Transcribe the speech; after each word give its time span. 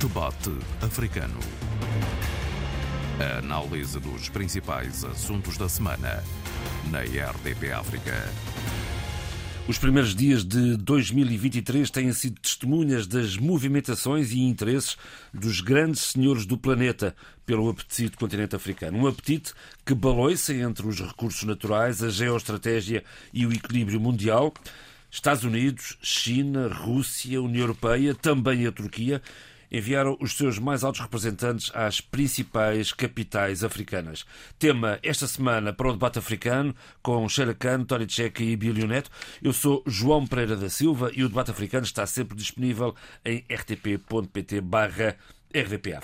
Debate 0.00 0.50
Africano. 0.80 1.38
A 3.20 3.40
análise 3.40 4.00
dos 4.00 4.30
principais 4.30 5.04
assuntos 5.04 5.58
da 5.58 5.68
semana 5.68 6.24
na 6.90 7.00
RDP 7.00 7.70
África. 7.70 8.14
Os 9.68 9.76
primeiros 9.76 10.14
dias 10.14 10.42
de 10.42 10.78
2023 10.78 11.90
têm 11.90 12.10
sido 12.14 12.40
testemunhas 12.40 13.06
das 13.06 13.36
movimentações 13.36 14.32
e 14.32 14.40
interesses 14.40 14.96
dos 15.34 15.60
grandes 15.60 16.00
senhores 16.00 16.46
do 16.46 16.56
planeta 16.56 17.14
pelo 17.44 17.68
apetite 17.68 18.12
do 18.12 18.16
continente 18.16 18.56
africano. 18.56 18.96
Um 18.96 19.06
apetite 19.06 19.52
que 19.84 19.92
baloiça 19.94 20.54
entre 20.54 20.88
os 20.88 20.98
recursos 20.98 21.44
naturais, 21.44 22.02
a 22.02 22.08
geoestratégia 22.08 23.04
e 23.34 23.44
o 23.44 23.52
equilíbrio 23.52 24.00
mundial. 24.00 24.54
Estados 25.10 25.44
Unidos, 25.44 25.98
China, 26.00 26.68
Rússia, 26.68 27.42
União 27.42 27.62
Europeia, 27.62 28.14
também 28.14 28.66
a 28.66 28.72
Turquia 28.72 29.20
enviaram 29.70 30.16
os 30.20 30.36
seus 30.36 30.58
mais 30.58 30.82
altos 30.82 31.00
representantes 31.00 31.70
às 31.74 32.00
principais 32.00 32.92
capitais 32.92 33.62
africanas. 33.62 34.24
Tema 34.58 34.98
esta 35.02 35.26
semana 35.26 35.72
para 35.72 35.88
o 35.88 35.92
debate 35.92 36.18
africano 36.18 36.74
com 37.02 37.28
Sheila 37.28 37.54
Khan, 37.54 37.84
Tony 37.84 38.08
Checa 38.08 38.42
e 38.42 38.56
Bilio 38.56 38.86
Neto. 38.86 39.10
Eu 39.42 39.52
sou 39.52 39.82
João 39.86 40.26
Pereira 40.26 40.56
da 40.56 40.68
Silva 40.68 41.10
e 41.14 41.22
o 41.22 41.28
debate 41.28 41.50
africano 41.50 41.84
está 41.84 42.06
sempre 42.06 42.36
disponível 42.36 42.94
em 43.24 43.44
rtp.pt 43.48 44.60
barra 44.60 45.16
RDP. 45.54 45.98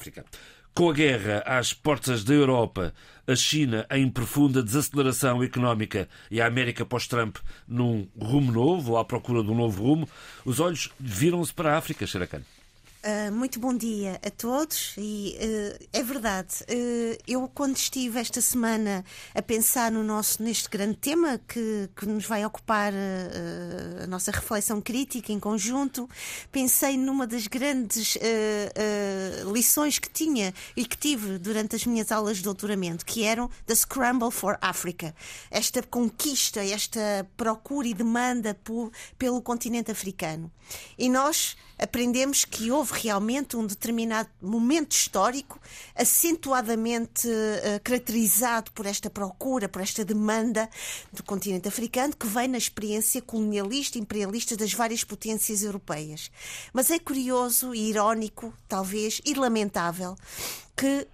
Com 0.74 0.90
a 0.90 0.92
guerra 0.92 1.42
às 1.46 1.72
portas 1.72 2.22
da 2.22 2.34
Europa, 2.34 2.92
a 3.26 3.34
China 3.34 3.86
em 3.90 4.10
profunda 4.10 4.62
desaceleração 4.62 5.42
económica 5.42 6.06
e 6.30 6.38
a 6.38 6.46
América 6.46 6.84
pós-Trump 6.84 7.38
num 7.66 8.06
rumo 8.20 8.52
novo, 8.52 8.92
ou 8.92 8.98
à 8.98 9.04
procura 9.04 9.42
de 9.42 9.50
um 9.50 9.54
novo 9.54 9.82
rumo, 9.82 10.08
os 10.44 10.60
olhos 10.60 10.90
viram-se 11.00 11.54
para 11.54 11.72
a 11.72 11.78
África, 11.78 12.06
Xeracan. 12.06 12.42
Uh, 13.06 13.30
muito 13.30 13.60
bom 13.60 13.72
dia 13.72 14.18
a 14.20 14.30
todos 14.32 14.94
e 14.98 15.38
uh, 15.38 15.86
é 15.92 16.02
verdade, 16.02 16.64
uh, 16.64 17.22
eu 17.24 17.48
quando 17.54 17.76
estive 17.76 18.18
esta 18.18 18.40
semana 18.40 19.04
a 19.32 19.40
pensar 19.40 19.92
no 19.92 20.02
nosso, 20.02 20.42
neste 20.42 20.68
grande 20.68 20.96
tema 20.96 21.40
que, 21.46 21.88
que 21.94 22.04
nos 22.04 22.24
vai 22.24 22.44
ocupar 22.44 22.92
a 24.02 24.06
nossa 24.08 24.32
reflexão 24.32 24.80
crítica 24.80 25.32
em 25.32 25.38
conjunto, 25.38 26.10
pensei 26.50 26.96
numa 26.96 27.28
das 27.28 27.46
grandes 27.46 28.18
lições 29.52 30.00
que 30.00 30.10
tinha 30.10 30.52
e 30.76 30.84
que 30.84 30.96
tive 30.96 31.38
durante 31.38 31.76
as 31.76 31.86
minhas 31.86 32.10
aulas 32.10 32.38
de 32.38 32.42
doutoramento, 32.42 33.06
que 33.06 33.22
eram 33.22 33.48
The 33.66 33.74
Scramble 33.76 34.32
for 34.32 34.58
Africa. 34.60 35.14
Esta 35.48 35.80
conquista, 35.82 36.64
esta 36.64 37.28
procura 37.36 37.86
e 37.86 37.94
demanda 37.94 38.54
por, 38.64 38.90
pelo 39.16 39.40
continente 39.40 39.92
africano. 39.92 40.50
E 40.98 41.08
nós 41.08 41.56
aprendemos 41.78 42.44
que 42.44 42.70
houve 42.70 43.00
realmente 43.00 43.56
um 43.56 43.66
determinado 43.66 44.28
momento 44.40 44.92
histórico 44.92 45.60
acentuadamente 45.94 47.28
uh, 47.28 47.80
caracterizado 47.82 48.72
por 48.72 48.86
esta 48.86 49.10
procura, 49.10 49.68
por 49.68 49.82
esta 49.82 50.04
demanda 50.04 50.68
do 51.12 51.22
continente 51.22 51.68
africano 51.68 52.16
que 52.16 52.26
vem 52.26 52.48
na 52.48 52.58
experiência 52.58 53.20
colonialista 53.20 53.98
e 53.98 54.00
imperialista 54.00 54.56
das 54.56 54.72
várias 54.72 55.04
potências 55.04 55.62
europeias. 55.62 56.30
Mas 56.72 56.90
é 56.90 56.98
curioso 56.98 57.74
e 57.74 57.90
irónico, 57.90 58.52
talvez, 58.68 59.20
e 59.24 59.34
lamentável 59.34 60.16
que 60.76 60.86
uh, 60.86 61.06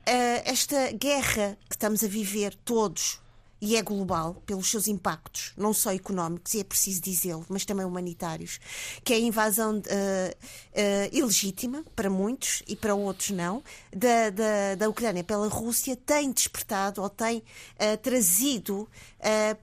esta 0.44 0.90
guerra 0.92 1.56
que 1.68 1.77
estamos 1.77 2.02
a 2.02 2.08
viver 2.08 2.55
todos 2.64 3.22
e 3.62 3.77
é 3.77 3.82
global 3.82 4.42
pelos 4.44 4.68
seus 4.68 4.88
impactos, 4.88 5.52
não 5.56 5.72
só 5.72 5.92
económicos, 5.92 6.52
e 6.52 6.60
é 6.60 6.64
preciso 6.64 7.00
dizê-lo, 7.00 7.46
mas 7.48 7.64
também 7.64 7.86
humanitários, 7.86 8.58
que 9.05 9.12
é 9.12 9.16
a 9.16 9.20
invasão 9.20 9.77
uh, 9.77 9.80
uh, 9.80 11.16
ilegítima 11.16 11.84
para 11.94 12.10
muitos 12.10 12.64
e 12.66 12.74
para 12.74 12.92
outros 12.92 13.30
não, 13.30 13.62
da, 13.94 14.30
da, 14.30 14.74
da 14.74 14.88
Ucrânia 14.88 15.22
pela 15.22 15.46
Rússia 15.46 15.94
tem 15.94 16.33
despertado 16.33 17.00
ou 17.00 17.08
tem 17.08 17.39
uh, 17.39 17.96
trazido 18.02 18.89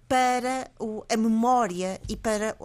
para 0.08 0.72
o, 0.80 1.04
a 1.10 1.18
memória 1.18 2.00
e 2.08 2.16
para 2.16 2.56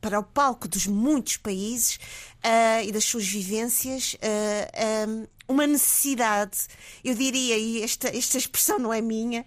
para 0.00 0.18
o 0.18 0.24
palco 0.24 0.66
dos 0.66 0.88
muitos 0.88 1.36
países 1.36 2.00
uh, 2.44 2.84
e 2.86 2.92
das 2.92 3.04
suas 3.04 3.26
vivências 3.26 4.14
uh, 4.14 5.08
um, 5.08 5.26
uma 5.48 5.66
necessidade, 5.66 6.58
eu 7.04 7.14
diria, 7.14 7.56
e 7.56 7.82
esta, 7.82 8.08
esta 8.08 8.38
expressão 8.38 8.78
não 8.78 8.92
é 8.92 9.02
minha, 9.02 9.44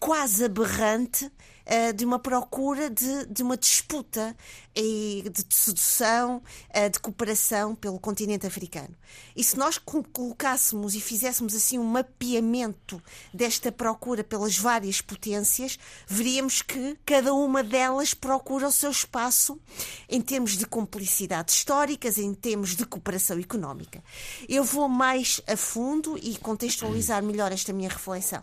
quase 0.00 0.44
aberrante 0.44 1.30
uh, 1.68 1.92
de 1.92 2.04
uma 2.04 2.18
procura 2.18 2.88
de, 2.88 3.26
de 3.26 3.42
uma 3.42 3.56
disputa 3.56 4.34
e 4.74 5.24
de 5.30 5.44
sedução, 5.54 6.42
uh, 6.74 6.90
de 6.90 6.98
cooperação 6.98 7.74
pelo 7.74 7.98
continente 7.98 8.46
africano. 8.46 8.94
E 9.36 9.44
se 9.44 9.56
nós 9.56 9.78
colocássemos 9.78 10.94
e 10.94 11.00
fizéssemos 11.00 11.54
assim 11.54 11.78
um 11.78 11.84
mapeamento 11.84 13.02
desta 13.32 13.70
procura 13.70 14.24
pelas 14.24 14.56
várias 14.56 15.00
potências, 15.00 15.78
veríamos 16.06 16.62
que 16.62 16.96
cada 17.04 17.34
uma 17.34 17.62
delas 17.62 18.14
procura 18.14 18.68
o 18.68 18.72
seu 18.72 18.90
espaço 18.90 19.60
em 20.08 20.20
termos 20.20 20.56
de 20.56 20.66
cumplicidades 20.66 21.54
históricas, 21.54 22.18
em 22.18 22.32
termos 22.34 22.74
de 22.74 22.86
cooperação 22.86 23.38
económica. 23.38 24.02
Eu 24.48 24.64
vou 24.64 24.88
mais 24.88 25.40
a 25.46 25.56
fundo 25.56 26.18
e 26.18 26.36
contextualizar 26.38 27.22
melhor 27.22 27.52
esta 27.52 27.72
minha 27.72 27.88
reflexão. 27.88 28.42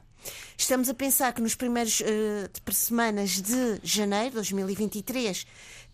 Estamos 0.58 0.90
a 0.90 0.94
pensar 0.94 1.34
que 1.34 1.42
nos 1.42 1.56
primeiros 1.56 2.00
uh, 2.02 2.74
semanas 2.74 3.42
de 3.42 3.80
janeiro 3.84 4.30
de 4.30 4.36
2023 4.36 5.46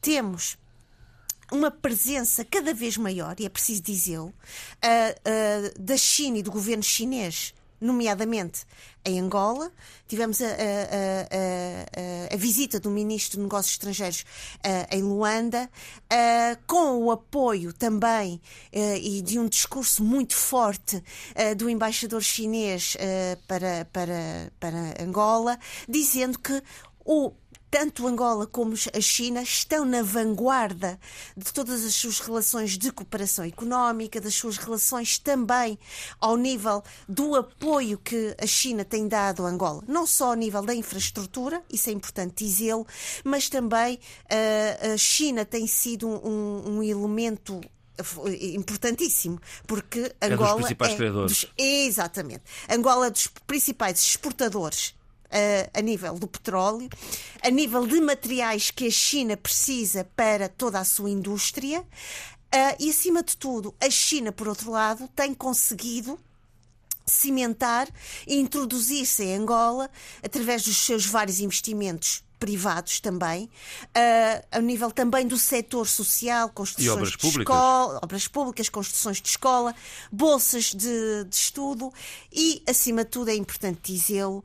temos 0.01 0.57
uma 1.51 1.69
presença 1.69 2.45
cada 2.45 2.73
vez 2.73 2.95
maior, 2.95 3.35
e 3.39 3.45
é 3.45 3.49
preciso 3.49 3.81
dizê-lo, 3.81 4.27
uh, 4.27 4.31
uh, 4.31 5.79
da 5.79 5.97
China 5.97 6.37
e 6.37 6.43
do 6.43 6.51
governo 6.51 6.83
chinês 6.83 7.53
nomeadamente 7.81 8.65
em 9.03 9.19
Angola. 9.19 9.71
Tivemos 10.07 10.39
a, 10.41 10.45
a, 10.45 10.49
a, 10.51 12.35
a, 12.35 12.37
visita 12.37 12.79
do 12.79 12.91
Ministro 12.91 13.37
de 13.37 13.43
Negócios 13.43 13.73
Estrangeiros 13.73 14.21
uh, 14.21 14.95
em 14.95 15.01
Luanda, 15.01 15.69
uh, 16.05 16.61
com 16.67 17.03
o 17.03 17.11
apoio 17.11 17.73
também 17.73 18.39
uh, 18.71 18.97
e 19.01 19.21
de 19.21 19.39
um 19.39 19.47
discurso 19.47 20.03
muito 20.03 20.35
forte 20.35 21.03
do 21.57 21.69
embaixador 21.69 22.21
chinês 22.21 22.95
para, 23.47 23.85
para, 23.91 24.51
para 24.59 25.03
Angola, 25.03 25.57
dizendo 25.87 26.37
que 26.37 26.61
o 27.03 27.33
tanto 27.71 28.05
Angola 28.05 28.45
como 28.45 28.73
a 28.93 28.99
China 28.99 29.41
estão 29.41 29.85
na 29.85 30.03
vanguarda 30.03 30.99
de 31.37 31.53
todas 31.53 31.85
as 31.85 31.95
suas 31.95 32.19
relações 32.19 32.77
de 32.77 32.91
cooperação 32.91 33.45
económica, 33.45 34.19
das 34.19 34.35
suas 34.35 34.57
relações 34.57 35.17
também 35.17 35.79
ao 36.19 36.35
nível 36.35 36.83
do 37.07 37.33
apoio 37.33 37.97
que 37.97 38.35
a 38.37 38.45
China 38.45 38.83
tem 38.83 39.07
dado 39.07 39.45
a 39.45 39.49
Angola, 39.49 39.81
não 39.87 40.05
só 40.05 40.27
ao 40.27 40.33
nível 40.33 40.61
da 40.61 40.75
infraestrutura, 40.75 41.63
isso 41.71 41.89
é 41.89 41.93
importante 41.93 42.43
dizê-lo, 42.43 42.85
mas 43.23 43.47
também 43.47 43.95
uh, 43.95 44.93
a 44.93 44.97
China 44.97 45.45
tem 45.45 45.65
sido 45.65 46.09
um, 46.09 46.77
um 46.77 46.83
elemento 46.83 47.61
importantíssimo, 48.55 49.39
porque 49.65 50.13
Angola 50.21 50.51
é 50.51 50.55
dos 50.55 50.61
principais 50.63 50.99
é 50.99 51.11
dos, 51.11 51.45
exatamente. 51.57 52.43
Angola 52.69 53.07
é 53.07 53.09
dos 53.09 53.27
principais 53.27 54.01
exportadores 54.01 54.93
a 55.73 55.81
nível 55.81 56.17
do 56.17 56.27
petróleo, 56.27 56.89
a 57.41 57.49
nível 57.49 57.87
de 57.87 57.99
materiais 58.01 58.71
que 58.71 58.87
a 58.87 58.91
China 58.91 59.37
precisa 59.37 60.03
para 60.15 60.49
toda 60.49 60.79
a 60.79 60.83
sua 60.83 61.09
indústria. 61.09 61.81
Uh, 61.81 62.75
e, 62.79 62.89
acima 62.89 63.23
de 63.23 63.37
tudo, 63.37 63.73
a 63.79 63.89
China, 63.89 64.31
por 64.31 64.47
outro 64.47 64.71
lado, 64.71 65.07
tem 65.15 65.33
conseguido 65.33 66.19
cimentar 67.05 67.87
e 68.27 68.35
introduzir-se 68.39 69.23
em 69.23 69.35
Angola 69.35 69.89
através 70.21 70.63
dos 70.63 70.77
seus 70.77 71.05
vários 71.05 71.39
investimentos 71.39 72.23
privados 72.41 72.99
também, 72.99 73.45
uh, 73.45 74.47
a 74.51 74.59
nível 74.59 74.89
também 74.89 75.27
do 75.27 75.37
setor 75.37 75.85
social, 75.85 76.49
construções 76.49 76.89
obras 76.89 77.11
de 77.11 77.17
públicas. 77.19 77.55
escola, 77.55 77.99
obras 78.01 78.27
públicas, 78.27 78.67
construções 78.67 79.21
de 79.21 79.29
escola, 79.29 79.75
bolsas 80.11 80.73
de, 80.73 81.23
de 81.25 81.35
estudo 81.35 81.93
e, 82.33 82.63
acima 82.67 83.03
de 83.05 83.11
tudo, 83.11 83.29
é 83.29 83.35
importante 83.35 83.93
dizê-lo, 83.93 84.39
uh, 84.39 84.43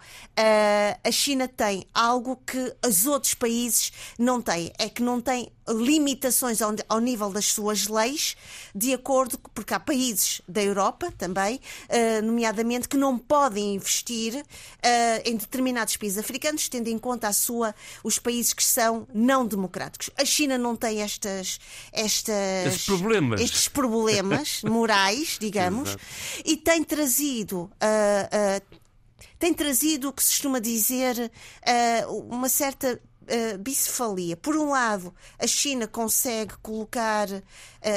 a 1.02 1.10
China 1.10 1.48
tem 1.48 1.86
algo 1.94 2.36
que 2.46 2.76
os 2.86 3.06
outros 3.06 3.32
países 3.32 3.90
não 4.18 4.42
têm, 4.42 4.70
é 4.78 4.90
que 4.90 5.02
não 5.02 5.18
tem 5.18 5.50
limitações 5.68 6.62
ao, 6.62 6.74
ao 6.88 7.00
nível 7.00 7.30
das 7.30 7.46
suas 7.46 7.88
leis, 7.88 8.36
de 8.74 8.92
acordo, 8.92 9.38
porque 9.54 9.74
há 9.74 9.80
países 9.80 10.40
da 10.48 10.62
Europa 10.62 11.12
também, 11.16 11.56
uh, 11.56 12.24
nomeadamente, 12.24 12.88
que 12.88 12.96
não 12.96 13.18
podem 13.18 13.74
investir 13.74 14.44
em 15.24 15.36
determinados 15.36 15.96
países 15.96 16.18
africanos, 16.18 16.68
tendo 16.68 16.88
em 16.88 16.98
conta 16.98 17.28
a 17.28 17.32
sua 17.32 17.74
os 18.04 18.18
países 18.18 18.52
que 18.52 18.62
são 18.62 19.06
não 19.12 19.46
democráticos. 19.46 20.10
A 20.16 20.24
China 20.24 20.56
não 20.56 20.76
tem 20.76 21.02
estas, 21.02 21.58
estas 21.92 22.66
estes 22.66 22.86
problemas, 22.86 23.40
estes 23.40 23.68
problemas 23.68 24.62
morais, 24.64 25.36
digamos, 25.40 25.90
Exato. 25.90 26.04
e 26.44 26.56
tem 26.56 26.84
trazido. 26.84 27.70
Uh, 27.82 28.60
uh, 28.60 28.76
tem 29.38 29.52
trazido 29.52 30.08
o 30.08 30.12
que 30.12 30.22
se 30.22 30.30
costuma 30.30 30.58
dizer 30.58 31.30
uh, 32.08 32.12
uma 32.30 32.48
certa 32.48 33.00
uh, 33.28 33.58
bicefalia. 33.58 34.36
Por 34.36 34.56
um 34.56 34.70
lado, 34.70 35.14
a 35.38 35.46
China 35.46 35.86
consegue 35.86 36.54
colocar 36.62 37.28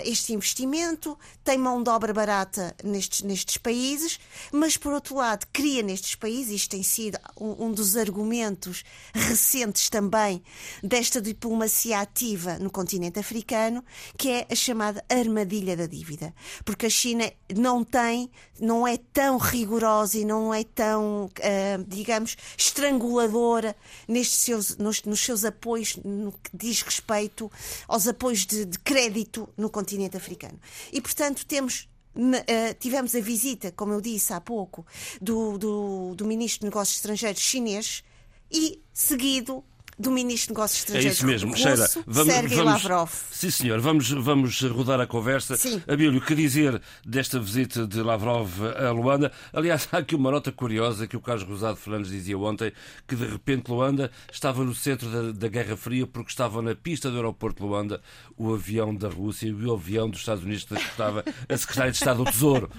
este 0.06 0.34
investimento, 0.34 1.18
tem 1.44 1.58
mão 1.58 1.82
de 1.82 1.90
obra 1.90 2.14
barata 2.14 2.76
nestes, 2.84 3.22
nestes 3.22 3.58
países, 3.58 4.20
mas 4.52 4.78
por 4.78 4.94
outro 4.94 5.16
lado, 5.16 5.48
cria 5.52 5.82
nestes 5.82 6.16
países, 6.16 6.54
isto 6.62 6.72
tem 6.72 6.84
sido 6.84 7.18
um, 7.40 7.66
um 7.66 7.72
dos 7.72 7.98
argumentos 7.98 8.84
recentes 9.14 9.90
também 9.90 10.44
desta 10.84 11.20
diplomacia 11.20 12.00
ativa 12.00 12.60
no 12.60 12.70
continente 12.70 13.20
africano, 13.20 13.84
que 14.16 14.30
é 14.30 14.48
a 14.50 14.56
chamada 14.56 15.04
armadilha 15.10 15.76
da 15.76 15.88
dívida. 15.88 16.34
Porque 16.64 16.86
a 16.86 16.90
China 16.90 17.32
não 17.56 17.84
tem, 17.84 18.30
não 18.60 18.88
é 18.88 18.98
tão 18.98 19.38
rigorosa 19.38 20.20
e 20.20 20.26
não 20.26 20.54
é 20.54 20.64
tão, 20.64 21.26
uh, 21.26 21.84
digamos, 21.88 22.38
estranguladora 22.56 23.76
nestes 24.08 24.42
seus, 24.42 24.78
nos, 24.78 25.04
nos 25.04 25.20
seus 25.20 25.44
apoios 25.44 25.98
no 26.04 26.32
que 26.32 26.52
diz 26.54 26.82
respeito 26.82 27.52
aos 27.88 28.08
apoios 28.08 28.46
de, 28.46 28.66
de 28.66 28.78
crédito 28.80 29.50
no 29.58 29.70
continente 29.70 29.79
africano. 30.18 30.60
E, 30.92 31.02
portanto, 31.02 31.46
temos 31.46 31.88
Uh, 32.16 32.74
tivemos 32.80 33.14
a 33.14 33.22
visita, 33.22 33.72
como 33.72 33.94
eu 33.94 34.02
disse 34.02 34.34
há 34.34 34.42
pouco, 34.42 34.86
do, 35.22 35.58
do, 35.60 36.16
do 36.16 36.26
Ministro 36.26 36.62
de 36.62 36.66
Negócios 36.66 36.98
Estrangeiros 36.98 37.40
chinês 37.40 38.04
e 38.52 38.82
seguido 38.92 39.64
do 40.00 40.10
Ministro 40.10 40.54
de 40.54 40.58
Negócios 40.58 40.80
Estrangeiros. 40.80 41.12
É 41.12 41.18
isso 41.18 41.26
mesmo, 41.26 41.52
russo, 41.52 41.64
Sheila. 41.64 41.90
Vamos, 42.08 42.34
Sergei 42.34 42.58
vamos, 42.58 42.84
Lavrov. 42.84 43.12
Sim, 43.32 43.52
senhor. 43.52 43.80
Vamos, 43.82 44.10
vamos 44.10 44.62
rodar 44.62 45.02
a 45.02 45.06
conversa. 45.06 45.58
Sim. 45.58 45.84
Abílio, 45.86 46.22
que 46.22 46.34
dizer 46.34 46.82
desta 47.06 47.38
visita 47.40 47.86
de 47.86 48.02
Lavrov 48.02 48.50
a 48.78 48.92
Luanda? 48.92 49.32
Aliás, 49.52 49.90
há 49.92 49.98
aqui 49.98 50.16
uma 50.16 50.32
nota 50.32 50.52
curiosa 50.54 51.06
que 51.06 51.18
o 51.18 51.22
Carlos 51.22 51.44
Rosado 51.44 51.76
Fernandes 51.76 52.12
dizia 52.12 52.38
ontem, 52.38 52.72
que 53.06 53.16
de 53.16 53.26
repente 53.26 53.70
Luanda 53.70 54.10
estava 54.32 54.64
no 54.64 54.74
centro 54.74 55.10
da, 55.10 55.32
da 55.34 55.48
Guerra 55.50 55.76
Fria 55.76 56.08
porque 56.08 56.32
estava 56.32 56.62
na 56.62 56.74
pista 56.74 57.10
do 57.10 57.18
aeroporto 57.18 57.62
de 57.62 57.68
Luanda 57.68 58.02
o 58.38 58.54
avião 58.54 58.96
da 58.96 59.10
Rússia 59.10 59.48
e 59.48 59.54
o 59.54 59.74
avião 59.74 60.10
dos 60.10 60.22
Estados 60.22 60.44
Unidos 60.44 60.64
que 60.64 60.76
estava 60.76 61.26
a 61.50 61.58
Secretária 61.58 61.92
de 61.92 61.98
Estado 61.98 62.24
do 62.24 62.32
Tesouro. 62.32 62.70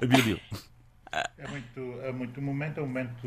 Abílio. 0.00 0.40
É 1.38 1.48
muito, 1.48 2.00
é 2.02 2.12
muito 2.12 2.42
momento, 2.42 2.80
é 2.80 2.82
um 2.82 2.86
momento 2.86 3.26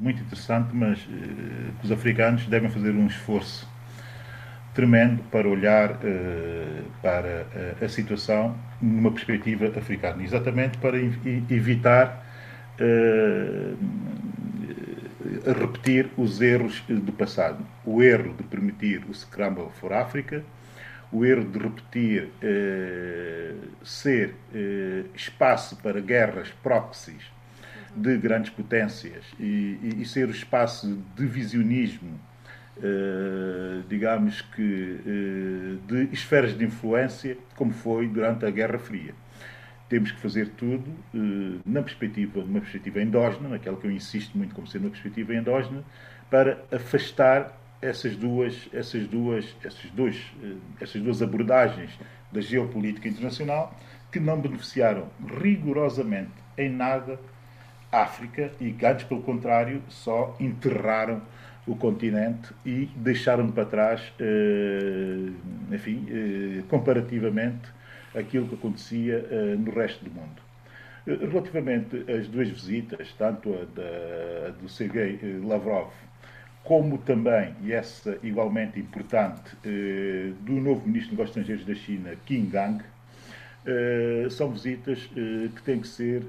muito 0.00 0.22
interessante, 0.22 0.74
mas 0.74 0.98
eh, 0.98 1.72
os 1.82 1.90
africanos 1.90 2.46
devem 2.46 2.68
fazer 2.68 2.90
um 2.90 3.06
esforço 3.06 3.68
tremendo 4.74 5.22
para 5.30 5.48
olhar 5.48 5.98
eh, 6.04 6.82
para 7.00 7.46
eh, 7.54 7.76
a 7.82 7.88
situação 7.88 8.54
numa 8.80 9.10
perspectiva 9.10 9.66
africana, 9.78 10.22
exatamente 10.22 10.76
para 10.76 10.98
evitar 10.98 12.22
eh, 12.78 13.74
repetir 15.58 16.10
os 16.16 16.40
erros 16.42 16.82
do 16.86 17.12
passado. 17.12 17.64
O 17.84 18.02
erro 18.02 18.34
de 18.34 18.42
permitir 18.42 19.04
o 19.08 19.14
Scramble 19.14 19.68
for 19.80 19.92
Africa, 19.92 20.44
o 21.12 21.24
erro 21.24 21.44
de 21.44 21.58
repetir 21.58 22.28
eh, 22.42 23.54
ser 23.82 24.34
eh, 24.54 25.04
espaço 25.14 25.76
para 25.76 26.00
guerras 26.00 26.50
proxies 26.62 27.22
de 27.94 28.16
grandes 28.18 28.50
potências 28.50 29.24
e, 29.38 29.78
e, 29.82 30.02
e 30.02 30.04
ser 30.04 30.28
o 30.28 30.30
espaço 30.30 30.86
de 30.86 31.24
divisionismo, 31.24 32.20
eh, 32.82 33.82
digamos 33.88 34.42
que, 34.42 35.80
de 35.86 36.08
esferas 36.12 36.56
de 36.56 36.64
influência, 36.64 37.38
como 37.54 37.72
foi 37.72 38.06
durante 38.08 38.44
a 38.44 38.50
Guerra 38.50 38.78
Fria. 38.78 39.14
Temos 39.88 40.10
que 40.10 40.20
fazer 40.20 40.48
tudo 40.48 40.84
na 41.64 41.80
perspectiva, 41.80 42.40
numa 42.40 42.60
perspectiva 42.60 43.00
endógena, 43.00 43.48
naquela 43.48 43.76
que 43.76 43.86
eu 43.86 43.90
insisto 43.90 44.36
muito 44.36 44.52
como 44.52 44.66
sendo 44.66 44.86
uma 44.86 44.90
perspectiva 44.90 45.32
endógena, 45.32 45.84
para 46.28 46.60
afastar 46.72 47.56
essas 47.80 48.16
duas, 48.16 48.68
essas 48.72 49.06
duas, 49.06 49.44
essas 49.64 49.90
dois, 49.90 50.16
eh, 50.42 50.54
essas 50.80 51.02
duas 51.02 51.22
abordagens 51.22 51.90
da 52.32 52.40
geopolítica 52.40 53.08
internacional 53.08 53.74
que 54.10 54.18
não 54.18 54.40
beneficiaram 54.40 55.08
rigorosamente 55.40 56.32
em 56.56 56.70
nada 56.70 57.18
a 57.92 58.02
África 58.02 58.50
e 58.60 58.72
que 58.72 58.86
antes, 58.86 59.04
pelo 59.04 59.22
contrário, 59.22 59.82
só 59.88 60.34
enterraram 60.40 61.22
o 61.66 61.74
continente 61.74 62.52
e 62.64 62.88
deixaram 62.96 63.50
para 63.50 63.64
trás, 63.64 64.12
eh, 64.18 65.30
enfim, 65.72 66.06
eh, 66.08 66.62
comparativamente 66.68 67.68
aquilo 68.14 68.48
que 68.48 68.54
acontecia 68.54 69.26
no 69.58 69.70
resto 69.72 70.02
do 70.02 70.10
mundo. 70.10 70.40
Relativamente 71.06 72.10
às 72.10 72.26
duas 72.28 72.48
visitas, 72.48 73.12
tanto 73.18 73.52
a, 73.52 73.64
da, 73.74 74.50
do 74.58 74.68
Sergei 74.70 75.20
Lavrov 75.44 75.90
como 76.66 76.98
também, 76.98 77.54
e 77.62 77.72
essa 77.72 78.18
igualmente 78.24 78.80
importante, 78.80 79.56
eh, 79.64 80.32
do 80.40 80.54
novo 80.54 80.84
Ministro 80.84 81.10
dos 81.14 81.18
Negócios 81.18 81.36
Estrangeiros 81.36 81.64
da 81.64 81.74
China, 81.76 82.16
Qin 82.26 82.46
Gang, 82.46 82.82
eh, 83.64 84.26
são 84.30 84.50
visitas 84.50 85.08
eh, 85.16 85.48
que 85.54 85.62
têm 85.62 85.80
que 85.80 85.86
ser 85.86 86.24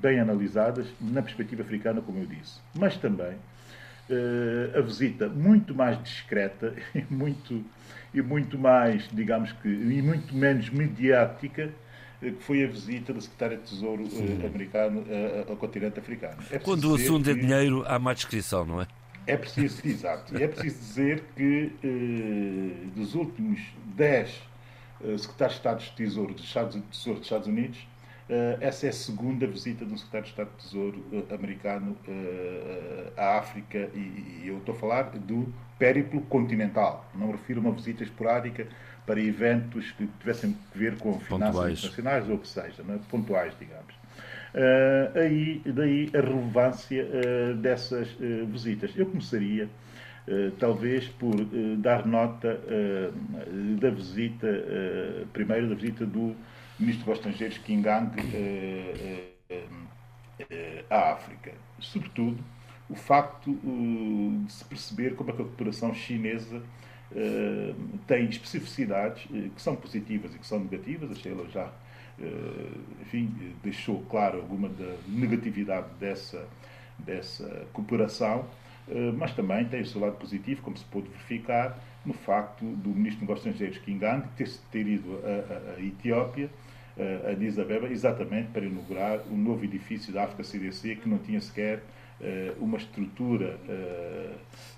bem 0.00 0.20
analisadas 0.20 0.86
na 1.00 1.20
perspectiva 1.20 1.62
africana, 1.62 2.00
como 2.00 2.20
eu 2.20 2.26
disse. 2.26 2.60
Mas 2.74 2.96
também 2.96 3.36
a 4.74 4.80
visita 4.80 5.28
muito 5.28 5.74
mais 5.74 6.02
discreta 6.02 6.72
e 6.94 7.04
muito, 7.12 7.62
e 8.14 8.22
muito 8.22 8.56
mais, 8.56 9.06
digamos 9.12 9.52
que, 9.52 9.68
e 9.68 10.00
muito 10.00 10.34
menos 10.34 10.70
mediática, 10.70 11.70
que 12.20 12.36
foi 12.40 12.64
a 12.64 12.66
visita 12.66 13.12
da 13.12 13.20
Secretária 13.20 13.58
de 13.58 13.64
Tesouro 13.64 14.04
americano 14.46 15.04
ao 15.46 15.56
continente 15.56 15.98
africano. 15.98 16.38
É 16.50 16.58
Quando 16.58 16.90
o 16.90 16.94
assunto 16.94 17.28
é 17.28 17.34
que... 17.34 17.40
é 17.40 17.42
dinheiro, 17.42 17.84
há 17.86 17.98
má 17.98 18.14
descrição, 18.14 18.64
não 18.64 18.80
é? 18.80 18.86
É 19.28 19.36
preciso, 19.36 19.86
exato, 19.86 20.34
é 20.36 20.48
preciso 20.48 20.78
dizer 20.78 21.22
que 21.36 21.72
eh, 21.84 22.86
dos 22.96 23.14
últimos 23.14 23.60
10 23.94 24.42
eh, 25.04 25.18
secretários 25.18 25.52
de 25.52 25.58
Estado 25.58 25.78
de 25.80 25.90
Tesouro 25.92 26.32
dos 26.32 26.44
Estados, 26.44 26.82
Tesouro 26.90 27.18
dos 27.18 27.26
Estados 27.26 27.46
Unidos, 27.46 27.86
eh, 28.30 28.56
essa 28.62 28.86
é 28.86 28.88
a 28.88 28.92
segunda 28.92 29.46
visita 29.46 29.84
de 29.84 29.92
um 29.92 29.98
secretário 29.98 30.24
de 30.24 30.30
Estado 30.30 30.50
de 30.56 30.64
Tesouro 30.64 31.04
americano 31.30 31.94
à 33.18 33.36
África 33.36 33.90
e, 33.94 33.98
e, 33.98 34.44
eu 34.46 34.58
estou 34.58 34.74
a 34.74 34.78
falar 34.78 35.02
do 35.10 35.52
périplo 35.78 36.22
continental, 36.22 37.06
não 37.14 37.26
me 37.26 37.32
refiro 37.32 37.60
a 37.60 37.64
uma 37.64 37.72
visita 37.72 38.02
esporádica 38.02 38.66
para 39.04 39.20
eventos 39.20 39.92
que 39.92 40.06
tivessem 40.06 40.56
que 40.72 40.78
ver 40.78 40.96
com 40.96 41.20
finanças 41.20 41.78
internacionais 41.78 42.28
ou 42.30 42.36
o 42.36 42.38
que 42.38 42.48
seja, 42.48 42.82
é? 42.82 42.98
pontuais, 43.10 43.52
digamos. 43.60 43.97
Uh, 44.58 45.16
aí, 45.16 45.62
daí 45.64 46.10
a 46.12 46.20
relevância 46.20 47.06
uh, 47.06 47.54
dessas 47.58 48.10
uh, 48.14 48.44
visitas. 48.46 48.90
Eu 48.96 49.06
começaria, 49.06 49.68
talvez, 50.58 51.08
por 51.08 51.34
dar 51.78 52.04
nota 52.04 52.60
da 53.80 53.88
visita, 53.88 54.46
primeiro 55.32 55.70
da 55.70 55.74
visita 55.74 56.04
do 56.04 56.36
Ministro 56.78 57.06
dos 57.06 57.14
Estrangeiros, 57.14 57.56
Kim 57.56 57.80
Gang, 57.80 58.10
à 60.90 61.12
África. 61.12 61.52
Sobretudo, 61.80 62.44
o 62.90 62.94
facto 62.94 63.58
de 64.44 64.52
se 64.52 64.66
perceber 64.66 65.14
como 65.14 65.30
é 65.30 65.32
que 65.32 65.40
a 65.40 65.46
cooperação 65.46 65.94
chinesa 65.94 66.60
tem 68.06 68.26
especificidades 68.26 69.22
que 69.24 69.62
são 69.62 69.76
positivas 69.76 70.34
e 70.34 70.38
que 70.38 70.46
são 70.46 70.60
negativas, 70.60 71.10
a 71.10 71.14
Sheila 71.14 71.48
já 71.48 71.72
enfim, 73.00 73.30
deixou 73.62 74.02
claro 74.10 74.38
alguma 74.38 74.68
da 74.68 74.94
negatividade 75.06 75.86
dessa, 75.98 76.46
dessa 76.98 77.66
cooperação, 77.72 78.44
eh, 78.88 79.12
mas 79.16 79.32
também 79.34 79.64
tem 79.66 79.82
o 79.82 79.86
seu 79.86 80.00
lado 80.00 80.16
positivo, 80.16 80.62
como 80.62 80.76
se 80.76 80.84
pôde 80.84 81.08
verificar 81.08 81.78
no 82.04 82.12
facto 82.12 82.64
do 82.64 82.90
Ministro 82.90 83.20
dos 83.20 83.28
Negócios 83.28 83.46
Estrangeiros 83.46 83.78
Kingang 83.78 84.26
ter, 84.36 84.50
ter 84.70 84.86
ido 84.86 85.20
à 85.76 85.80
Etiópia, 85.80 86.50
eh, 86.96 87.24
a 87.26 87.30
Addis 87.30 87.58
Abeba, 87.58 87.88
exatamente 87.88 88.48
para 88.48 88.64
inaugurar 88.64 89.20
o 89.30 89.34
um 89.34 89.38
novo 89.38 89.64
edifício 89.64 90.12
da 90.12 90.24
África 90.24 90.42
CDC 90.42 90.96
que 90.96 91.08
não 91.08 91.18
tinha 91.18 91.40
sequer 91.40 91.82
uma 92.58 92.76
estrutura 92.76 93.56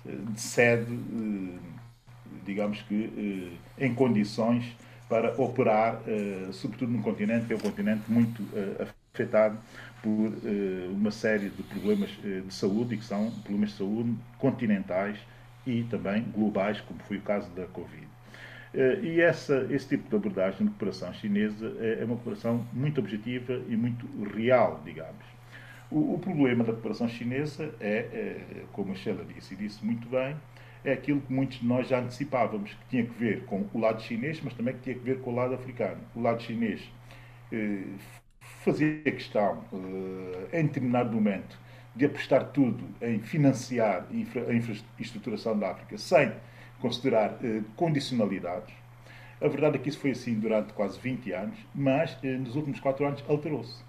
de 0.03 0.39
sede, 0.39 0.95
digamos 2.45 2.83
que 2.83 3.57
em 3.79 3.95
condições 3.95 4.77
para 5.11 5.33
operar, 5.41 5.95
uh, 6.07 6.53
sobretudo 6.53 6.89
num 6.89 7.01
continente 7.01 7.45
que 7.45 7.51
é 7.51 7.55
um 7.57 7.59
continente 7.59 8.03
muito 8.07 8.41
uh, 8.43 8.87
afetado 9.13 9.57
por 10.01 10.09
uh, 10.09 10.93
uma 10.93 11.11
série 11.11 11.49
de 11.49 11.61
problemas 11.63 12.09
de 12.11 12.53
saúde 12.53 12.95
e 12.95 12.97
que 12.97 13.03
são 13.03 13.29
problemas 13.41 13.71
de 13.71 13.75
saúde 13.75 14.15
continentais 14.39 15.19
e 15.67 15.83
também 15.83 16.23
globais, 16.33 16.79
como 16.79 16.97
foi 17.01 17.17
o 17.17 17.21
caso 17.21 17.49
da 17.51 17.65
Covid. 17.65 18.07
e 19.03 19.19
essa, 19.19 19.67
esse 19.69 19.89
tipo 19.89 20.09
de 20.09 20.15
abordagem 20.15 20.65
de 20.65 20.69
cooperação 20.69 21.13
chinesa 21.13 21.75
é, 21.79 21.97
é 21.99 22.05
uma 22.05 22.15
cooperação 22.15 22.65
muito 22.71 23.01
objetiva 23.01 23.61
e 23.67 23.75
muito 23.75 24.07
real, 24.33 24.81
digamos. 24.85 25.25
O, 25.91 26.15
o 26.15 26.19
problema 26.19 26.63
da 26.63 26.71
cooperação 26.71 27.09
chinesa 27.09 27.69
é, 27.81 28.37
como 28.71 28.93
a 28.93 28.95
Sheila 28.95 29.25
disse 29.25 29.53
e 29.55 29.57
disse 29.57 29.85
muito 29.85 30.07
bem, 30.07 30.35
é 30.83 30.93
aquilo 30.93 31.21
que 31.21 31.31
muitos 31.31 31.59
de 31.59 31.65
nós 31.65 31.87
já 31.87 31.99
antecipávamos, 31.99 32.73
que 32.73 32.85
tinha 32.89 33.05
que 33.05 33.13
ver 33.17 33.45
com 33.45 33.65
o 33.73 33.79
lado 33.79 34.01
chinês, 34.01 34.41
mas 34.43 34.53
também 34.53 34.73
que 34.75 34.81
tinha 34.81 34.95
que 34.95 35.03
ver 35.03 35.19
com 35.21 35.31
o 35.31 35.35
lado 35.35 35.53
africano. 35.53 36.01
O 36.15 36.21
lado 36.21 36.41
chinês 36.41 36.81
eh, 37.51 37.83
fazia 38.63 39.01
questão, 39.03 39.63
eh, 39.73 40.59
em 40.59 40.65
determinado 40.65 41.11
momento, 41.13 41.57
de 41.95 42.05
apostar 42.05 42.45
tudo 42.51 42.83
em 43.01 43.19
financiar 43.19 44.07
a 44.09 44.53
infraestruturação 44.53 45.57
da 45.57 45.71
África 45.71 45.97
sem 45.97 46.31
considerar 46.79 47.37
eh, 47.43 47.61
condicionalidades. 47.75 48.73
A 49.41 49.47
verdade 49.47 49.77
é 49.77 49.79
que 49.79 49.89
isso 49.89 49.99
foi 49.99 50.11
assim 50.11 50.39
durante 50.39 50.73
quase 50.73 50.99
20 50.99 51.31
anos, 51.33 51.57
mas 51.73 52.17
eh, 52.23 52.37
nos 52.37 52.55
últimos 52.55 52.79
4 52.79 53.05
anos 53.05 53.23
alterou-se. 53.27 53.83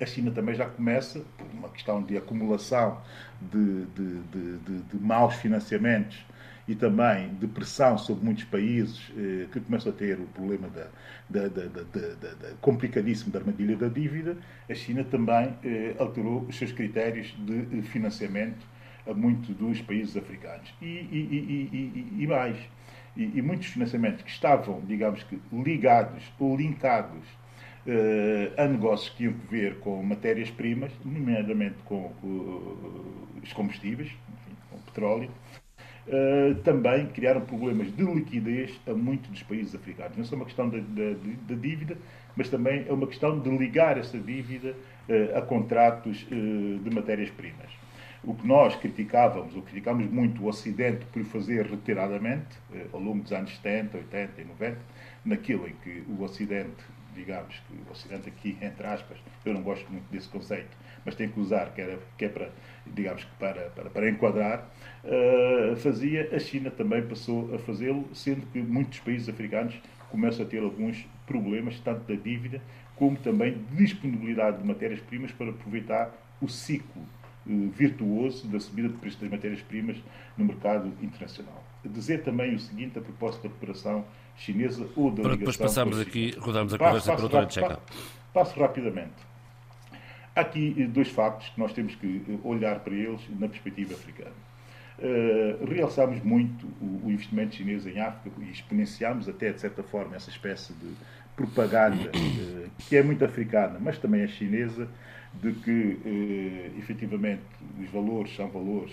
A 0.00 0.06
China 0.06 0.30
também 0.30 0.54
já 0.54 0.66
começa, 0.66 1.20
por 1.36 1.46
uma 1.52 1.68
questão 1.68 2.02
de 2.02 2.16
acumulação 2.16 3.00
de, 3.40 3.84
de, 3.86 4.20
de, 4.32 4.82
de 4.82 4.98
maus 4.98 5.34
financiamentos 5.34 6.24
e 6.66 6.74
também 6.74 7.34
de 7.34 7.46
pressão 7.46 7.98
sobre 7.98 8.24
muitos 8.24 8.44
países 8.44 9.10
eh, 9.16 9.46
que 9.52 9.60
começam 9.60 9.92
a 9.92 9.94
ter 9.94 10.18
o 10.18 10.26
problema 10.26 10.68
da, 10.68 10.86
da, 11.28 11.48
da, 11.48 11.68
da, 11.68 12.54
complicadíssimo 12.60 13.32
da 13.32 13.40
armadilha 13.40 13.76
da 13.76 13.88
dívida, 13.88 14.36
a 14.68 14.74
China 14.74 15.04
também 15.04 15.54
eh, 15.64 15.94
alterou 15.98 16.42
os 16.42 16.56
seus 16.56 16.72
critérios 16.72 17.34
de 17.38 17.82
financiamento 17.82 18.64
a 19.06 19.12
muitos 19.12 19.54
dos 19.56 19.82
países 19.82 20.16
africanos. 20.16 20.72
E, 20.80 20.86
e, 20.86 21.68
e, 21.72 22.22
e 22.22 22.26
mais, 22.26 22.56
e, 23.16 23.42
muitos 23.42 23.66
financiamentos 23.66 24.22
que 24.22 24.30
estavam, 24.30 24.80
digamos 24.86 25.22
que, 25.24 25.40
ligados 25.52 26.22
ou 26.38 26.56
linkados 26.56 27.24
eh, 27.86 28.52
a 28.56 28.66
negócios 28.66 29.08
que 29.10 29.16
tinham 29.18 29.32
que 29.32 29.46
ver 29.46 29.78
com 29.80 30.02
matérias-primas, 30.02 30.92
nomeadamente 31.04 31.76
com 31.84 32.12
uh, 32.22 33.40
os 33.42 33.52
combustíveis, 33.52 34.08
enfim, 34.08 34.56
com 34.70 34.76
o 34.76 34.80
petróleo, 34.80 35.30
Uh, 36.06 36.54
também 36.62 37.06
criaram 37.06 37.42
problemas 37.42 37.94
de 37.94 38.02
liquidez 38.02 38.80
a 38.84 38.92
muitos 38.92 39.30
dos 39.30 39.42
países 39.44 39.74
africanos. 39.74 40.16
Não 40.16 40.24
é 40.24 40.26
só 40.26 40.34
uma 40.34 40.44
questão 40.44 40.68
da 40.68 41.54
dívida, 41.54 41.96
mas 42.34 42.48
também 42.48 42.84
é 42.88 42.92
uma 42.92 43.06
questão 43.06 43.38
de 43.38 43.48
ligar 43.50 43.96
essa 43.96 44.18
dívida 44.18 44.74
uh, 45.08 45.38
a 45.38 45.42
contratos 45.42 46.22
uh, 46.24 46.78
de 46.78 46.90
matérias-primas. 46.92 47.70
O 48.24 48.34
que 48.34 48.44
nós 48.44 48.74
criticávamos, 48.76 49.54
ou 49.54 49.62
criticámos 49.62 50.10
muito 50.10 50.42
o 50.42 50.48
Ocidente 50.48 51.04
por 51.12 51.22
fazer 51.24 51.66
retiradamente, 51.66 52.58
ao 52.92 53.00
longo 53.00 53.22
dos 53.22 53.32
anos 53.32 53.54
70, 53.56 53.96
80 53.96 54.40
e 54.40 54.44
90, 54.44 54.78
naquilo 55.24 55.68
em 55.68 55.74
que 55.82 56.02
o 56.06 56.22
Ocidente, 56.22 56.84
digamos 57.20 57.54
que 57.68 57.74
o 57.74 57.92
Ocidente 57.92 58.28
aqui, 58.28 58.56
entre 58.62 58.86
aspas, 58.86 59.18
eu 59.44 59.54
não 59.54 59.62
gosto 59.62 59.90
muito 59.90 60.10
desse 60.10 60.28
conceito, 60.28 60.76
mas 61.04 61.14
tem 61.14 61.28
que 61.28 61.38
usar, 61.38 61.72
que, 61.74 61.80
era, 61.80 61.98
que 62.16 62.24
é 62.24 62.28
para, 62.28 62.50
digamos 62.86 63.24
para, 63.38 63.70
para, 63.70 63.90
para 63.90 64.08
enquadrar, 64.08 64.70
uh, 65.04 65.76
fazia, 65.76 66.28
a 66.34 66.38
China 66.38 66.70
também 66.70 67.02
passou 67.06 67.54
a 67.54 67.58
fazê-lo, 67.58 68.08
sendo 68.14 68.46
que 68.46 68.60
muitos 68.60 69.00
países 69.00 69.28
africanos 69.28 69.74
começam 70.10 70.44
a 70.44 70.48
ter 70.48 70.62
alguns 70.62 71.06
problemas, 71.26 71.78
tanto 71.80 72.00
da 72.12 72.20
dívida 72.20 72.60
como 72.96 73.16
também 73.16 73.54
de 73.54 73.76
disponibilidade 73.76 74.58
de 74.58 74.66
matérias-primas 74.66 75.32
para 75.32 75.50
aproveitar 75.50 76.12
o 76.40 76.48
ciclo 76.48 77.02
uh, 77.46 77.70
virtuoso 77.70 78.46
da 78.48 78.60
subida 78.60 78.88
de 78.88 78.94
preços 78.98 79.20
das 79.20 79.30
matérias-primas 79.30 79.96
no 80.36 80.44
mercado 80.44 80.92
internacional. 81.00 81.64
Dizer 81.82 82.22
também 82.22 82.54
o 82.54 82.58
seguinte 82.58 82.98
a 82.98 83.02
propósito 83.02 83.44
da 83.44 83.48
cooperação 83.48 84.04
chinesa 84.36 84.88
ou 84.96 85.10
da 85.10 85.22
para 85.22 85.36
Depois 85.36 85.56
passamos 85.56 86.00
aqui, 86.00 86.34
rodamos 86.38 86.74
a 86.74 86.78
conversa 86.78 87.12
para 87.14 87.22
outra 87.22 87.46
Tcheca. 87.46 87.78
Passo 88.32 88.58
rapidamente. 88.58 89.30
Há 90.34 90.42
aqui 90.42 90.74
eh, 90.78 90.86
dois 90.86 91.08
factos 91.08 91.48
que 91.48 91.58
nós 91.58 91.72
temos 91.72 91.94
que 91.96 92.22
eh, 92.28 92.38
olhar 92.44 92.80
para 92.80 92.94
eles 92.94 93.20
na 93.38 93.48
perspectiva 93.48 93.94
africana. 93.94 94.50
Uh, 94.98 95.64
realçamos 95.64 96.22
muito 96.22 96.66
o, 96.78 97.06
o, 97.06 97.10
investimento 97.10 97.54
chinês 97.54 97.86
em 97.86 97.98
África 97.98 98.36
e 98.38 98.50
exponenciamos 98.50 99.30
até, 99.30 99.50
de 99.50 99.58
certa 99.58 99.82
forma, 99.82 100.14
essa 100.14 100.28
espécie 100.28 100.74
de 100.74 100.92
propaganda 101.34 102.10
uh, 102.10 102.70
que 102.86 102.96
é 102.96 103.02
muito 103.02 103.24
africana, 103.24 103.78
mas 103.80 103.96
também 103.96 104.20
é 104.20 104.28
chinesa, 104.28 104.86
de 105.32 105.52
que, 105.52 105.70
uh, 105.70 106.78
efetivamente, 106.78 107.42
os 107.80 107.88
valores 107.90 108.36
são 108.36 108.48
valores 108.48 108.92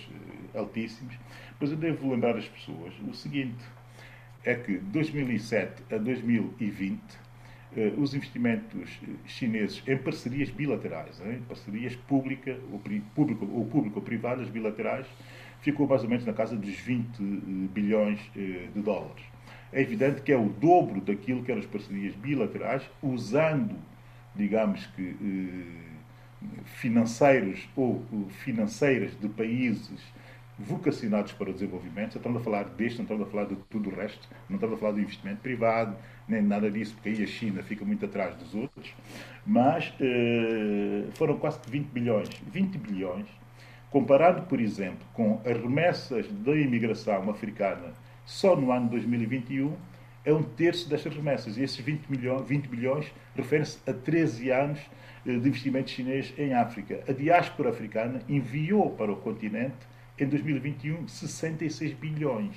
altíssimos. 0.56 1.14
Mas 1.60 1.72
eu 1.72 1.78
devo 1.78 2.10
lembrar 2.10 2.38
as 2.38 2.48
pessoas 2.48 2.94
o 3.06 3.14
seguinte, 3.14 3.64
é 4.44 4.56
que 4.56 4.74
de 4.74 4.80
2007 4.80 5.94
a 5.94 5.98
2020 5.98 7.00
eh, 7.76 7.94
os 7.98 8.14
investimentos 8.14 9.00
chineses 9.26 9.84
em 9.86 9.98
parcerias 9.98 10.50
bilaterais, 10.50 11.22
em 11.26 11.42
parcerias 11.42 11.96
pública 11.96 12.58
ou, 12.72 12.82
público, 13.14 13.46
ou 13.46 13.66
público-privadas 13.66 14.48
bilaterais, 14.50 15.06
ficou 15.62 15.88
mais 15.88 16.02
ou 16.04 16.10
menos 16.10 16.26
na 16.26 16.34
casa 16.34 16.56
dos 16.56 16.76
20 16.76 17.06
eh, 17.06 17.24
bilhões 17.74 18.20
eh, 18.36 18.70
de 18.74 18.82
dólares. 18.82 19.24
É 19.72 19.82
evidente 19.82 20.22
que 20.22 20.32
é 20.32 20.38
o 20.38 20.48
dobro 20.48 21.02
daquilo 21.02 21.44
que 21.44 21.52
eram 21.52 21.62
as 21.62 21.68
parcerias 21.68 22.16
bilaterais, 22.16 22.84
usando, 23.02 23.76
digamos 24.34 24.86
que, 24.88 25.16
financeiros 26.66 27.68
ou 27.76 28.02
financeiras 28.30 29.12
de 29.20 29.28
países 29.28 30.02
vocacionados 30.58 31.34
para 31.34 31.50
o 31.50 31.54
desenvolvimento. 31.54 32.18
Estamos 32.18 32.42
a 32.42 32.44
falar 32.44 32.64
deste, 32.70 32.98
não 32.98 33.04
estamos 33.04 33.28
a 33.28 33.30
falar 33.30 33.46
de 33.46 33.56
tudo 33.70 33.90
o 33.90 33.96
resto, 33.96 34.28
não 34.50 34.56
estamos 34.56 34.76
a 34.76 34.80
falar 34.80 34.94
do 34.94 35.00
investimento 35.00 35.42
privado, 35.42 35.96
nem 36.28 36.42
nada 36.42 36.70
disso, 36.72 36.94
porque 36.96 37.10
aí 37.10 37.24
a 37.24 37.28
China 37.28 37.62
fica 37.62 37.86
muito 37.86 38.06
atrás 38.06 38.36
dos 38.36 38.56
outros. 38.56 38.94
Mas 39.46 39.94
eh, 40.00 41.06
foram 41.14 41.38
quase 41.38 41.60
20 41.70 41.88
bilhões. 41.90 42.30
20 42.52 42.78
bilhões, 42.78 43.28
comparado, 43.92 44.44
por 44.44 44.60
exemplo, 44.60 45.06
com 45.14 45.40
as 45.46 45.58
remessas 45.58 46.28
da 46.32 46.56
imigração 46.56 47.30
africana 47.30 47.94
só 48.26 48.56
no 48.56 48.72
ano 48.72 48.90
2021, 48.90 49.74
é 50.26 50.34
um 50.34 50.44
terço 50.44 50.90
destas 50.90 51.16
remessas. 51.16 51.58
E 51.58 51.64
esses 51.64 51.80
20, 51.80 52.08
milhões, 52.08 52.46
20 52.48 52.68
bilhões 52.68 53.14
referem-se 53.36 53.80
a 53.88 53.94
13 53.94 54.50
anos 54.50 54.80
eh, 55.26 55.38
de 55.38 55.48
investimento 55.48 55.92
chinês 55.92 56.34
em 56.36 56.56
África. 56.56 57.04
A 57.08 57.14
diáspora 57.14 57.70
africana 57.70 58.22
enviou 58.28 58.90
para 58.90 59.12
o 59.12 59.18
continente 59.18 59.78
em 60.20 60.28
2021 60.28 61.08
66 61.08 61.94
bilhões. 61.94 62.56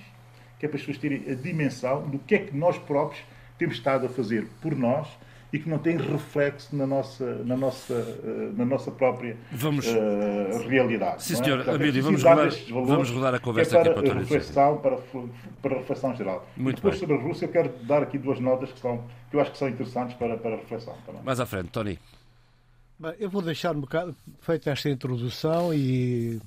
Que 0.58 0.66
é 0.66 0.68
para 0.68 0.76
as 0.76 0.82
pessoas 0.82 0.98
terem 0.98 1.30
a 1.30 1.34
dimensão 1.34 2.08
do 2.08 2.18
que 2.18 2.34
é 2.34 2.38
que 2.38 2.56
nós 2.56 2.78
próprios 2.78 3.22
temos 3.58 3.76
estado 3.76 4.06
a 4.06 4.08
fazer 4.08 4.46
por 4.60 4.76
nós 4.76 5.08
e 5.52 5.58
que 5.58 5.68
não 5.68 5.78
tem 5.78 5.96
reflexo 5.96 6.74
na 6.74 6.86
nossa, 6.86 7.42
na 7.44 7.56
nossa, 7.56 7.94
eh, 7.94 8.52
na 8.56 8.64
nossa 8.64 8.90
própria 8.90 9.36
vamos, 9.50 9.86
uh, 9.86 10.68
realidade. 10.68 11.24
Sim, 11.24 11.36
senhor. 11.36 11.66
É? 11.66 11.74
Abílio, 11.74 12.02
vamos, 12.02 12.22
rodar, 12.22 12.50
vamos 12.70 13.10
rodar 13.10 13.34
a 13.34 13.40
conversa 13.40 13.78
é 13.78 13.82
para 13.82 13.90
aqui 13.92 14.02
para 14.02 14.12
a 14.12 14.18
reflexão, 14.20 14.78
para, 14.78 14.98
para 15.60 15.78
reflexão 15.78 16.14
geral. 16.14 16.46
Muito 16.56 16.76
Depois, 16.76 16.94
bem. 16.94 17.00
sobre 17.00 17.16
a 17.16 17.20
Rússia, 17.20 17.46
eu 17.46 17.50
quero 17.50 17.68
dar 17.84 18.02
aqui 18.02 18.16
duas 18.16 18.38
notas 18.38 18.70
que, 18.70 18.78
são, 18.78 19.04
que 19.28 19.36
eu 19.36 19.40
acho 19.40 19.50
que 19.50 19.58
são 19.58 19.68
interessantes 19.68 20.16
para, 20.16 20.36
para 20.36 20.54
a 20.54 20.56
reflexão. 20.56 20.94
Também. 21.04 21.22
Mais 21.22 21.40
à 21.40 21.46
frente, 21.46 21.68
Tony. 21.70 21.98
Bem, 22.98 23.14
eu 23.18 23.28
vou 23.28 23.42
deixar 23.42 23.74
um 23.74 23.80
bocado 23.80 24.14
feita 24.40 24.70
esta 24.70 24.88
introdução 24.88 25.74
e 25.74 26.40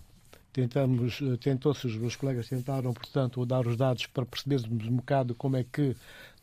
tentamos, 0.53 1.19
eh, 1.21 1.35
tentou-se, 1.37 1.87
os 1.87 1.97
meus 1.97 2.15
colegas 2.15 2.47
tentaram, 2.47 2.93
portanto, 2.93 3.45
dar 3.45 3.65
os 3.65 3.75
dados 3.75 4.05
para 4.05 4.25
percebermos 4.25 4.87
um 4.87 4.97
bocado 4.97 5.33
como 5.33 5.57
é 5.57 5.63
que 5.63 5.95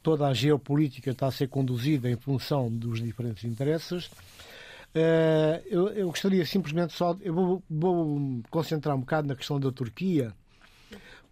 toda 0.03 0.27
a 0.27 0.35
geopolítica 0.35 1.11
está 1.13 1.29
a 1.29 1.31
ser 1.31 1.49
conduzida 1.49 2.11
em 2.11 2.17
função 2.17 2.69
dos 2.69 3.01
diferentes 3.01 3.45
interesses. 3.45 4.11
Eh, 4.93 5.63
eu, 5.67 5.89
eu 5.91 6.09
gostaria 6.09 6.45
simplesmente 6.45 6.93
só. 6.93 7.17
Eu 7.21 7.33
vou, 7.33 7.63
vou 7.71 8.43
concentrar 8.51 8.97
um 8.97 9.01
bocado 9.01 9.29
na 9.29 9.37
questão 9.37 9.61
da 9.61 9.71
Turquia, 9.71 10.35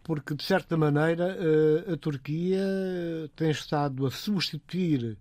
porque, 0.04 0.34
de 0.34 0.44
certa 0.44 0.76
maneira, 0.76 1.36
eh, 1.36 1.92
a 1.92 1.96
Turquia 1.96 2.60
tem 3.34 3.50
estado 3.50 4.06
a 4.06 4.10
substituir 4.10 5.18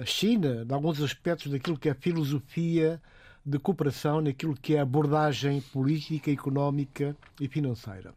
a 0.00 0.04
China, 0.06 0.64
em 0.68 0.72
alguns 0.72 1.02
aspectos 1.02 1.50
daquilo 1.50 1.76
que 1.76 1.88
é 1.88 1.92
a 1.92 1.96
filosofia 1.96 3.02
de 3.44 3.58
cooperação 3.58 4.20
naquilo 4.20 4.54
que 4.54 4.76
é 4.76 4.80
abordagem 4.80 5.60
política, 5.60 6.30
económica 6.30 7.16
e 7.40 7.48
financeira. 7.48 8.14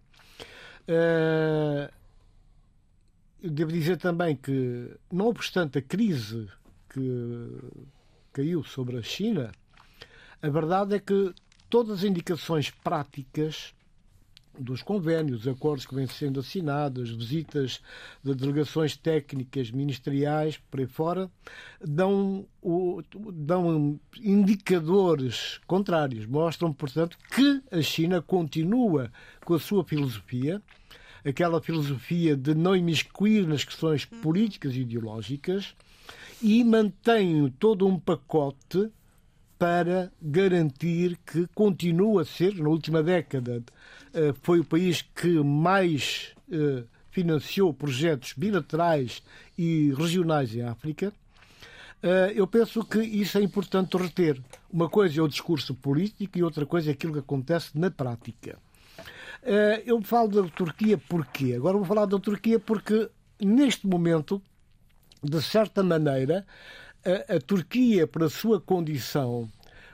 Uh, 0.87 1.91
devo 3.41 3.71
dizer 3.71 3.97
também 3.97 4.35
que, 4.35 4.91
não 5.11 5.27
obstante 5.27 5.79
a 5.79 5.81
crise 5.81 6.47
que 6.89 7.59
caiu 8.31 8.63
sobre 8.63 8.97
a 8.97 9.01
China, 9.01 9.51
a 10.41 10.49
verdade 10.49 10.95
é 10.95 10.99
que 10.99 11.33
todas 11.69 11.99
as 11.99 12.03
indicações 12.03 12.69
práticas 12.69 13.74
dos 14.59 14.81
convénios, 14.81 15.47
acordos 15.47 15.85
que 15.85 15.95
vêm 15.95 16.07
sendo 16.07 16.39
assinados, 16.39 17.09
visitas 17.11 17.81
de 18.23 18.33
delegações 18.33 18.95
técnicas 18.95 19.71
ministeriais 19.71 20.57
por 20.57 20.79
aí 20.79 20.87
fora, 20.87 21.29
dão, 21.81 22.45
dão 23.33 23.99
indicadores 24.21 25.59
contrários. 25.67 26.25
Mostram, 26.25 26.73
portanto, 26.73 27.17
que 27.33 27.61
a 27.71 27.81
China 27.81 28.21
continua 28.21 29.11
com 29.43 29.53
a 29.53 29.59
sua 29.59 29.83
filosofia, 29.83 30.61
aquela 31.23 31.61
filosofia 31.61 32.35
de 32.35 32.53
não 32.53 32.75
imiscuir 32.75 33.47
nas 33.47 33.63
questões 33.63 34.05
políticas 34.05 34.75
e 34.75 34.81
ideológicas, 34.81 35.75
e 36.41 36.63
mantém 36.63 37.49
todo 37.59 37.87
um 37.87 37.99
pacote 37.99 38.91
para 39.57 40.11
garantir 40.21 41.17
que 41.25 41.47
continua 41.53 42.21
a 42.21 42.25
ser, 42.25 42.55
na 42.55 42.69
última 42.69 43.01
década, 43.01 43.63
eh, 44.13 44.33
foi 44.41 44.59
o 44.59 44.65
país 44.65 45.01
que 45.01 45.41
mais 45.43 46.35
eh, 46.51 46.83
financiou 47.11 47.73
projetos 47.73 48.33
bilaterais 48.33 49.23
e 49.57 49.93
regionais 49.97 50.53
em 50.53 50.61
África. 50.61 51.13
eu 52.35 52.45
penso 52.45 52.83
que 52.83 52.99
isso 52.99 53.35
é 53.39 53.41
importante 53.41 53.97
reter. 53.97 54.39
Uma 54.71 54.87
coisa 54.87 55.19
é 55.19 55.23
o 55.23 55.27
discurso 55.27 55.73
político 55.73 56.37
e 56.37 56.43
outra 56.43 56.63
coisa 56.63 56.91
é 56.91 56.93
aquilo 56.93 57.13
que 57.13 57.19
acontece 57.19 57.71
na 57.79 57.89
prática. 57.89 58.59
Eu 59.85 59.99
falo 60.03 60.27
da 60.27 60.49
Turquia 60.49 60.99
porquê? 60.99 61.55
Agora 61.55 61.77
vou 61.77 61.85
falar 61.85 62.05
da 62.05 62.19
Turquia 62.19 62.59
porque, 62.59 63.09
neste 63.41 63.87
momento, 63.87 64.39
de 65.23 65.41
certa 65.41 65.81
maneira, 65.81 66.45
a, 67.05 67.35
a 67.35 67.39
Turquia, 67.39 68.07
para 68.07 68.25
a 68.25 68.29
sua 68.29 68.59
condição 68.59 69.49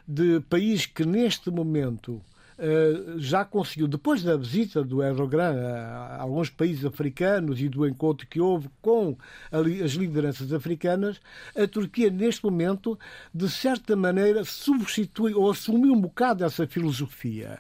de 0.08 0.40
país 0.42 0.86
que 0.86 1.06
neste 1.06 1.50
momento 1.50 2.22
Uh, 2.62 3.18
já 3.18 3.44
conseguiu, 3.44 3.88
depois 3.88 4.22
da 4.22 4.38
visita 4.38 4.84
do 4.84 5.02
Erdogan 5.02 5.56
a, 5.56 6.18
a, 6.18 6.22
alguns 6.22 6.48
países 6.48 6.86
africanos 6.86 7.60
e 7.60 7.68
do 7.68 7.88
encontro 7.88 8.28
que 8.28 8.40
houve 8.40 8.70
com 8.84 9.18
a, 9.52 9.58
as 9.84 9.94
lideranças 9.94 10.54
africanas, 10.54 11.20
a 11.56 11.66
Turquia, 11.66 12.12
neste 12.12 12.44
momento, 12.44 13.00
de 13.34 13.50
certa 13.50 13.96
maneira, 13.96 14.46
substitui 14.46 15.34
ou 15.34 15.50
assumiu 15.50 15.92
um 15.92 16.02
bocado 16.02 16.46
essa 16.46 16.68
filosofia. 16.68 17.58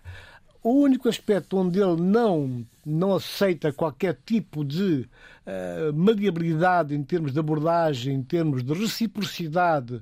O 0.61 0.83
único 0.83 1.09
aspecto 1.09 1.57
onde 1.57 1.81
ele 1.81 1.99
não, 1.99 2.63
não 2.85 3.13
aceita 3.13 3.71
qualquer 3.71 4.17
tipo 4.25 4.63
de 4.65 5.07
uh, 5.45 5.93
maleabilidade 5.93 6.95
em 6.95 7.03
termos 7.03 7.33
de 7.33 7.39
abordagem, 7.39 8.15
em 8.15 8.23
termos 8.23 8.63
de 8.63 8.73
reciprocidade 8.73 10.01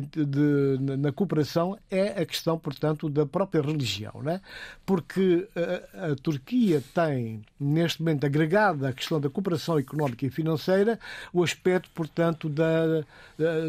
de, 0.00 0.24
de, 0.24 0.96
na 0.96 1.12
cooperação 1.12 1.78
é 1.90 2.08
a 2.20 2.26
questão, 2.26 2.58
portanto, 2.58 3.08
da 3.08 3.26
própria 3.26 3.62
religião. 3.62 4.22
Né? 4.22 4.40
Porque 4.84 5.48
a, 5.54 6.12
a, 6.12 6.16
Turquia 6.16 6.82
tem, 6.94 7.42
neste 7.58 8.00
momento, 8.00 8.24
agregada 8.24 8.88
a 8.88 8.92
questão 8.92 9.20
da 9.20 9.28
cooperação 9.28 9.78
económica 9.78 10.24
e 10.26 10.30
financeira, 10.30 10.98
o 11.32 11.42
aspecto, 11.42 11.90
portanto, 11.94 12.48
da, 12.48 13.04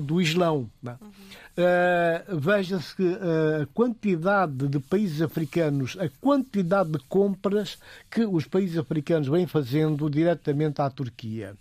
do 0.02 0.22
Islão. 0.22 0.70
Né? 0.82 0.98
Uhum. 1.02 1.10
Uh, 1.58 2.38
Veja-se 2.38 2.96
que 2.96 3.18
a 3.62 3.66
quantidade 3.74 4.68
de 4.68 4.80
países 4.80 5.22
africanos, 5.22 5.98
a 6.00 6.10
quantidade 6.20 6.92
de 6.92 7.00
compras 7.08 7.78
que 8.12 8.26
os 8.26 8.45
países 8.46 8.78
africanos 8.78 9.28
vêm 9.28 9.48
fazendo 9.48 10.10
diretamente 10.10 10.82
à 10.82 10.90
Turquia. 10.90 11.56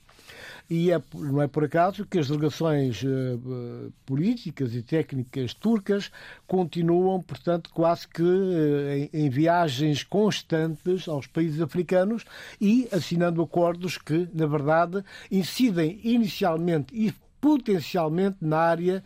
E 0.68 0.90
é, 0.90 1.02
não 1.14 1.42
é 1.42 1.46
por 1.46 1.64
acaso 1.64 2.06
que 2.06 2.18
as 2.18 2.28
delegações 2.28 3.02
uh, 3.02 3.92
políticas 4.06 4.74
e 4.74 4.82
técnicas 4.82 5.52
turcas 5.52 6.10
continuam, 6.46 7.20
portanto, 7.22 7.70
quase 7.70 8.08
que 8.08 8.22
uh, 8.22 8.90
em, 8.90 9.10
em, 9.12 9.28
viagens 9.28 10.02
constantes 10.02 11.06
aos 11.06 11.26
países 11.26 11.60
africanos 11.60 12.24
e 12.58 12.88
assinando 12.90 13.42
acordos 13.42 13.98
que, 13.98 14.26
na 14.32 14.46
verdade, 14.46 15.04
incidem 15.30 16.00
inicialmente 16.02 16.94
e 16.94 17.12
potencialmente 17.40 18.38
na 18.40 18.58
área 18.58 19.04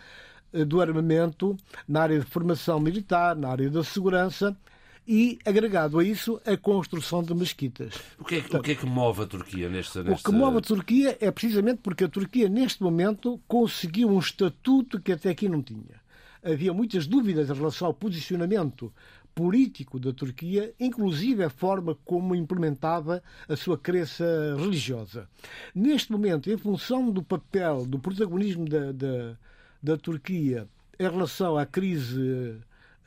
do 0.66 0.80
armamento, 0.80 1.56
na 1.87 2.02
área 2.02 2.20
de 2.20 2.25
formação 2.25 2.78
militar, 2.78 3.37
na 3.37 3.49
área 3.49 3.68
da 3.68 3.82
segurança 3.82 4.56
e, 5.09 5.38
agregado 5.43 5.99
a 5.99 6.05
isso, 6.05 6.38
a 6.45 6.55
construção 6.55 7.23
de 7.23 7.35
mesquitas. 7.35 7.95
O 8.19 8.25
que 8.25 8.35
é, 8.35 8.41
Portanto, 8.43 8.61
o 8.61 8.62
que, 8.62 8.73
é 8.73 8.75
que 8.75 8.85
move 8.85 9.23
a 9.23 9.27
Turquia 9.27 9.67
nesta, 9.71 10.03
nesta... 10.03 10.29
O 10.29 10.33
que 10.33 10.38
move 10.38 10.59
a 10.59 10.61
Turquia 10.61 11.17
é 11.19 11.31
precisamente 11.31 11.81
porque 11.83 12.05
a 12.05 12.09
Turquia, 12.09 12.47
neste 12.47 12.83
momento, 12.83 13.41
conseguiu 13.49 14.11
um 14.11 14.19
estatuto 14.19 15.00
que 15.00 15.12
até 15.12 15.31
aqui 15.31 15.49
não 15.49 15.62
tinha. 15.62 16.03
Havia 16.45 16.75
muitas 16.75 17.07
dúvidas 17.07 17.49
em 17.49 17.55
relação 17.55 17.88
ao 17.88 17.95
posicionamento 17.95 18.93
político 19.35 19.99
da 19.99 20.12
Turquia, 20.12 20.75
inclusive 20.79 21.43
a 21.43 21.49
forma 21.49 21.97
como 22.05 22.35
implementava 22.35 23.23
a 23.49 23.57
sua 23.57 23.79
crença 23.79 24.27
religiosa. 24.59 25.27
Neste 25.75 26.12
momento, 26.12 26.50
em 26.50 26.57
função 26.59 27.11
do 27.11 27.23
papel, 27.23 27.87
do 27.87 27.99
protagonismo 27.99 28.69
da, 28.69 28.93
da, 28.93 29.37
da 29.83 29.97
Turquia 29.97 30.69
em 31.00 31.09
relação 31.09 31.57
à 31.57 31.65
crise 31.65 32.59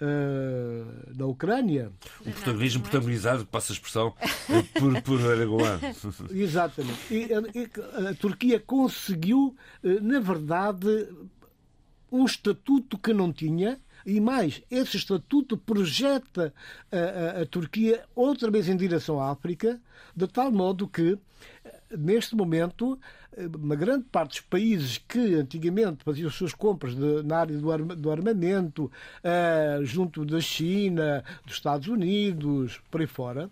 uh, 0.01 1.13
da 1.15 1.25
Ucrânia. 1.25 1.91
O 2.21 2.31
protagonismo 2.31 2.81
protagonizado, 2.81 3.45
passa 3.45 3.71
a 3.71 3.75
expressão, 3.75 4.13
por, 4.77 5.01
por 5.03 5.21
Aragoan. 5.21 5.79
Exatamente. 6.31 6.99
E, 7.09 7.29
a 8.09 8.13
Turquia 8.15 8.59
conseguiu, 8.59 9.55
eh, 9.83 9.99
na 10.01 10.19
verdade, 10.19 11.07
um 12.11 12.25
estatuto 12.25 12.97
que 12.97 13.13
não 13.13 13.31
tinha. 13.31 13.79
E 14.03 14.19
mais, 14.19 14.63
esse 14.71 14.97
estatuto 14.97 15.55
projeta 15.55 16.51
a, 16.91 17.39
a, 17.39 17.41
a 17.43 17.45
Turquia 17.45 18.03
outra 18.15 18.49
vez 18.49 18.67
em 18.67 18.75
direção 18.75 19.21
à 19.21 19.31
África, 19.31 19.79
de 20.15 20.27
tal 20.27 20.51
modo 20.51 20.87
que, 20.87 21.17
neste 21.97 22.35
momento, 22.35 22.99
uma 23.57 23.75
grande 23.75 24.05
parte 24.05 24.31
dos 24.31 24.41
países 24.41 24.97
que 24.97 25.35
antigamente 25.35 26.03
faziam 26.03 26.27
as 26.27 26.35
suas 26.35 26.53
compras 26.53 26.95
de, 26.95 27.23
na 27.23 27.39
área 27.39 27.57
do, 27.57 27.71
arma, 27.71 27.95
do 27.95 28.11
armamento, 28.11 28.85
uh, 28.85 29.85
junto 29.85 30.25
da 30.25 30.39
China, 30.39 31.23
dos 31.45 31.55
Estados 31.55 31.87
Unidos, 31.87 32.81
por 32.89 33.01
aí 33.01 33.07
fora, 33.07 33.49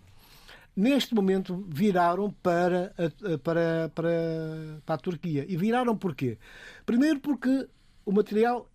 neste 0.76 1.14
momento 1.14 1.64
viraram 1.68 2.30
para 2.42 2.92
a, 2.96 3.38
para, 3.38 3.90
para, 3.94 4.80
para 4.84 4.94
a 4.94 4.98
Turquia. 4.98 5.44
E 5.48 5.56
viraram 5.56 5.96
porquê? 5.96 6.38
Primeiro 6.84 7.20
porque 7.20 7.68
o 8.04 8.12
material 8.12 8.68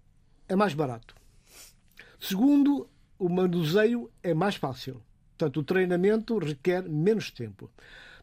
é 0.47 0.55
mais 0.55 0.73
barato. 0.73 1.15
Segundo, 2.19 2.89
o 3.17 3.29
manuseio 3.29 4.09
é 4.23 4.33
mais 4.33 4.55
fácil. 4.55 5.01
Portanto, 5.37 5.59
o 5.59 5.63
treinamento 5.63 6.37
requer 6.37 6.87
menos 6.87 7.29
tempo. 7.31 7.69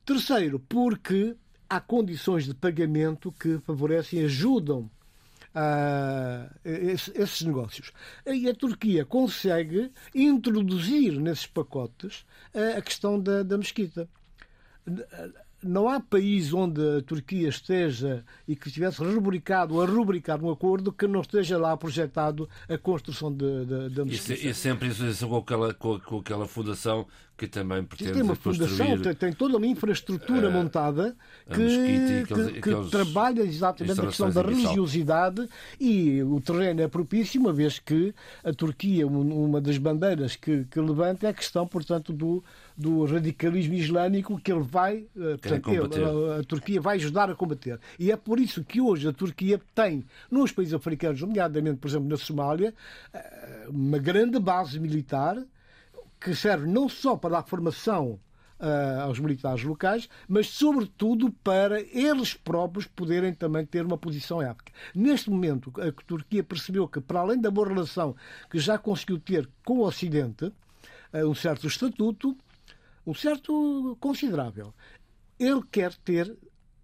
Terceiro, 0.04 0.58
porque 0.58 1.36
há 1.68 1.80
condições 1.80 2.44
de 2.44 2.54
pagamento 2.54 3.32
que 3.32 3.58
favorecem 3.60 4.20
e 4.20 4.24
ajudam 4.24 4.90
uh, 5.54 6.58
esses 6.64 7.42
negócios. 7.42 7.92
E 8.26 8.48
a 8.48 8.54
Turquia 8.54 9.04
consegue 9.04 9.90
introduzir 10.14 11.18
nesses 11.18 11.46
pacotes 11.46 12.24
a 12.76 12.80
questão 12.82 13.18
da, 13.18 13.42
da 13.42 13.56
mesquita 13.56 14.08
não 15.62 15.88
há 15.88 16.00
país 16.00 16.52
onde 16.52 16.80
a 16.98 17.02
Turquia 17.02 17.48
esteja 17.48 18.24
e 18.48 18.56
que 18.56 18.66
estivesse 18.66 19.02
rubricado 19.02 19.76
ou 19.76 19.82
a 19.82 19.86
rubricar 19.86 20.42
um 20.42 20.50
acordo 20.50 20.92
que 20.92 21.06
não 21.06 21.20
esteja 21.20 21.56
lá 21.56 21.76
projetado 21.76 22.48
a 22.68 22.76
construção 22.76 23.32
da 23.32 24.04
mesquita. 24.04 24.40
E, 24.40 24.48
e 24.48 24.54
sempre 24.54 24.88
isso 24.88 25.28
com 25.28 25.36
aquela, 25.36 25.72
com, 25.72 26.00
com 26.00 26.18
aquela 26.18 26.48
fundação 26.48 27.06
que 27.42 27.48
também 27.48 27.82
pretende 27.82 28.12
tem 28.12 28.22
uma 28.22 28.36
fundação, 28.36 28.98
tem, 29.00 29.14
tem, 29.14 29.32
toda 29.32 29.56
uma 29.56 29.66
infraestrutura 29.66 30.48
uh, 30.48 30.52
montada 30.52 31.16
que, 31.52 32.22
que, 32.24 32.60
que 32.60 32.88
trabalha 32.88 33.42
exatamente 33.42 34.00
a 34.00 34.06
questão 34.06 34.30
da 34.30 34.42
religiosidade 34.42 35.48
e 35.80 36.22
o 36.22 36.40
terreno 36.40 36.82
é 36.82 36.86
propício, 36.86 37.40
uma 37.40 37.52
vez 37.52 37.80
que 37.80 38.14
a 38.44 38.52
Turquia, 38.52 39.08
uma 39.08 39.60
das 39.60 39.76
bandeiras 39.76 40.36
que, 40.36 40.62
que 40.70 40.78
levanta 40.78 41.26
é 41.26 41.30
a 41.30 41.32
questão, 41.32 41.66
portanto, 41.66 42.12
do, 42.12 42.44
do 42.76 43.06
radicalismo 43.06 43.74
islâmico 43.74 44.40
que 44.40 44.52
ele 44.52 44.62
vai, 44.62 45.04
eh, 45.16 45.36
portanto, 45.36 45.70
ele, 45.70 46.04
a, 46.04 46.38
a, 46.38 46.44
Turquia 46.44 46.80
vai 46.80 46.96
ajudar 46.96 47.28
a 47.28 47.34
combater. 47.34 47.80
E 47.98 48.12
é 48.12 48.16
por 48.16 48.38
isso 48.38 48.62
que 48.62 48.80
hoje 48.80 49.08
a 49.08 49.12
Turquia 49.12 49.60
tem, 49.74 50.04
nos 50.30 50.52
países 50.52 50.74
africanos, 50.74 51.20
nomeadamente, 51.20 51.78
por 51.78 51.88
exemplo, 51.88 52.08
na 52.08 52.16
Somália, 52.16 52.72
eh, 53.12 53.66
uma 53.68 53.98
grande 53.98 54.38
base 54.38 54.78
militar 54.78 55.42
que 56.22 56.34
serve 56.34 56.66
não 56.66 56.88
só 56.88 57.16
para 57.16 57.36
dar 57.36 57.42
formação 57.42 58.20
uh, 58.60 59.02
aos 59.02 59.18
militares 59.18 59.64
locais, 59.64 60.08
mas 60.28 60.46
sobretudo 60.48 61.30
para 61.42 61.80
eles 61.80 62.32
próprios 62.34 62.86
poderem 62.86 63.34
também 63.34 63.66
ter 63.66 63.84
uma 63.84 63.98
posição 63.98 64.40
África. 64.40 64.72
Neste 64.94 65.28
momento, 65.30 65.72
a 65.80 65.90
Turquia 66.06 66.44
percebeu 66.44 66.86
que, 66.86 67.00
para 67.00 67.20
além 67.20 67.40
da 67.40 67.50
boa 67.50 67.68
relação 67.68 68.14
que 68.48 68.58
já 68.58 68.78
conseguiu 68.78 69.18
ter 69.18 69.48
com 69.64 69.78
o 69.78 69.86
Ocidente, 69.86 70.46
uh, 70.46 71.28
um 71.28 71.34
certo 71.34 71.66
estatuto, 71.66 72.36
um 73.06 73.14
certo 73.14 73.96
considerável. 74.00 74.72
Ele 75.38 75.62
quer 75.70 75.92
ter 75.94 76.32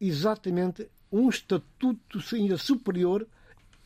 exatamente 0.01 0.89
um 1.13 1.29
estatuto 1.29 2.19
ainda 2.33 2.59
superior 2.59 3.27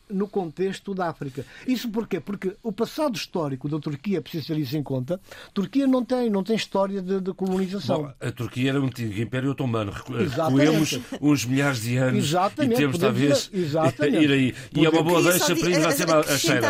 no 0.09 0.27
contexto 0.27 0.93
da 0.93 1.09
África. 1.09 1.45
Isso 1.67 1.89
porquê? 1.89 2.19
Porque 2.19 2.55
o 2.61 2.71
passado 2.71 3.15
histórico 3.15 3.69
da 3.69 3.79
Turquia 3.79 4.21
precisa 4.21 4.47
ter 4.47 4.57
isso 4.59 4.77
em 4.77 4.83
conta. 4.83 5.19
A 5.47 5.51
Turquia 5.51 5.87
não 5.87 6.03
tem, 6.03 6.29
não 6.29 6.43
tem 6.43 6.55
história 6.55 7.01
de, 7.01 7.19
de 7.21 7.33
colonização. 7.33 8.03
Bom, 8.03 8.13
a 8.19 8.31
Turquia 8.31 8.69
era 8.71 8.81
um 8.81 8.85
antigo 8.85 9.19
Império 9.19 9.51
Otomano. 9.51 9.91
Recuemos 9.91 10.99
uns 11.21 11.45
milhares 11.45 11.81
de 11.81 11.97
anos 11.97 12.25
Exatamente. 12.25 12.73
e 12.73 12.77
temos 12.77 12.97
talvez 12.97 13.49
ir 13.53 14.31
aí. 14.31 14.55
E 14.75 14.85
é 14.85 14.89
uma 14.89 15.03
boa 15.03 15.21
deixa 15.23 15.55
para 15.55 15.69
ir 15.69 15.85
a, 15.85 15.89
a 16.19 16.37
cheira. 16.37 16.67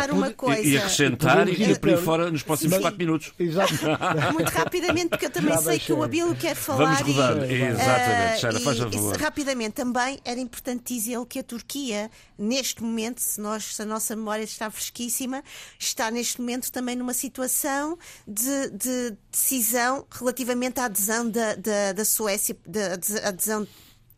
E 0.62 0.76
acrescentar 0.78 1.48
e 1.48 1.52
ir 1.52 1.78
para 1.78 1.90
aí 1.90 1.96
fora 1.96 2.30
nos 2.30 2.42
próximos 2.42 2.78
4 2.78 2.98
minutos. 2.98 3.32
Exato. 3.38 3.74
Muito 4.32 4.50
rapidamente, 4.50 5.08
porque 5.08 5.26
eu 5.26 5.30
também 5.30 5.56
sei 5.58 5.78
que 5.78 5.92
o 5.92 6.02
Abilo 6.02 6.34
quer 6.34 6.54
falar. 6.54 6.94
Vamos 6.94 7.16
rodar. 7.16 7.50
E, 7.50 7.62
Exatamente, 7.62 8.40
Cheira, 8.40 8.60
faz 8.60 8.78
favor. 8.78 9.16
Rapidamente, 9.16 9.72
também 9.72 10.18
era 10.24 10.40
importante 10.40 10.94
dizer 10.94 11.18
que 11.26 11.38
a 11.38 11.42
Turquia, 11.42 12.10
neste 12.38 12.82
momento, 12.82 13.20
se, 13.24 13.40
nós, 13.40 13.76
se 13.76 13.82
a 13.82 13.84
nossa 13.84 14.14
memória 14.14 14.44
está 14.44 14.70
fresquíssima, 14.70 15.42
está 15.78 16.10
neste 16.10 16.40
momento 16.40 16.70
também 16.70 16.96
numa 16.96 17.14
situação 17.14 17.98
de, 18.26 18.70
de 18.70 19.16
decisão 19.30 20.06
relativamente 20.10 20.80
à 20.80 20.84
adesão 20.84 21.28
da, 21.28 21.54
da, 21.54 21.92
da 21.92 22.04
Suécia, 22.04 22.56
da 22.66 22.94
adesão 23.28 23.66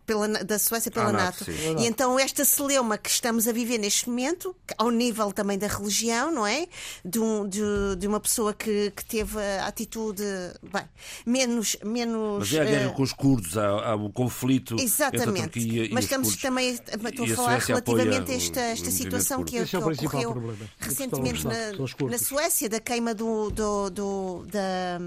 pela, 0.07 0.29
da 0.29 0.59
Suécia 0.59 0.91
pela 0.91 1.09
ah, 1.09 1.13
NATO. 1.13 1.45
NATO 1.47 1.81
e 1.81 1.87
então 1.87 2.19
esta 2.19 2.45
celeuma 2.45 2.97
que 2.97 3.11
estamos 3.11 3.49
a 3.49 3.53
viver 3.53 3.79
neste 3.79 4.09
momento, 4.09 4.55
ao 4.79 4.91
nível 4.91 5.33
também 5.33 5.59
da 5.59 5.67
religião, 5.67 6.31
não 6.31 6.47
é? 6.47 6.67
De, 7.05 7.19
um, 7.19 7.47
de, 7.47 7.61
de 7.99 8.07
uma 8.07 8.21
pessoa 8.21 8.55
que, 8.55 8.93
que 8.93 9.05
teve 9.05 9.39
a 9.39 9.67
atitude 9.67 10.23
bem, 10.63 10.85
menos, 11.27 11.77
menos. 11.85 12.39
Mas 12.39 12.55
é 12.55 12.61
a 12.61 12.65
guerra 12.65 12.91
uh... 12.91 12.95
com 12.95 13.03
os 13.03 13.13
curdos, 13.13 13.59
há, 13.59 13.91
há 13.91 13.95
o 13.97 14.11
conflito 14.11 14.77
Exatamente. 14.79 15.59
entre 15.59 15.81
a 15.81 15.85
e 15.87 15.91
Mas 15.93 16.05
estamos 16.05 16.37
também 16.37 16.71
estou 16.71 17.25
a 17.25 17.29
falar 17.29 17.59
relativamente 17.59 18.31
a 18.31 18.35
esta, 18.35 18.61
esta 18.61 18.91
situação 18.91 19.43
que, 19.43 19.65
que, 19.65 19.77
é 19.77 19.79
ocorreu 19.79 20.57
recentemente 20.79 21.45
na, 21.45 22.09
na 22.09 22.19
Suécia, 22.19 22.69
da 22.69 22.79
queima 22.81 23.15
do, 23.15 23.51
do, 23.51 23.91
do 23.91 24.47
da 24.47 24.99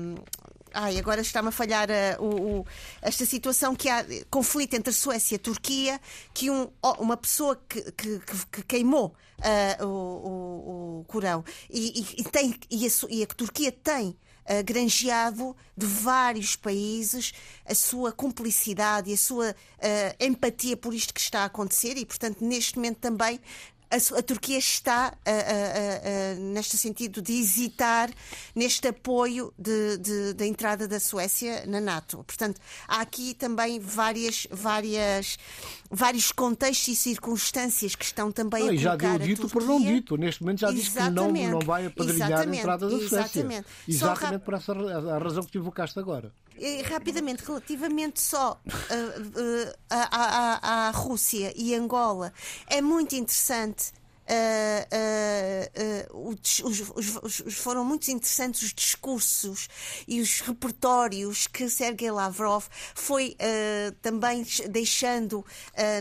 Ai, 0.73 0.97
agora 0.97 1.21
está-me 1.21 1.49
a 1.49 1.51
falhar 1.51 1.89
uh, 1.89 2.23
o, 2.23 2.59
o, 2.59 2.65
esta 3.01 3.25
situação 3.25 3.75
que 3.75 3.89
há 3.89 4.05
conflito 4.29 4.75
entre 4.75 4.93
Suécia 4.93 5.35
e 5.35 5.39
Turquia, 5.39 5.99
que 6.33 6.49
um, 6.49 6.69
uma 6.99 7.17
pessoa 7.17 7.59
que, 7.67 7.91
que, 7.91 8.19
que 8.51 8.63
queimou 8.63 9.15
uh, 9.39 9.85
o, 9.85 10.99
o, 10.99 11.05
Corão 11.05 11.43
e, 11.69 12.05
e, 12.17 12.23
tem, 12.23 12.55
e, 12.69 12.85
a, 12.85 12.89
e 13.09 13.23
a 13.23 13.27
Turquia 13.27 13.71
tem 13.71 14.09
uh, 14.09 14.63
granjeado 14.63 15.55
de 15.75 15.85
vários 15.85 16.55
países 16.55 17.33
a 17.65 17.73
sua 17.73 18.11
cumplicidade 18.11 19.09
e 19.09 19.13
a 19.13 19.17
sua 19.17 19.51
uh, 19.51 20.23
empatia 20.23 20.77
por 20.77 20.93
isto 20.93 21.13
que 21.13 21.21
está 21.21 21.41
a 21.41 21.45
acontecer 21.45 21.97
e, 21.97 22.05
portanto, 22.05 22.43
neste 22.43 22.75
momento 22.75 22.97
também 22.97 23.39
a, 23.89 24.19
a 24.19 24.23
Turquia 24.23 24.57
está, 24.57 25.13
neste 26.37 26.77
sentido, 26.77 27.21
de 27.21 27.33
hesitar 27.33 28.09
neste 28.55 28.87
apoio 28.87 29.53
da 29.57 30.45
entrada 30.45 30.87
da 30.87 30.99
Suécia 30.99 31.65
na 31.65 31.81
NATO. 31.81 32.23
Portanto, 32.23 32.59
há 32.87 33.01
aqui 33.01 33.33
também 33.33 33.79
várias, 33.79 34.47
várias, 34.51 35.37
vários 35.89 36.31
contextos 36.31 36.87
e 36.89 36.95
circunstâncias 36.95 37.95
que 37.95 38.05
estão 38.05 38.31
também 38.31 38.63
não, 38.63 38.69
a 38.69 38.75
colocar 38.75 39.07
já 39.11 39.17
deu 39.17 39.27
dito 39.27 39.49
por 39.49 39.63
não 39.63 39.81
dito. 39.81 40.17
Neste 40.17 40.41
momento 40.41 40.59
já 40.59 40.71
disse 40.71 40.91
que 40.91 41.09
não, 41.09 41.31
não 41.31 41.59
vai 41.59 41.85
apadrinhar 41.85 42.47
a 42.47 42.55
entrada 42.55 42.87
da 42.89 42.97
Suécia. 42.97 43.41
Exatamente. 43.41 43.67
Exatamente 43.87 44.41
por 44.43 44.53
essa 44.53 44.73
a 44.73 45.17
razão 45.17 45.43
que 45.43 45.51
te 45.51 45.57
invocaste 45.57 45.97
agora. 45.99 46.31
E, 46.57 46.81
rapidamente, 46.81 47.43
relativamente 47.45 48.21
só 48.21 48.61
uh, 48.67 48.71
uh, 48.71 49.73
à, 49.89 50.09
à, 50.11 50.87
à 50.87 50.91
Rússia 50.91 51.53
e 51.55 51.73
Angola, 51.73 52.33
é 52.67 52.81
muito 52.81 53.15
interessante 53.15 53.93
uh, 54.29 56.13
uh, 56.13 56.29
os, 56.29 56.59
os, 56.59 57.41
os, 57.45 57.55
foram 57.55 57.83
muito 57.83 58.09
interessantes 58.09 58.61
os 58.61 58.73
discursos 58.73 59.67
e 60.07 60.21
os 60.21 60.41
repertórios 60.41 61.47
que 61.47 61.69
Sergei 61.69 62.11
Lavrov 62.11 62.65
foi 62.93 63.35
também 64.01 64.45
deixando 64.69 65.45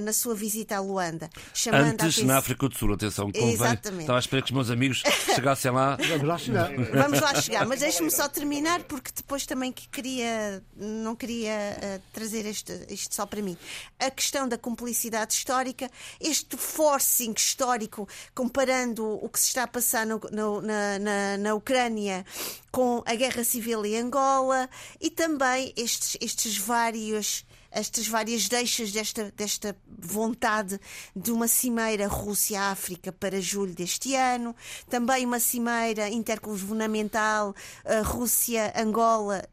na 0.02 0.12
sua 0.12 0.34
visita 0.34 0.76
à 0.76 0.80
Luanda. 0.80 1.30
Antes, 1.72 2.22
na 2.22 2.38
África 2.38 2.68
do 2.68 2.76
Sul, 2.76 2.92
atenção, 2.92 3.30
convém. 3.30 3.52
Exatamente. 3.52 4.00
Estava 4.02 4.18
a 4.18 4.20
esperar 4.20 4.42
que 4.42 4.50
os 4.50 4.54
meus 4.54 4.70
amigos 4.70 5.02
chegassem 5.34 5.70
lá. 5.70 5.96
Vamos 6.08 6.26
lá 6.26 6.38
chegar. 6.38 6.70
Vamos 6.74 7.20
lá 7.20 7.34
chegar, 7.40 7.66
mas 7.66 7.80
deixe-me 7.80 8.10
só 8.10 8.28
terminar, 8.28 8.82
porque 8.84 9.10
depois 9.14 9.46
também 9.46 9.72
queria, 9.72 10.62
não 10.76 11.14
queria 11.14 12.00
trazer 12.12 12.46
este, 12.46 12.72
isto 12.88 13.14
só 13.14 13.26
para 13.26 13.40
mim. 13.42 13.56
A 13.98 14.10
questão 14.10 14.48
da 14.48 14.58
cumplicidade 14.58 15.34
histórica, 15.34 15.90
este 16.20 16.56
forcing 16.56 17.34
histórico 17.36 18.08
comparando 18.34 19.06
o 19.06 19.28
que 19.28 19.38
se 19.38 19.48
está 19.48 19.64
a 19.64 19.68
passar 19.68 20.06
no, 20.06 20.20
no, 20.30 20.60
na, 20.60 20.98
na, 20.98 21.38
na, 21.38 21.54
Ucrânia 21.54 22.24
com 22.70 23.02
a 23.06 23.14
guerra 23.14 23.44
civil 23.44 23.84
em 23.84 23.96
Angola 23.96 24.68
e 25.00 25.10
também 25.10 25.72
estes, 25.76 26.16
estes 26.20 26.58
vários 26.58 27.44
estas 27.70 28.08
várias 28.08 28.48
deixas 28.48 28.90
desta, 28.92 29.30
desta 29.36 29.76
vontade 29.86 30.80
de 31.14 31.30
uma 31.30 31.46
cimeira 31.46 32.08
Rússia-África 32.08 33.12
para 33.12 33.40
julho 33.40 33.74
deste 33.74 34.14
ano, 34.14 34.56
também 34.88 35.26
uma 35.26 35.38
cimeira 35.38 36.08
intergovernamental 36.08 37.50
uh, 37.84 38.02
Rússia-Angola 38.02 39.46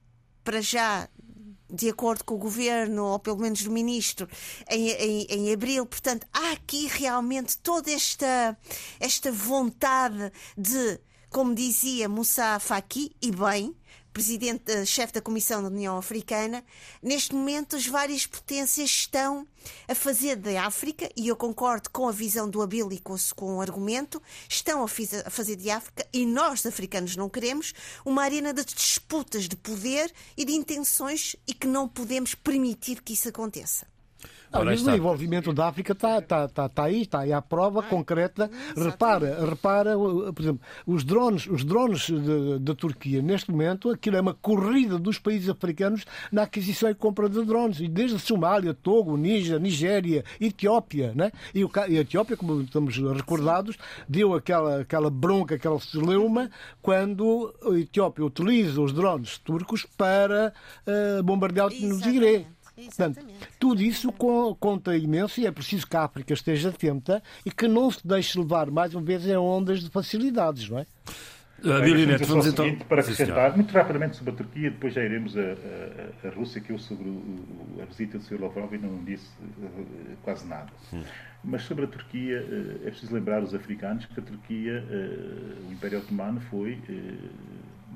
para 0.43 0.61
já 0.61 1.09
de 1.69 1.89
acordo 1.89 2.23
com 2.23 2.35
o 2.35 2.39
governo, 2.39 3.05
ou 3.05 3.19
pelo 3.19 3.37
menos 3.37 3.63
do 3.63 3.71
ministro, 3.71 4.27
em, 4.69 4.89
em, 4.91 5.27
em 5.29 5.53
abril. 5.53 5.85
Portanto, 5.85 6.27
há 6.33 6.51
aqui 6.51 6.87
realmente 6.87 7.57
toda 7.57 7.91
esta, 7.91 8.57
esta 8.99 9.31
vontade 9.31 10.31
de, 10.57 10.99
como 11.29 11.55
dizia 11.55 12.07
Moussa 12.07 12.59
Faki, 12.59 13.15
e 13.21 13.31
bem, 13.31 13.75
presidente, 14.15 14.71
eh, 14.71 14.85
chefe 14.85 15.11
da 15.11 15.21
Comissão 15.21 15.61
da 15.61 15.67
União 15.67 15.97
Africana, 15.97 16.63
neste 17.03 17.35
momento 17.35 17.75
as 17.75 17.85
várias 17.85 18.25
potências 18.25 18.89
estão 18.89 19.45
a 19.89 19.93
fazer 19.93 20.37
da 20.37 20.63
África, 20.63 21.09
e 21.17 21.27
eu 21.27 21.35
concordo 21.35 21.89
com 21.89 22.07
a 22.07 22.13
visão 22.13 22.49
do 22.49 22.61
Abílio 22.61 22.97
com, 23.03 23.13
com 23.35 23.57
o 23.57 23.61
argumento, 23.61 24.21
estão 24.47 24.79
a, 24.79 24.85
a 24.85 25.29
fazer 25.29 25.57
de 25.57 25.69
África, 25.69 26.07
e 26.13 26.25
nós 26.25 26.65
africanos 26.65 27.17
não 27.17 27.29
queremos, 27.29 27.73
uma 28.05 28.23
arena 28.23 28.53
de 28.53 28.63
disputas 28.63 29.49
de 29.49 29.57
poder 29.57 30.09
e 30.37 30.45
de 30.45 30.53
intenções 30.53 31.35
e 31.45 31.53
que 31.53 31.67
não 31.67 31.85
podemos 31.85 32.33
permitir 32.33 33.01
que 33.01 33.11
isso 33.11 33.27
aconteça. 33.27 33.85
Ora, 34.59 34.71
o 34.71 34.95
envolvimento 34.95 35.53
da 35.53 35.67
África 35.67 35.93
está 35.93 36.21
tá, 36.21 36.47
tá, 36.47 36.69
tá 36.69 36.83
aí, 36.83 37.01
está 37.01 37.19
aí 37.19 37.33
a 37.33 37.41
prova 37.41 37.83
concreta. 37.83 38.49
Repara, 38.75 39.45
repara, 39.45 39.95
por 39.95 40.41
exemplo, 40.41 40.61
os 40.85 41.03
drones, 41.03 41.47
os 41.47 41.63
drones 41.63 42.09
da 42.61 42.73
Turquia, 42.73 43.21
neste 43.21 43.51
momento, 43.51 43.89
aquilo 43.89 44.17
é 44.17 44.21
uma 44.21 44.33
corrida 44.33 44.97
dos 44.97 45.19
países 45.19 45.49
africanos 45.49 46.05
na 46.31 46.43
aquisição 46.43 46.89
e 46.89 46.95
compra 46.95 47.29
de 47.29 47.43
drones. 47.43 47.79
E 47.79 47.87
desde 47.87 48.15
a 48.15 48.19
Somália, 48.19 48.73
Togo, 48.73 49.17
Níger, 49.17 49.59
Nigéria, 49.59 50.23
Etiópia, 50.39 51.13
né? 51.15 51.31
e, 51.53 51.63
a 51.63 52.01
Etiópia, 52.01 52.37
como 52.37 52.61
estamos 52.61 52.97
recordados, 52.97 53.77
deu 54.07 54.33
aquela, 54.33 54.81
aquela 54.81 55.09
bronca, 55.09 55.55
aquela 55.55 55.79
celeuma, 55.79 56.49
quando 56.81 57.53
a 57.63 57.77
Etiópia 57.77 58.25
utiliza 58.25 58.81
os 58.81 58.93
drones 58.93 59.37
turcos 59.37 59.85
para 59.97 60.53
uh, 60.87 61.23
bombardear 61.23 61.69
no 61.69 61.99
Tigre. 61.99 62.47
Portanto, 62.75 63.25
tudo 63.59 63.81
isso 63.81 64.11
conta 64.11 64.97
imenso 64.97 65.39
e 65.39 65.47
é 65.47 65.51
preciso 65.51 65.87
que 65.87 65.95
a 65.95 66.03
África 66.03 66.33
esteja 66.33 66.69
atenta 66.69 67.23
e 67.45 67.51
que 67.51 67.67
não 67.67 67.89
se 67.89 68.05
deixe 68.05 68.37
levar 68.37 68.69
mais 68.69 68.93
uma 68.93 69.01
vez 69.01 69.25
em 69.25 69.37
ondas 69.37 69.81
de 69.81 69.89
facilidades, 69.89 70.69
não 70.69 70.79
é? 70.79 70.85
Uh, 71.63 71.81
Violinete, 71.81 72.25
vamos 72.25 72.47
então. 72.47 72.75
Para 72.79 73.01
acrescentar, 73.01 73.55
muito 73.55 73.71
rapidamente 73.71 74.17
sobre 74.17 74.33
a 74.33 74.35
Turquia, 74.35 74.69
depois 74.69 74.93
já 74.93 75.01
iremos 75.01 75.37
a, 75.37 75.41
a, 75.41 76.27
a 76.27 76.31
Rússia, 76.31 76.59
que 76.59 76.71
eu 76.71 76.77
sobre 76.77 77.07
o, 77.07 77.81
a 77.81 77.85
visita 77.85 78.17
do 78.17 78.23
Sr. 78.25 78.41
Lavrov 78.41 78.73
não 78.77 79.03
disse 79.03 79.29
uh, 79.41 80.17
quase 80.21 80.45
nada. 80.45 80.69
Hum. 80.93 81.01
Mas 81.43 81.63
sobre 81.63 81.85
a 81.85 81.87
Turquia, 81.87 82.41
uh, 82.41 82.87
é 82.87 82.91
preciso 82.91 83.13
lembrar 83.13 83.41
os 83.41 83.55
africanos 83.55 84.05
que 84.05 84.19
a 84.19 84.23
Turquia, 84.23 84.83
uh, 84.83 85.69
o 85.69 85.71
Império 85.71 85.99
Otomano, 85.99 86.41
foi, 86.51 86.77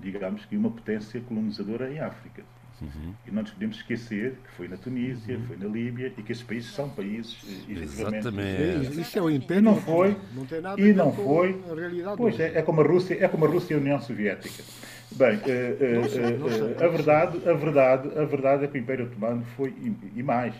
digamos 0.01 0.45
que, 0.45 0.55
uma 0.55 0.71
potência 0.71 1.19
colonizadora 1.21 1.91
em 1.91 1.99
África. 1.99 2.43
Uhum. 2.81 3.13
E 3.27 3.31
não 3.31 3.41
nos 3.41 3.51
podemos 3.51 3.77
esquecer 3.77 4.37
que 4.43 4.51
foi 4.51 4.67
na 4.67 4.77
Tunísia, 4.77 5.37
uhum. 5.37 5.45
foi 5.45 5.57
na 5.57 5.67
Líbia 5.67 6.13
e 6.17 6.23
que 6.23 6.31
esses 6.31 6.43
países 6.43 6.71
são 6.71 6.89
países 6.89 7.37
eh, 7.69 7.73
Exatamente. 7.73 9.01
Isso 9.01 9.17
é 9.17 9.21
o 9.21 9.29
império. 9.29 9.61
E 9.61 9.63
não 9.63 9.75
foi. 9.75 10.17
Não 10.33 10.45
tem 10.45 10.61
nada 10.61 10.81
e 10.81 10.93
não 10.93 11.13
foi. 11.13 11.61
A 11.69 11.75
realidade 11.75 12.17
pois 12.17 12.39
é, 12.39 12.57
é 12.57 12.61
como 12.61 12.81
a 12.81 12.83
Rússia, 12.83 13.17
é 13.19 13.27
como 13.27 13.45
a 13.45 13.47
Rússia 13.47 13.73
e 13.73 13.77
a 13.77 13.79
União 13.79 13.99
Soviética. 13.99 14.63
Bem, 15.11 15.37
uh, 15.37 15.39
uh, 15.39 16.81
uh, 16.81 16.83
a 16.83 16.87
verdade, 16.87 17.49
a 17.49 17.53
verdade, 17.53 18.19
a 18.19 18.25
verdade 18.25 18.65
é 18.65 18.67
que 18.67 18.77
o 18.77 18.81
Império 18.81 19.05
Otomano 19.05 19.43
foi 19.55 19.73
e 20.15 20.21
mais. 20.21 20.53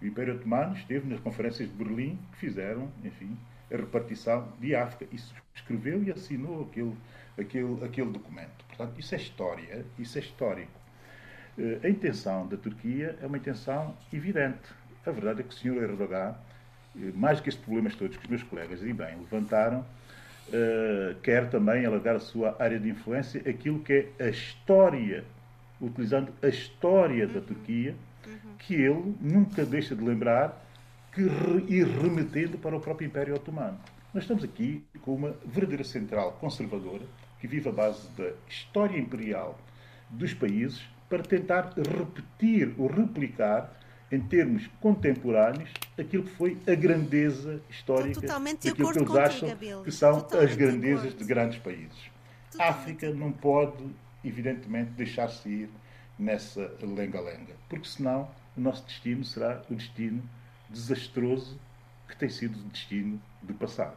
O 0.00 0.06
Império 0.06 0.34
Otomano 0.34 0.74
esteve 0.74 1.06
nas 1.08 1.20
conferências 1.20 1.68
de 1.68 1.74
Berlim 1.74 2.18
que 2.32 2.38
fizeram, 2.38 2.88
enfim, 3.04 3.36
a 3.72 3.76
repartição 3.76 4.48
de 4.58 4.74
África 4.74 5.06
e 5.12 5.18
escreveu 5.54 6.02
e 6.02 6.10
assinou 6.10 6.62
aquele, 6.62 6.94
aquele, 7.38 7.84
aquele 7.84 8.10
documento. 8.10 8.64
Portanto, 8.68 8.98
isso 8.98 9.14
é 9.14 9.18
história, 9.18 9.84
isso 9.98 10.18
é 10.18 10.20
histórico. 10.20 10.79
Eh, 11.58 11.78
a 11.82 11.88
intenção 11.88 12.46
da 12.46 12.56
Turquia 12.56 13.16
é 13.22 13.26
uma 13.26 13.36
intenção 13.36 13.94
evidente. 14.12 14.68
A 15.04 15.10
verdade 15.10 15.40
é 15.40 15.42
que 15.42 15.50
o 15.50 15.52
Sr. 15.52 15.82
Erdogan, 15.82 16.34
eh, 16.96 17.12
mais 17.14 17.38
do 17.38 17.42
que 17.42 17.48
estes 17.48 17.64
problemas 17.64 17.94
todos 17.94 18.16
que 18.16 18.24
os 18.24 18.30
meus 18.30 18.42
colegas, 18.42 18.82
e 18.82 18.92
bem, 18.92 19.16
levantaram, 19.16 19.84
eh, 20.52 21.14
quer 21.22 21.48
também 21.50 21.84
alargar 21.84 22.16
a 22.16 22.20
sua 22.20 22.56
área 22.58 22.78
de 22.78 22.88
influência, 22.88 23.40
aquilo 23.48 23.80
que 23.80 24.08
é 24.18 24.24
a 24.24 24.28
história, 24.28 25.24
utilizando 25.80 26.32
a 26.42 26.48
história 26.48 27.26
da 27.26 27.40
Turquia, 27.40 27.94
que 28.58 28.74
ele 28.74 29.14
nunca 29.20 29.64
deixa 29.64 29.94
de 29.94 30.04
lembrar 30.04 30.64
que 31.12 31.22
ir 31.68 31.86
remetendo 31.86 32.58
para 32.58 32.76
o 32.76 32.80
próprio 32.80 33.06
Império 33.06 33.34
Otomano. 33.34 33.78
Nós 34.12 34.24
estamos 34.24 34.44
aqui 34.44 34.84
com 35.02 35.14
uma 35.14 35.34
verdadeira 35.44 35.84
central 35.84 36.32
conservadora 36.40 37.04
que 37.40 37.46
vive 37.46 37.68
à 37.68 37.72
base 37.72 38.08
da 38.16 38.30
história 38.48 38.98
imperial 38.98 39.58
dos 40.10 40.34
países 40.34 40.82
para 41.10 41.24
tentar 41.24 41.74
repetir 41.76 42.72
ou 42.78 42.86
replicar 42.86 43.76
em 44.12 44.20
termos 44.20 44.66
contemporâneos 44.80 45.70
aquilo 45.98 46.22
que 46.22 46.30
foi 46.30 46.56
a 46.66 46.74
grandeza 46.74 47.60
histórica 47.68 48.20
daquilo 48.20 48.92
que 48.92 48.98
eles 48.98 49.16
acham 49.16 49.82
que 49.84 49.90
são 49.90 50.28
as 50.40 50.54
grandezas 50.54 51.14
de 51.14 51.24
grandes 51.24 51.58
países. 51.58 52.10
A 52.58 52.68
África 52.70 53.10
não 53.10 53.30
pode, 53.32 53.84
evidentemente, 54.24 54.90
deixar-se 54.92 55.48
ir 55.48 55.70
nessa 56.18 56.72
lenga-lenga, 56.80 57.54
porque 57.68 57.88
senão 57.88 58.28
o 58.56 58.60
nosso 58.60 58.84
destino 58.84 59.24
será 59.24 59.62
o 59.68 59.74
destino 59.74 60.22
desastroso 60.68 61.58
que 62.08 62.16
tem 62.16 62.28
sido 62.28 62.58
o 62.58 62.68
destino 62.68 63.20
do 63.42 63.54
passado. 63.54 63.96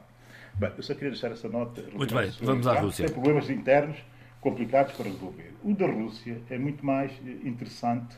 Bem, 0.55 0.71
eu 0.77 0.83
só 0.83 0.93
queria 0.93 1.09
deixar 1.09 1.31
essa 1.31 1.49
nota. 1.49 1.83
Muito 1.93 2.13
bem, 2.13 2.31
vamos 2.41 2.67
à 2.67 2.79
Rússia. 2.79 3.05
Tem 3.05 3.13
problemas 3.13 3.49
internos 3.49 3.97
complicados 4.43 4.93
para 4.93 5.05
resolver. 5.05 5.53
O 5.63 5.73
da 5.73 5.87
Rússia 5.87 6.41
é 6.49 6.59
muito 6.59 6.85
mais 6.85 7.11
eh, 7.25 7.47
interessante 7.47 8.15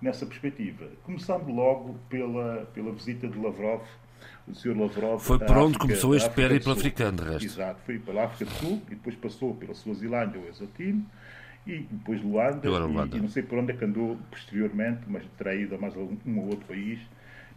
nessa 0.00 0.24
perspectiva. 0.24 0.88
Começando 1.04 1.48
logo 1.50 1.94
pela, 2.08 2.66
pela 2.72 2.90
visita 2.92 3.28
de 3.28 3.38
Lavrov, 3.38 3.82
o 4.48 4.54
Sr. 4.54 4.76
Lavrov. 4.76 5.20
Foi 5.20 5.38
por 5.38 5.58
onde 5.58 5.78
começou 5.78 6.14
a 6.14 6.16
espera 6.16 6.54
e 6.54 6.60
pelo 6.60 6.72
africano, 6.72 7.18
de 7.18 7.24
resto. 7.24 7.44
Exato, 7.44 7.80
foi 7.84 7.98
pela 7.98 8.24
África 8.24 8.50
do 8.50 8.56
Sul 8.56 8.82
e 8.86 8.94
depois 8.94 9.14
passou 9.16 9.54
pela 9.54 9.74
Suazilândia 9.74 10.40
ou 10.40 10.48
Eswatini 10.48 11.04
e 11.66 11.80
depois 11.90 12.22
Luanda, 12.22 12.66
Agora, 12.66 12.86
Luanda. 12.86 13.16
E, 13.16 13.18
e, 13.18 13.22
não 13.22 13.28
sei 13.28 13.42
por 13.42 13.58
onde 13.58 13.72
é 13.72 13.76
que 13.76 13.84
andou 13.84 14.16
posteriormente, 14.30 15.02
mas 15.06 15.22
terá 15.36 15.54
ido 15.54 15.74
a 15.74 15.78
mais 15.78 15.94
um, 15.94 16.16
um 16.26 16.38
ou 16.38 16.46
outro 16.46 16.66
país, 16.66 16.98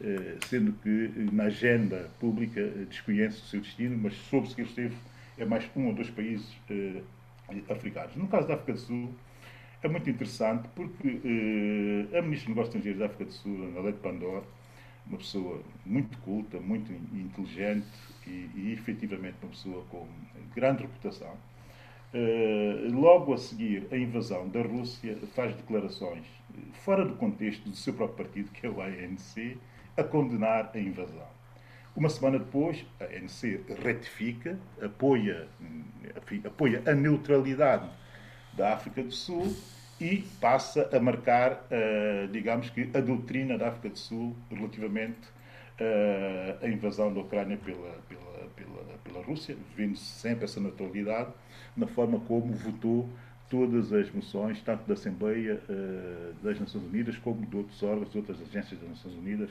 eh, 0.02 0.36
sendo 0.47 0.74
que 0.74 1.30
na 1.32 1.45
agenda 1.45 2.10
pública 2.19 2.60
eh, 2.60 2.86
desconhece 2.89 3.41
o 3.41 3.45
seu 3.45 3.62
destino, 3.62 3.97
mas 3.97 4.13
soube-se 4.30 4.56
que 4.56 4.62
ele 4.62 4.69
esteve 4.69 4.95
em 5.38 5.45
mais 5.45 5.69
um 5.76 5.88
ou 5.88 5.93
dois 5.93 6.10
países 6.10 6.45
eh, 6.69 7.02
africanos. 7.69 8.15
No 8.15 8.27
caso 8.27 8.47
da 8.47 8.55
África 8.55 8.73
do 8.73 8.79
Sul, 8.79 9.13
é 9.83 9.87
muito 9.87 10.09
interessante 10.09 10.67
porque 10.75 11.07
eh, 11.07 12.17
a 12.17 12.21
Ministra 12.21 12.47
dos 12.47 12.47
Negócios 12.47 12.67
Estrangeiros 12.67 12.99
da 12.99 13.05
África 13.05 13.25
do 13.25 13.31
Sul, 13.31 13.71
Nalete 13.73 13.99
Pandor, 13.99 14.43
uma 15.07 15.17
pessoa 15.17 15.61
muito 15.85 16.17
culta, 16.19 16.59
muito 16.59 16.91
inteligente 16.91 17.87
e, 18.27 18.49
e 18.55 18.73
efetivamente 18.73 19.37
uma 19.41 19.51
pessoa 19.51 19.83
com 19.89 20.07
grande 20.55 20.83
reputação, 20.83 21.35
eh, 22.13 22.87
logo 22.91 23.33
a 23.33 23.37
seguir 23.37 23.87
a 23.91 23.97
invasão 23.97 24.47
da 24.49 24.61
Rússia, 24.61 25.17
faz 25.33 25.55
declarações 25.55 26.25
fora 26.73 27.05
do 27.05 27.15
contexto 27.15 27.69
do 27.69 27.75
seu 27.75 27.93
próprio 27.93 28.25
partido, 28.25 28.51
que 28.51 28.65
é 28.65 28.69
o 28.69 28.81
ANC, 28.81 29.57
a 29.97 30.03
condenar 30.03 30.71
a 30.73 30.79
invasão. 30.79 31.40
Uma 31.95 32.08
semana 32.08 32.39
depois, 32.39 32.86
a 32.99 33.04
ANC 33.04 33.65
retifica, 33.84 34.58
apoia, 34.82 35.47
apoia 36.45 36.82
a 36.86 36.93
neutralidade 36.93 37.89
da 38.54 38.73
África 38.73 39.04
do 39.04 39.12
Sul 39.12 39.54
e 39.99 40.23
passa 40.39 40.89
a 40.95 40.99
marcar, 40.99 41.67
uh, 41.69 42.27
digamos 42.32 42.69
que, 42.69 42.89
a 42.93 43.01
doutrina 43.01 43.58
da 43.58 43.67
África 43.67 43.89
do 43.89 43.99
Sul 43.99 44.36
relativamente 44.49 45.27
uh, 45.80 46.65
à 46.65 46.67
invasão 46.67 47.13
da 47.13 47.19
Ucrânia 47.19 47.58
pela, 47.58 47.91
pela, 48.08 48.49
pela, 48.56 48.97
pela 49.04 49.25
Rússia, 49.25 49.56
vendo-se 49.75 50.04
sempre 50.04 50.45
essa 50.45 50.62
neutralidade 50.62 51.32
na 51.75 51.88
forma 51.88 52.19
como 52.21 52.54
votou 52.54 53.10
todas 53.49 53.91
as 53.91 54.10
moções, 54.12 54.62
tanto 54.62 54.88
da 54.88 54.93
Assembleia 54.93 55.62
uh, 55.69 56.34
das 56.41 56.58
Nações 56.58 56.86
Unidas 56.86 57.17
como 57.17 57.45
de 57.45 57.58
outros 57.58 57.84
órgãos, 57.84 58.10
de 58.10 58.17
outras 58.17 58.41
agências 58.41 58.80
das 58.80 58.89
Nações 58.89 59.13
Unidas 59.15 59.49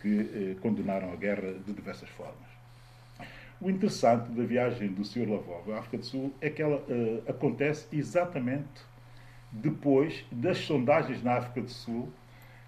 que 0.00 0.56
condenaram 0.60 1.12
a 1.12 1.16
guerra 1.16 1.52
de 1.66 1.72
diversas 1.72 2.08
formas. 2.10 2.50
O 3.60 3.68
interessante 3.68 4.30
da 4.30 4.42
viagem 4.42 4.88
do 4.88 5.04
Sr. 5.04 5.28
Lavrov 5.28 5.70
à 5.72 5.78
África 5.80 5.98
do 5.98 6.06
Sul 6.06 6.32
é 6.40 6.48
que 6.48 6.62
ela 6.62 6.78
uh, 6.78 7.30
acontece 7.30 7.86
exatamente 7.92 8.80
depois 9.52 10.24
das 10.32 10.58
sondagens 10.58 11.22
na 11.22 11.34
África 11.34 11.60
do 11.60 11.70
Sul 11.70 12.10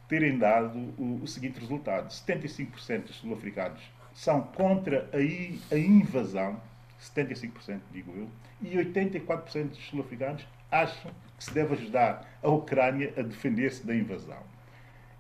terem 0.07 0.37
dado 0.37 0.79
o, 0.99 1.21
o 1.23 1.27
seguinte 1.27 1.59
resultado: 1.59 2.11
75% 2.11 3.05
dos 3.05 3.17
sul-africanos 3.17 3.81
são 4.13 4.43
contra 4.43 5.09
a, 5.15 5.75
a 5.75 5.79
invasão, 5.79 6.61
75% 7.01 7.81
digo 7.91 8.13
eu, 8.15 8.29
e 8.61 8.77
84% 8.77 9.69
dos 9.69 9.89
sul-africanos 9.89 10.47
acham 10.71 11.11
que 11.39 11.45
se 11.45 11.55
deve 11.55 11.73
ajudar 11.73 12.29
a 12.43 12.51
Ucrânia 12.51 13.15
a 13.17 13.23
defender-se 13.23 13.87
da 13.87 13.95
invasão. 13.95 14.43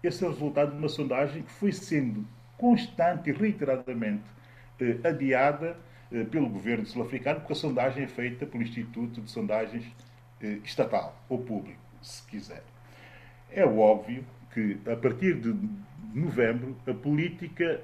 Esse 0.02 0.24
é 0.24 0.26
o 0.26 0.30
resultado 0.30 0.72
de 0.72 0.78
uma 0.78 0.88
sondagem 0.88 1.42
que 1.42 1.52
foi 1.52 1.70
sendo 1.70 2.26
constante 2.58 3.30
e 3.30 3.32
reiteradamente 3.32 4.24
eh, 4.80 4.96
adiada 5.04 5.76
eh, 6.10 6.24
pelo 6.24 6.48
governo 6.48 6.84
sul-africano, 6.84 7.40
porque 7.40 7.52
a 7.52 7.56
sondagem 7.56 8.04
é 8.04 8.08
feita 8.08 8.44
pelo 8.44 8.64
Instituto 8.64 9.20
de 9.20 9.30
Sondagens 9.30 9.84
eh, 10.40 10.58
Estatal, 10.64 11.16
ou 11.28 11.38
público, 11.38 11.80
se 12.00 12.26
quiser. 12.26 12.64
É 13.50 13.64
óbvio 13.64 14.24
que, 14.52 14.76
a 14.90 14.96
partir 14.96 15.34
de 15.40 15.54
novembro, 16.12 16.76
a 16.86 16.92
política 16.92 17.80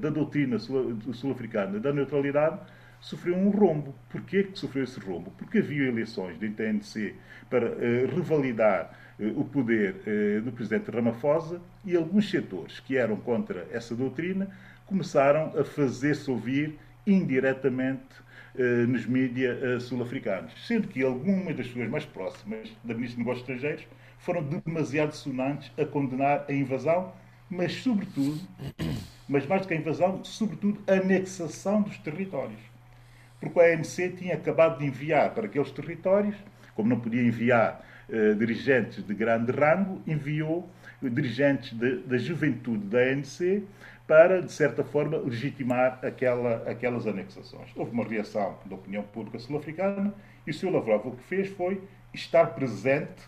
da 0.00 0.08
doutrina 0.08 0.58
sul-africana 0.58 1.78
da 1.78 1.92
neutralidade 1.92 2.58
sofreu 3.00 3.36
um 3.36 3.50
rombo. 3.50 3.94
Porquê 4.10 4.44
que 4.44 4.58
sofreu 4.58 4.84
esse 4.84 4.98
rombo? 5.00 5.30
Porque 5.32 5.58
havia 5.58 5.88
eleições 5.88 6.38
da 6.38 6.64
ANC 6.64 7.14
para 7.50 7.68
revalidar 8.14 8.90
o 9.18 9.44
poder 9.44 9.94
do 10.42 10.50
presidente 10.52 10.90
Ramaphosa 10.90 11.60
e 11.84 11.96
alguns 11.96 12.30
setores 12.30 12.80
que 12.80 12.96
eram 12.96 13.16
contra 13.16 13.66
essa 13.70 13.94
doutrina 13.94 14.50
começaram 14.86 15.52
a 15.58 15.64
fazer-se 15.64 16.30
ouvir 16.30 16.78
indiretamente 17.06 18.22
eh, 18.54 18.84
nos 18.86 19.06
mídias 19.06 19.62
eh, 19.62 19.80
sul-africanos, 19.80 20.52
sendo 20.66 20.86
que 20.86 21.02
algumas 21.02 21.56
das 21.56 21.66
pessoas 21.66 21.88
mais 21.88 22.04
próximas 22.04 22.68
da 22.84 22.92
Ministra 22.92 23.16
dos 23.16 23.26
Negócios 23.26 23.40
Estrangeiros 23.48 23.86
foram 24.18 24.42
demasiado 24.42 25.12
sonantes 25.12 25.72
a 25.78 25.86
condenar 25.86 26.44
a 26.46 26.52
invasão, 26.52 27.14
mas 27.48 27.72
sobretudo, 27.72 28.38
mas 29.26 29.46
mais 29.46 29.62
do 29.62 29.68
que 29.68 29.74
a 29.74 29.76
invasão, 29.78 30.22
sobretudo 30.22 30.82
a 30.86 30.92
anexação 30.92 31.80
dos 31.80 31.96
territórios. 31.98 32.60
Porque 33.40 33.58
a 33.58 33.74
ANC 33.74 34.14
tinha 34.18 34.34
acabado 34.34 34.78
de 34.78 34.86
enviar 34.86 35.32
para 35.32 35.46
aqueles 35.46 35.70
territórios, 35.70 36.36
como 36.74 36.90
não 36.90 37.00
podia 37.00 37.22
enviar 37.22 37.82
eh, 38.12 38.34
dirigentes 38.34 39.02
de 39.02 39.14
grande 39.14 39.50
rango, 39.50 40.02
enviou 40.06 40.68
dirigentes 41.00 41.72
de, 41.72 41.96
da 42.00 42.18
juventude 42.18 42.84
da 42.84 42.98
ANC 42.98 43.64
para, 44.06 44.42
de 44.42 44.52
certa 44.52 44.84
forma, 44.84 45.16
legitimar 45.16 45.98
aquela, 46.02 46.56
aquelas 46.70 47.06
anexações. 47.06 47.70
Houve 47.74 47.92
uma 47.92 48.04
reação 48.04 48.58
da 48.66 48.74
opinião 48.74 49.02
pública 49.02 49.38
sul-africana 49.38 50.12
e 50.46 50.50
o 50.50 50.54
Sr. 50.54 50.70
Lavrov 50.70 51.06
o 51.06 51.10
que 51.12 51.22
fez 51.22 51.48
foi 51.48 51.80
estar 52.12 52.48
presente 52.48 53.22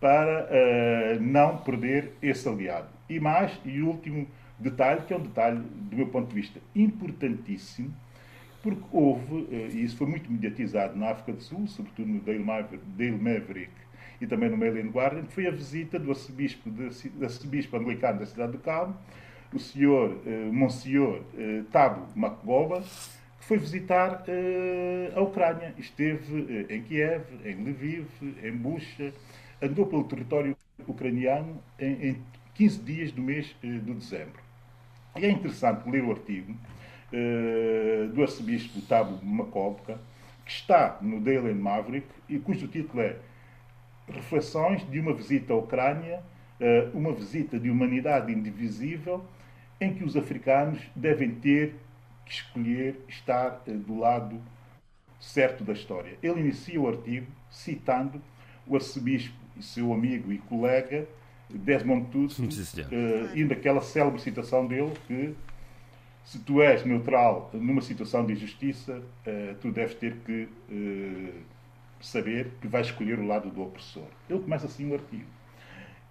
para 0.00 0.46
uh, 0.46 1.20
não 1.20 1.58
perder 1.58 2.12
esse 2.22 2.48
aliado. 2.48 2.88
E 3.10 3.20
mais, 3.20 3.52
e 3.66 3.82
último 3.82 4.26
detalhe, 4.58 5.02
que 5.02 5.12
é 5.12 5.16
um 5.18 5.22
detalhe, 5.22 5.58
do 5.58 5.96
meu 5.96 6.06
ponto 6.06 6.28
de 6.28 6.34
vista, 6.34 6.58
importantíssimo, 6.74 7.94
porque 8.62 8.82
houve, 8.90 9.34
uh, 9.34 9.68
e 9.70 9.84
isso 9.84 9.98
foi 9.98 10.06
muito 10.06 10.32
mediatizado 10.32 10.96
na 10.98 11.10
África 11.10 11.34
do 11.34 11.42
Sul, 11.42 11.66
sobretudo 11.66 12.08
no 12.08 12.20
Daily 12.20 13.18
Maverick 13.18 13.89
e 14.20 14.26
também 14.26 14.50
no 14.50 14.56
Mail 14.56 14.90
Guardian, 14.90 15.24
foi 15.24 15.46
a 15.46 15.50
visita 15.50 15.98
do 15.98 16.10
arcebispo, 16.10 16.68
do 16.68 17.24
arcebispo 17.24 17.76
anglicano 17.76 18.18
da 18.18 18.26
cidade 18.26 18.52
do 18.52 18.58
Cabo, 18.58 18.94
o 19.52 19.58
senhor, 19.58 20.10
uh, 20.10 20.52
Monsenhor 20.52 21.22
uh, 21.34 21.64
Tabo 21.72 22.06
Makgoba, 22.14 22.82
que 23.40 23.44
foi 23.46 23.58
visitar 23.58 24.22
uh, 24.28 25.18
a 25.18 25.22
Ucrânia. 25.22 25.74
Esteve 25.78 26.66
em 26.68 26.82
Kiev, 26.82 27.24
em 27.44 27.64
Lviv, 27.64 28.06
em 28.42 28.52
Bucha, 28.52 29.12
andou 29.60 29.86
pelo 29.86 30.04
território 30.04 30.56
ucraniano 30.86 31.60
em, 31.78 32.10
em 32.10 32.22
15 32.54 32.78
dias 32.80 33.12
do 33.12 33.22
mês 33.22 33.56
de 33.62 33.80
dezembro. 33.80 34.40
E 35.16 35.24
é 35.24 35.30
interessante 35.30 35.88
ler 35.90 36.04
o 36.04 36.10
artigo 36.10 36.54
do 38.14 38.22
arcebispo 38.22 38.80
Tabo 38.82 39.18
Makobka, 39.24 39.98
que 40.44 40.52
está 40.52 40.98
no 41.02 41.20
Daily 41.20 41.52
Maverick 41.52 42.06
e 42.28 42.38
cujo 42.38 42.68
título 42.68 43.02
é 43.02 43.16
Reflexões 44.12 44.88
de 44.90 45.00
uma 45.00 45.14
visita 45.14 45.52
à 45.52 45.56
Ucrânia, 45.56 46.22
uma 46.92 47.12
visita 47.12 47.58
de 47.58 47.70
humanidade 47.70 48.32
indivisível 48.32 49.24
em 49.80 49.94
que 49.94 50.04
os 50.04 50.16
africanos 50.16 50.78
devem 50.94 51.30
ter 51.30 51.74
que 52.26 52.32
escolher 52.32 53.00
estar 53.08 53.62
eh, 53.66 53.72
do 53.72 53.98
lado 53.98 54.40
certo 55.18 55.64
da 55.64 55.72
história. 55.72 56.16
Ele 56.22 56.40
inicia 56.40 56.80
o 56.80 56.86
artigo 56.86 57.26
citando 57.50 58.20
o 58.66 58.76
arcebispo 58.76 59.34
e 59.56 59.62
seu 59.62 59.92
amigo 59.92 60.32
e 60.32 60.38
colega 60.38 61.06
Desmond 61.48 62.06
Tutu, 62.12 62.42
uh, 62.42 63.36
e 63.36 63.44
naquela 63.44 63.80
célebre 63.80 64.20
citação 64.20 64.66
dele 64.66 64.92
que 65.08 65.34
se 66.24 66.38
tu 66.38 66.62
és 66.62 66.84
neutral 66.84 67.50
numa 67.52 67.80
situação 67.80 68.24
de 68.24 68.34
injustiça, 68.34 68.98
uh, 68.98 69.54
tu 69.60 69.72
deves 69.72 69.96
ter 69.96 70.14
que 70.24 70.48
uh, 70.70 71.32
saber 72.06 72.52
que 72.60 72.68
vais 72.68 72.86
escolher 72.86 73.18
o 73.18 73.26
lado 73.26 73.50
do 73.50 73.62
opressor. 73.62 74.08
Ele 74.28 74.40
começa 74.40 74.66
assim 74.66 74.90
o 74.90 74.94
artigo. 74.94 75.26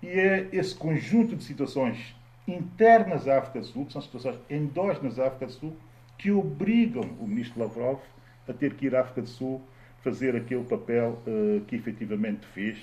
E 0.02 0.08
é 0.08 0.50
esse 0.52 0.76
conjunto 0.76 1.36
de 1.36 1.44
situações 1.44 2.16
internas 2.48 3.28
à 3.28 3.40
África 3.40 3.60
do 3.60 3.66
Sul, 3.66 3.86
que 3.86 3.94
são 3.94 4.02
situações 4.02 4.40
endógenas 4.50 5.20
à 5.20 5.28
África 5.28 5.46
do 5.48 5.52
Sul, 5.52 5.78
que 6.18 6.32
obrigam 6.32 7.04
o 7.20 7.28
ministro 7.28 7.60
Lavrov 7.60 8.00
a 8.48 8.54
ter 8.54 8.74
que 8.74 8.86
ir 8.86 8.96
à 8.96 9.02
África 9.02 9.22
do 9.22 9.30
Sul 9.30 9.62
fazer 10.04 10.36
aquele 10.36 10.64
papel 10.64 11.22
uh, 11.28 11.62
que 11.66 11.76
efetivamente 11.76 12.46
fez, 12.48 12.78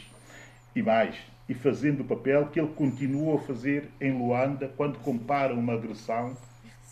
e 0.75 0.83
mais, 0.83 1.17
e 1.49 1.55
fazendo 1.55 2.01
o 2.01 2.05
papel 2.05 2.49
que 2.49 2.61
ele 2.61 2.73
continuou 2.75 3.39
a 3.39 3.41
fazer 3.41 3.89
em 4.01 4.13
Luanda 4.13 4.71
quando 4.77 4.99
compara 4.99 5.55
uma 5.55 5.73
agressão 5.73 6.37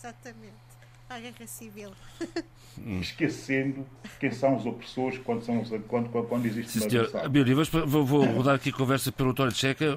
Exatamente. 0.05 0.64
A 1.09 1.21
guerra 1.21 1.47
civil. 1.47 1.91
Esquecendo 3.01 3.87
quem 4.19 4.33
são 4.33 4.57
os 4.57 4.67
opressores 4.67 5.19
quando, 5.19 5.43
são, 5.45 5.63
quando, 5.87 6.09
quando, 6.09 6.27
quando 6.27 6.47
existe 6.47 6.73
Sim, 6.73 6.81
uma 6.81 6.91
senhor. 6.91 7.17
Abílio, 7.25 7.65
vou, 7.87 8.05
vou 8.05 8.25
rodar 8.25 8.57
aqui 8.57 8.71
a 8.71 8.73
conversa 8.73 9.13
pelo 9.13 9.31
António 9.31 9.55
Checa. 9.55 9.97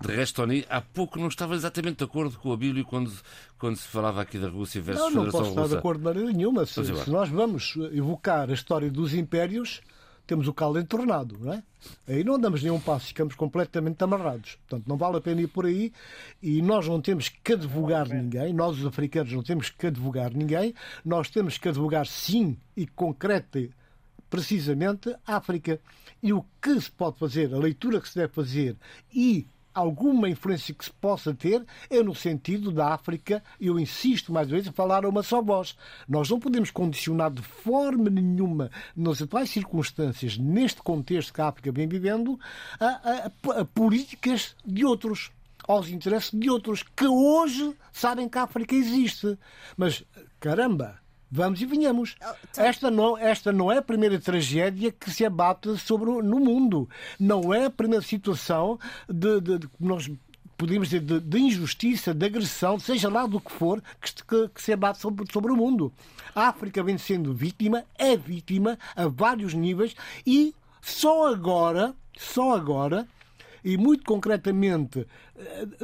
De 0.00 0.14
resto, 0.14 0.36
Tony, 0.36 0.64
há 0.70 0.80
pouco 0.80 1.18
não 1.18 1.28
estava 1.28 1.54
exatamente 1.54 1.98
de 1.98 2.04
acordo 2.04 2.38
com 2.38 2.48
o 2.48 2.52
Abílio 2.52 2.84
quando, 2.84 3.12
quando 3.58 3.76
se 3.76 3.88
falava 3.88 4.22
aqui 4.22 4.38
da 4.38 4.48
Rússia 4.48 4.80
versus 4.80 5.02
Não, 5.04 5.10
não 5.10 5.24
Federação 5.24 5.40
posso 5.40 5.50
estar 5.50 5.62
Russa. 5.62 5.74
de 5.74 5.78
acordo 5.78 5.98
de 5.98 6.04
maneira 6.04 6.32
nenhuma. 6.32 6.64
Se, 6.64 6.84
se 6.84 7.10
nós 7.10 7.28
vamos 7.28 7.74
evocar 7.92 8.48
a 8.48 8.54
história 8.54 8.90
dos 8.90 9.12
impérios, 9.12 9.82
temos 10.26 10.48
o 10.48 10.54
caldo 10.54 10.78
entornado, 10.78 11.38
não 11.38 11.52
é? 11.52 11.62
Aí 12.08 12.24
não 12.24 12.38
damos 12.38 12.62
nenhum 12.62 12.80
passo, 12.80 13.06
ficamos 13.06 13.34
completamente 13.34 14.02
amarrados. 14.02 14.56
Portanto, 14.56 14.88
não 14.88 14.96
vale 14.96 15.18
a 15.18 15.20
pena 15.20 15.40
ir 15.40 15.46
por 15.46 15.66
aí 15.66 15.92
e 16.42 16.60
nós 16.60 16.88
não 16.88 17.00
temos 17.00 17.28
que 17.28 17.52
advogar 17.52 18.08
ninguém, 18.08 18.52
nós 18.52 18.78
os 18.78 18.86
africanos 18.86 19.32
não 19.32 19.42
temos 19.42 19.70
que 19.70 19.86
advogar 19.86 20.32
ninguém, 20.34 20.74
nós 21.04 21.30
temos 21.30 21.58
que 21.58 21.68
advogar 21.68 22.06
sim 22.06 22.56
e 22.76 22.86
concreta 22.86 23.68
precisamente 24.28 25.14
a 25.26 25.36
África. 25.36 25.80
E 26.22 26.32
o 26.32 26.44
que 26.60 26.80
se 26.80 26.90
pode 26.90 27.18
fazer, 27.18 27.54
a 27.54 27.58
leitura 27.58 28.00
que 28.00 28.08
se 28.08 28.16
deve 28.16 28.32
fazer 28.32 28.76
e 29.14 29.46
alguma 29.78 30.28
influência 30.28 30.74
que 30.74 30.84
se 30.84 30.92
possa 30.92 31.34
ter 31.34 31.64
é 31.90 32.02
no 32.02 32.14
sentido 32.14 32.72
da 32.72 32.94
África, 32.94 33.42
eu 33.60 33.78
insisto 33.78 34.32
mais 34.32 34.48
uma 34.48 34.54
vez, 34.54 34.66
a 34.68 34.72
falar 34.72 35.04
a 35.04 35.08
uma 35.08 35.22
só 35.22 35.42
voz. 35.42 35.76
Nós 36.08 36.30
não 36.30 36.40
podemos 36.40 36.70
condicionar 36.70 37.30
de 37.30 37.42
forma 37.42 38.08
nenhuma, 38.10 38.70
nas 38.96 39.20
atuais 39.20 39.50
circunstâncias, 39.50 40.38
neste 40.38 40.82
contexto 40.82 41.32
que 41.34 41.40
a 41.40 41.48
África 41.48 41.70
vem 41.70 41.86
vivendo, 41.86 42.38
a, 42.80 42.86
a- 42.86 43.60
a 43.60 43.64
políticas 43.64 44.56
de 44.64 44.84
outros. 44.84 45.30
Aos 45.68 45.88
interesses 45.88 46.30
de 46.30 46.48
outros 46.48 46.84
que 46.84 47.06
hoje 47.08 47.74
sabem 47.92 48.28
que 48.28 48.38
a 48.38 48.44
África 48.44 48.72
existe. 48.74 49.36
Mas, 49.76 50.04
caramba, 50.38 51.00
vamos 51.30 51.60
e 51.60 51.66
venhamos. 51.66 52.16
Esta 52.56 52.90
não, 52.90 53.16
esta 53.18 53.52
não 53.52 53.70
é 53.70 53.78
a 53.78 53.82
primeira 53.82 54.18
tragédia 54.18 54.92
que 54.92 55.10
se 55.10 55.24
abate 55.24 55.76
sobre, 55.78 56.10
no 56.22 56.40
mundo. 56.40 56.88
Não 57.18 57.52
é 57.52 57.66
a 57.66 57.70
primeira 57.70 58.02
situação 58.04 58.78
de, 59.08 59.40
de, 59.40 59.58
de- 59.58 59.68
nós 59.80 60.10
podemos 60.56 60.88
dizer, 60.88 61.00
de, 61.00 61.20
de 61.20 61.38
injustiça, 61.38 62.14
de 62.14 62.24
agressão, 62.24 62.78
seja 62.78 63.10
lá 63.10 63.26
do 63.26 63.38
que 63.40 63.52
for, 63.52 63.82
que, 64.00 64.08
se- 64.08 64.24
que- 64.24 64.48
que 64.54 64.62
se 64.62 64.72
abate 64.72 64.98
sobre, 65.00 65.30
sobre 65.30 65.52
o 65.52 65.56
mundo. 65.56 65.92
A 66.34 66.48
África 66.48 66.82
vem 66.82 66.96
sendo 66.98 67.34
vítima, 67.34 67.84
é 67.98 68.16
vítima 68.16 68.78
a 68.94 69.06
vários 69.08 69.52
níveis 69.54 69.94
e 70.26 70.54
só 70.80 71.26
agora, 71.32 71.94
só 72.16 72.54
agora, 72.54 73.06
e 73.64 73.76
muito 73.76 74.04
concretamente, 74.04 75.06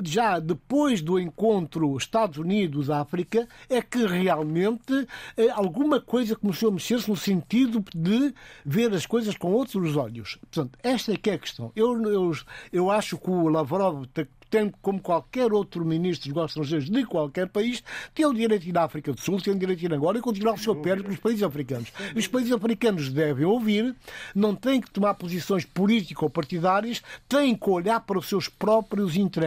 já 0.04 0.38
depois 0.38 1.00
do 1.02 1.18
encontro 1.18 1.96
Estados 1.96 2.38
Unidos-África, 2.38 3.48
é 3.68 3.80
que 3.82 4.06
realmente 4.06 5.06
eh, 5.36 5.48
alguma 5.50 6.00
coisa 6.00 6.36
começou 6.36 6.68
a 6.68 6.72
mexer-se 6.72 7.08
no 7.08 7.16
sentido 7.16 7.84
de 7.94 8.34
ver 8.64 8.92
as 8.94 9.06
coisas 9.06 9.36
com 9.36 9.52
outros 9.52 9.96
olhos. 9.96 10.38
Portanto, 10.40 10.78
esta 10.82 11.12
é 11.12 11.16
que 11.16 11.30
é 11.30 11.34
a 11.34 11.38
questão. 11.38 11.72
Eu, 11.76 12.00
eu, 12.02 12.32
eu 12.72 12.90
acho 12.90 13.18
que 13.18 13.30
o 13.30 13.48
Lavrov 13.48 14.04
te- 14.06 14.26
tem, 14.50 14.70
como 14.82 15.00
qualquer 15.00 15.50
outro 15.50 15.82
ministro 15.82 16.28
dos 16.28 16.34
negócios 16.34 16.56
estrangeiros 16.66 16.90
de 16.90 17.06
qualquer 17.06 17.48
país, 17.48 17.82
tem 18.14 18.26
o 18.26 18.34
direito 18.34 18.62
de 18.64 18.68
ir 18.68 18.76
à 18.76 18.84
África 18.84 19.10
do 19.10 19.18
Sul, 19.18 19.40
tem 19.40 19.54
o 19.54 19.58
direito 19.58 19.78
de 19.78 19.86
ir 19.86 19.94
agora 19.94 20.18
e 20.18 20.20
continuar 20.20 20.52
o 20.52 20.58
seu 20.58 20.76
pé 20.76 20.94
pelos 20.94 21.16
países 21.18 21.42
africanos. 21.42 21.90
Os 22.14 22.26
países 22.26 22.52
africanos 22.52 23.08
devem 23.10 23.46
ouvir, 23.46 23.94
não 24.34 24.54
têm 24.54 24.78
que 24.78 24.90
tomar 24.90 25.14
posições 25.14 25.64
político-partidárias, 25.64 27.02
têm 27.26 27.54
que 27.56 27.70
olhar 27.70 28.00
para 28.00 28.18
os 28.18 28.28
seus 28.28 28.46
próprios 28.46 29.16
interesses. 29.16 29.41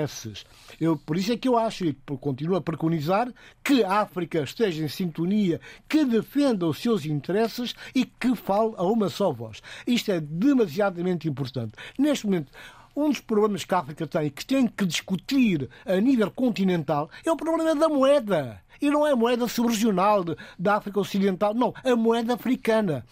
Eu, 0.80 0.98
por 0.98 1.18
isso 1.18 1.32
é 1.32 1.38
que 1.38 1.48
eu 1.48 1.58
acho, 1.58 1.86
e 1.86 1.94
continuo 2.20 2.56
a 2.56 2.62
preconizar, 2.62 3.32
que 3.64 3.84
a 3.84 4.02
África 4.02 4.42
esteja 4.42 4.84
em 4.84 4.88
sintonia, 4.88 5.62
que 5.88 6.04
defenda 6.04 6.68
os 6.68 6.80
seus 6.80 7.06
interesses 7.06 7.74
e 7.94 8.06
que 8.06 8.36
fale 8.36 8.74
a 8.78 8.84
uma 8.84 9.10
só 9.10 9.32
voz. 9.32 9.62
Isto 9.88 10.12
é 10.12 10.20
demasiadamente 10.20 11.28
importante. 11.28 11.74
Neste 11.98 12.26
momento, 12.26 12.52
um 12.96 13.10
dos 13.10 13.20
problemas 13.20 13.66
que 13.66 13.76
a 13.76 13.80
África 13.80 14.08
tem, 14.08 14.30
que 14.30 14.46
tem 14.46 14.68
que 14.68 14.86
discutir 14.86 15.70
a 15.86 15.96
nível 15.98 16.32
continental, 16.32 17.10
é 17.26 17.32
o 17.32 17.36
problema 17.36 17.76
da 17.76 17.90
moeda. 17.90 18.62
E 18.82 18.90
não 18.90 19.06
é 19.06 19.12
a 19.12 19.16
moeda 19.16 19.48
subregional 19.48 20.24
de- 20.24 20.36
da 20.58 20.76
África 20.76 21.00
Ocidental, 21.00 21.54
não, 21.54 21.74
a 21.84 21.96
moeda 21.96 22.34
africana. 22.34 23.06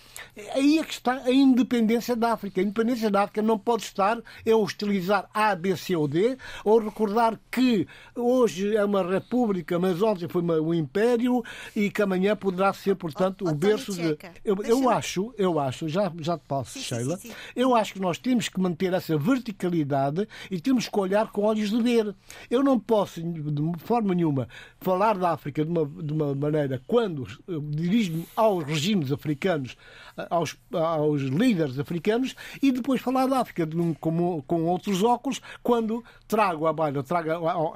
Aí 0.54 0.80
é 0.80 0.84
que 0.84 0.94
está 0.94 1.14
a 1.24 1.32
independência 1.32 2.16
da 2.16 2.34
África. 2.34 2.60
A 2.60 2.64
independência 2.64 3.10
da 3.10 3.24
África 3.24 3.42
não 3.42 3.58
pode 3.58 3.84
estar 3.84 4.20
em 4.46 4.54
hostilizar 4.54 5.30
A, 5.34 5.56
B, 5.56 5.76
C 5.78 5.96
ou 5.96 6.08
D, 6.08 6.38
ou 6.64 6.80
recordar 6.80 7.40
que 7.52 7.88
hoje 8.16 8.76
é 8.76 8.84
uma 8.84 9.04
república, 9.04 9.78
mas 9.80 10.02
ontem 10.02 10.28
foi 10.28 10.42
uma- 10.42 10.60
um 10.60 10.74
império 10.74 11.44
e 11.76 11.90
que 11.90 12.02
amanhã 12.02 12.36
poderá 12.36 12.74
ser, 12.74 12.96
portanto, 12.96 13.46
ó, 13.48 13.52
o 13.52 13.56
berço 13.56 13.92
de. 13.94 14.18
Eu, 14.44 14.56
eu 14.64 14.90
acho, 14.90 15.34
eu 15.38 15.60
acho, 15.60 15.88
já, 15.88 16.12
já 16.20 16.38
te 16.38 16.44
passo, 16.48 16.72
sim, 16.74 16.80
Sheila, 16.82 17.18
sim, 17.18 17.30
sim. 17.30 17.36
eu 17.56 17.76
acho 17.76 17.94
que 17.94 18.00
nós 18.02 18.18
temos 18.18 18.50
que 18.50 18.60
manter 18.60 18.94
essa 18.94 19.18
verticalidade 19.18 20.28
e 20.50 20.60
temos 20.60 20.88
que 20.88 21.00
olhar 21.00 21.32
com 21.32 21.44
olhos 21.44 21.70
de 21.70 21.82
ver. 21.82 22.14
Eu 22.50 22.64
não 22.64 22.80
posso, 22.80 23.22
de 23.22 23.84
forma 23.84 24.14
nenhuma, 24.16 24.48
falar 24.80 25.18
da 25.18 25.32
África 25.32 25.53
de 25.62 25.70
uma, 25.70 25.86
de 25.86 26.14
uma 26.14 26.34
maneira 26.34 26.82
quando 26.88 27.24
eh, 27.48 27.54
dirijo-me 27.70 28.26
aos 28.36 28.64
regimes 28.64 29.12
africanos, 29.12 29.76
eh, 30.18 30.28
aos, 30.30 30.56
aos 30.72 31.22
líderes 31.24 31.78
africanos, 31.78 32.36
e 32.62 32.72
depois 32.72 33.02
falar 33.02 33.28
da 33.28 33.40
África 33.40 33.68
um- 33.76 33.94
com, 33.94 34.42
com 34.48 34.64
outros 34.66 35.04
óculos 35.04 35.42
quando 35.62 36.04
trago 36.28 36.66
à 36.66 36.74
baila, 36.74 37.04
trago 37.04 37.30
ao, 37.32 37.74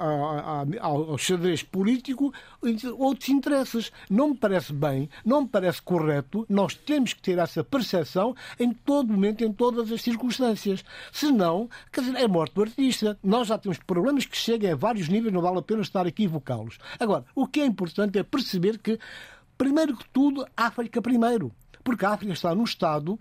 ao, 0.79 1.17
xadrez 1.17 1.61
político 1.63 2.33
outros 2.97 3.29
interesses. 3.29 3.91
Não 4.09 4.29
me 4.29 4.35
parece 4.37 4.73
bem, 4.73 5.09
não 5.25 5.41
me 5.41 5.47
parece 5.47 5.81
correto. 5.81 6.45
Nós 6.49 6.73
temos 6.73 7.13
que 7.13 7.21
ter 7.21 7.37
essa 7.37 7.63
percepção 7.63 8.35
em 8.59 8.73
todo 8.73 9.11
momento, 9.11 9.43
em 9.43 9.51
todas 9.51 9.91
as 9.91 10.01
circunstâncias. 10.01 10.83
Senão, 11.11 11.69
quer 11.91 12.01
dizer, 12.01 12.15
é 12.17 12.27
morte 12.27 12.53
do 12.55 12.61
artista. 12.61 13.17
Nós 13.23 13.47
já 13.47 13.57
temos 13.57 13.77
problemas 13.79 14.25
que 14.25 14.37
chegam 14.37 14.71
a 14.71 14.75
vários 14.75 15.07
níveis, 15.09 15.33
não 15.33 15.41
vale 15.41 15.59
a 15.59 15.61
pena 15.61 15.81
estar 15.81 16.05
aqui 16.07 16.23
evocá-los. 16.23 16.77
Agora, 16.99 17.25
o 17.35 17.47
que 17.47 17.61
é 17.61 17.66
importante 17.67 18.17
é 18.17 18.23
perceber 18.23 18.79
que, 18.79 18.99
primeiro 19.57 19.95
que 19.97 20.07
tudo, 20.09 20.47
África 20.55 21.01
primeiro. 21.01 21.51
Porque 21.83 22.05
a 22.05 22.11
África 22.11 22.33
está 22.33 22.53
num 22.53 22.63
estado 22.63 23.19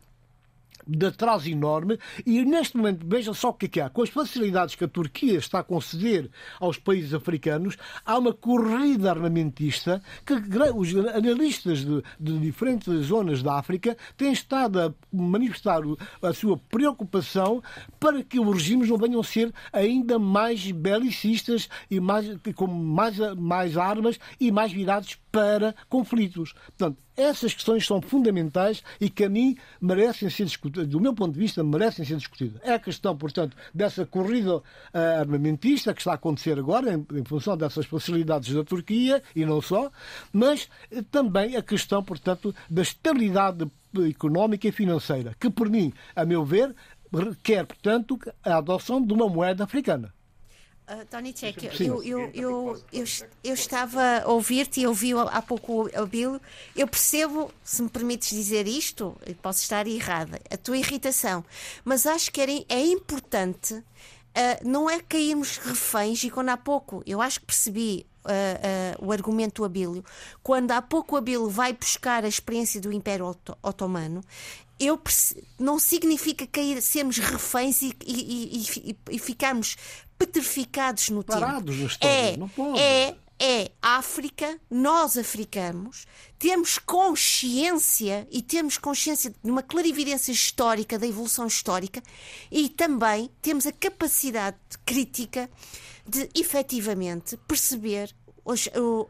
de 0.87 1.07
atraso 1.07 1.49
enorme 1.49 1.99
e 2.25 2.45
neste 2.45 2.77
momento 2.77 3.07
veja 3.07 3.35
só 3.35 3.51
o 3.51 3.55
que 3.55 3.67
é 3.67 3.69
que 3.69 3.81
há. 3.81 3.91
Com 3.91 4.03
as 4.03 4.11
facilidades 4.11 4.75
que 4.75 4.85
a 4.85 4.89
Turquia 4.89 5.39
está 5.39 5.61
a 5.61 5.65
conceder 5.65 6.31
aos 6.61 6.79
países 6.79 7.13
africanos, 7.13 7.77
há 8.05 8.19
uma 8.19 8.33
corrida 8.33 9.11
armamentista 9.11 10.03
que 10.25 10.35
os 10.75 10.95
analistas 11.15 11.85
de, 11.85 12.03
de 12.19 12.39
diferentes 12.39 12.93
zonas 13.07 13.43
da 13.43 13.59
África 13.59 13.97
têm 14.17 14.33
estado 14.33 14.81
a 14.81 14.95
manifestar 15.13 15.81
a 16.23 16.33
sua 16.33 16.57
preocupação 16.57 17.63
para 17.99 18.23
que 18.23 18.39
os 18.39 18.55
regimes 18.55 18.89
não 18.89 18.97
venham 18.97 19.21
a 19.21 19.25
ser 19.25 19.53
ainda 19.73 20.19
mais 20.19 20.71
belicistas 20.71 21.69
e 21.91 22.01
mais, 22.01 22.27
com 22.55 22.67
mais, 22.67 23.17
mais 23.37 23.77
armas 23.77 24.19
e 24.41 24.51
mais 24.51 24.73
virados 24.73 25.19
para 25.31 25.75
conflitos. 25.89 26.53
Portanto, 26.77 26.99
essas 27.17 27.55
questões 27.55 27.87
são 27.87 28.01
fundamentais 28.01 28.83
e 29.01 29.09
que 29.09 29.25
a 29.25 29.29
mim 29.29 29.57
merecem 29.81 30.29
ser 30.29 30.45
discutidas, 30.45 30.89
do 30.89 31.01
meu 31.01 31.15
ponto 31.15 31.33
de 31.33 31.41
vista, 31.41 31.65
merecem 31.65 32.05
ser 32.05 32.17
discutidas. 32.17 32.61
É 32.63 32.75
a 32.75 32.79
questão, 32.79 33.17
portanto, 33.17 33.57
dessa 33.73 34.05
corrida 34.05 34.63
ah, 34.93 35.21
armamentista 35.21 35.95
que 35.95 36.01
está 36.01 36.13
a 36.13 36.15
acontecer 36.17 36.59
agora, 36.59 36.93
em, 36.93 37.07
em 37.19 37.25
função 37.25 37.57
dessas 37.57 37.87
facilidades 37.87 38.53
da 38.53 38.65
Turquia 38.65 39.23
e 39.35 39.45
não 39.45 39.61
só, 39.61 39.91
mas 40.33 40.69
eh, 40.91 41.03
também 41.11 41.57
a 41.57 41.63
questão, 41.63 42.03
portanto, 42.03 42.55
da 42.69 42.83
estabilidade 42.83 43.67
económica 44.09 44.69
e 44.69 44.73
financeira, 44.73 45.35
que, 45.41 45.49
por 45.49 45.71
mim, 45.71 45.93
a 46.15 46.25
meu 46.25 46.45
ver, 46.45 46.75
requer, 47.13 47.65
portanto, 47.65 48.19
a 48.45 48.59
adoção 48.59 49.01
de 49.01 49.13
uma 49.13 49.29
moeda 49.29 49.65
africana. 49.65 50.16
Uh, 50.89 51.05
Tony 51.11 51.33
Check, 51.33 51.65
eu, 51.81 52.01
eu, 52.05 52.31
eu, 52.33 52.83
eu, 52.93 53.05
eu 53.43 53.55
estava 53.55 54.19
a 54.25 54.29
ouvir-te 54.29 54.83
e 54.83 54.87
ouvi 54.87 55.13
há 55.15 55.43
pouco 55.43 55.83
o 55.89 56.01
Abílio. 56.01 56.41
Eu 56.77 56.87
percebo, 56.87 57.51
se 57.65 57.83
me 57.83 57.89
permites 57.89 58.31
dizer 58.31 58.69
isto, 58.69 59.17
posso 59.43 59.63
estar 59.63 59.85
errada, 59.89 60.41
a 60.49 60.57
tua 60.57 60.77
irritação, 60.79 61.45
mas 61.85 62.07
acho 62.07 62.31
que 62.31 62.41
é 62.69 62.87
importante 62.87 63.75
uh, 63.75 63.83
não 64.65 64.89
é 64.89 65.01
cairmos 65.01 65.57
reféns, 65.57 66.23
e 66.23 66.31
quando 66.31 66.51
há 66.51 66.57
pouco, 66.57 67.03
eu 67.05 67.21
acho 67.21 67.41
que 67.41 67.47
percebi 67.47 68.07
uh, 68.25 69.03
uh, 69.03 69.07
o 69.07 69.11
argumento 69.11 69.63
do 69.63 69.65
Abílio, 69.65 70.05
quando 70.41 70.71
há 70.71 70.81
pouco 70.81 71.17
o 71.17 71.19
Abílio 71.19 71.49
vai 71.49 71.73
buscar 71.73 72.25
a 72.25 72.29
experiência 72.29 72.81
do 72.81 72.93
Império 72.93 73.27
Oto- 73.27 73.59
Otomano, 73.61 74.21
eu 74.79 75.01
não 75.59 75.79
significa 75.79 76.47
cair, 76.47 76.83
sermos 76.83 77.17
reféns 77.17 77.81
e, 77.81 77.97
e- 78.07 78.63
e- 78.91 78.97
e 79.13 79.19
ficarmos 79.19 79.75
petrificados 80.19 81.11
no 81.11 81.23
Parados 81.23 81.75
tempo. 81.77 81.87
história, 81.87 82.15
É, 82.15 82.37
não 82.37 82.49
pode. 82.49 82.79
é, 82.79 83.17
é 83.39 83.71
África, 83.83 84.59
nós 84.71 85.17
africanos, 85.19 86.07
temos 86.39 86.79
consciência 86.79 88.27
e 88.31 88.41
temos 88.41 88.79
consciência 88.79 89.31
de 89.31 89.51
uma 89.51 89.63
clarividência 89.63 90.33
histórica, 90.33 90.99
da 90.99 91.07
evolução 91.07 91.47
histórica, 91.47 92.03
e 92.51 92.69
também 92.69 93.31
temos 93.43 93.67
a 93.67 93.73
capacidade 93.73 94.57
crítica 94.85 95.51
de 96.07 96.29
efetivamente 96.35 97.37
perceber 97.49 98.15
o, 98.47 99.07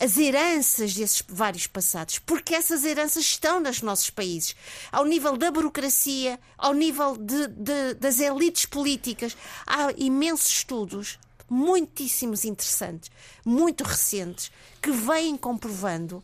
as 0.00 0.18
heranças 0.18 0.94
desses 0.94 1.22
vários 1.28 1.66
passados, 1.66 2.18
porque 2.18 2.54
essas 2.54 2.84
heranças 2.84 3.24
estão 3.24 3.60
nos 3.60 3.80
nossos 3.82 4.10
países, 4.10 4.54
ao 4.90 5.04
nível 5.04 5.36
da 5.36 5.50
burocracia, 5.50 6.38
ao 6.58 6.74
nível 6.74 7.16
de, 7.16 7.46
de, 7.48 7.94
das 7.94 8.18
elites 8.18 8.66
políticas. 8.66 9.36
Há 9.66 9.92
imensos 9.96 10.48
estudos, 10.48 11.18
muitíssimos 11.48 12.44
interessantes, 12.44 13.10
muito 13.44 13.84
recentes, 13.84 14.50
que 14.82 14.90
vêm 14.90 15.36
comprovando 15.36 16.22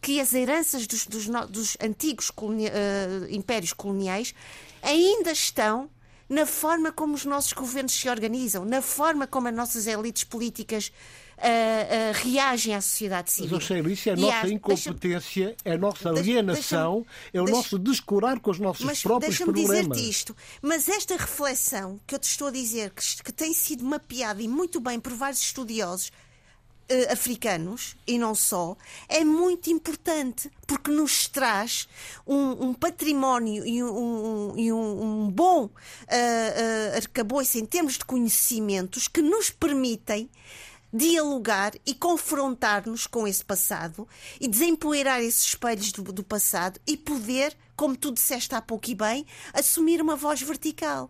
que 0.00 0.20
as 0.20 0.32
heranças 0.32 0.86
dos, 0.86 1.06
dos, 1.06 1.26
dos 1.48 1.76
antigos 1.80 2.30
colonia, 2.30 2.72
uh, 2.72 3.34
impérios 3.34 3.72
coloniais 3.72 4.34
ainda 4.82 5.32
estão 5.32 5.90
na 6.30 6.46
forma 6.46 6.92
como 6.92 7.14
os 7.14 7.24
nossos 7.24 7.52
governos 7.52 7.92
se 7.92 8.08
organizam, 8.08 8.64
na 8.64 8.80
forma 8.80 9.26
como 9.26 9.48
as 9.48 9.54
nossas 9.54 9.88
elites 9.88 10.22
políticas 10.22 10.92
uh, 11.38 11.40
uh, 11.40 12.12
reagem 12.22 12.72
à 12.72 12.80
sociedade 12.80 13.32
civil. 13.32 13.50
Mas, 13.56 13.64
Sheila, 13.64 13.90
isso 13.90 14.08
é 14.08 14.12
a 14.12 14.16
nossa 14.16 14.48
incompetência, 14.48 15.56
é 15.64 15.72
a 15.72 15.78
nossa 15.78 16.08
alienação, 16.08 17.04
é 17.34 17.42
o 17.42 17.46
nosso 17.46 17.76
descurar 17.80 18.38
com 18.38 18.52
os 18.52 18.60
nossos 18.60 18.86
mas 18.86 19.02
próprios 19.02 19.38
problemas. 19.38 19.70
Deixa-me 19.70 19.92
dizer-te 19.92 20.08
isto, 20.08 20.36
mas 20.62 20.88
esta 20.88 21.16
reflexão 21.16 22.00
que 22.06 22.14
eu 22.14 22.18
te 22.18 22.28
estou 22.28 22.46
a 22.46 22.52
dizer, 22.52 22.90
que, 22.90 23.22
que 23.24 23.32
tem 23.32 23.52
sido 23.52 23.84
mapeada 23.84 24.40
e 24.40 24.46
muito 24.46 24.80
bem 24.80 25.00
por 25.00 25.12
vários 25.12 25.40
estudiosos, 25.40 26.12
uh, 26.90 27.12
africanos 27.12 27.96
e 28.06 28.18
não 28.18 28.34
só, 28.34 28.76
é 29.08 29.24
muito 29.24 29.70
importante 29.70 30.50
porque 30.66 30.90
nos 30.90 31.28
traz 31.28 31.88
um, 32.26 32.68
um 32.68 32.74
património 32.74 33.66
e 33.66 33.82
um, 33.82 34.54
um, 34.56 35.02
um 35.02 35.30
bom 35.30 35.64
uh, 35.64 35.68
uh, 35.68 36.96
arcabouço 36.96 37.58
em 37.58 37.64
termos 37.64 37.94
de 37.94 38.04
conhecimentos 38.04 39.08
que 39.08 39.22
nos 39.22 39.50
permitem 39.50 40.28
dialogar 40.92 41.72
e 41.86 41.94
confrontar-nos 41.94 43.06
com 43.06 43.26
esse 43.26 43.44
passado 43.44 44.08
e 44.40 44.48
desempoeirar 44.48 45.20
esses 45.20 45.46
espelhos 45.46 45.92
do, 45.92 46.02
do, 46.12 46.24
passado 46.24 46.80
e 46.86 46.96
poder, 46.96 47.56
como 47.76 47.96
tu 47.96 48.10
disseste 48.10 48.54
há 48.54 48.60
pouco 48.60 48.90
e 48.90 48.94
bem, 48.94 49.24
assumir 49.52 50.02
uma 50.02 50.16
voz 50.16 50.42
vertical. 50.42 51.08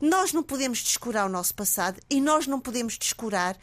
Nós 0.00 0.32
não 0.32 0.42
podemos 0.42 0.78
descurar 0.78 1.26
o 1.26 1.28
nosso 1.28 1.54
passado 1.54 2.00
e 2.08 2.20
nós 2.20 2.46
não 2.46 2.58
podemos 2.58 2.96
descurar 2.96 3.56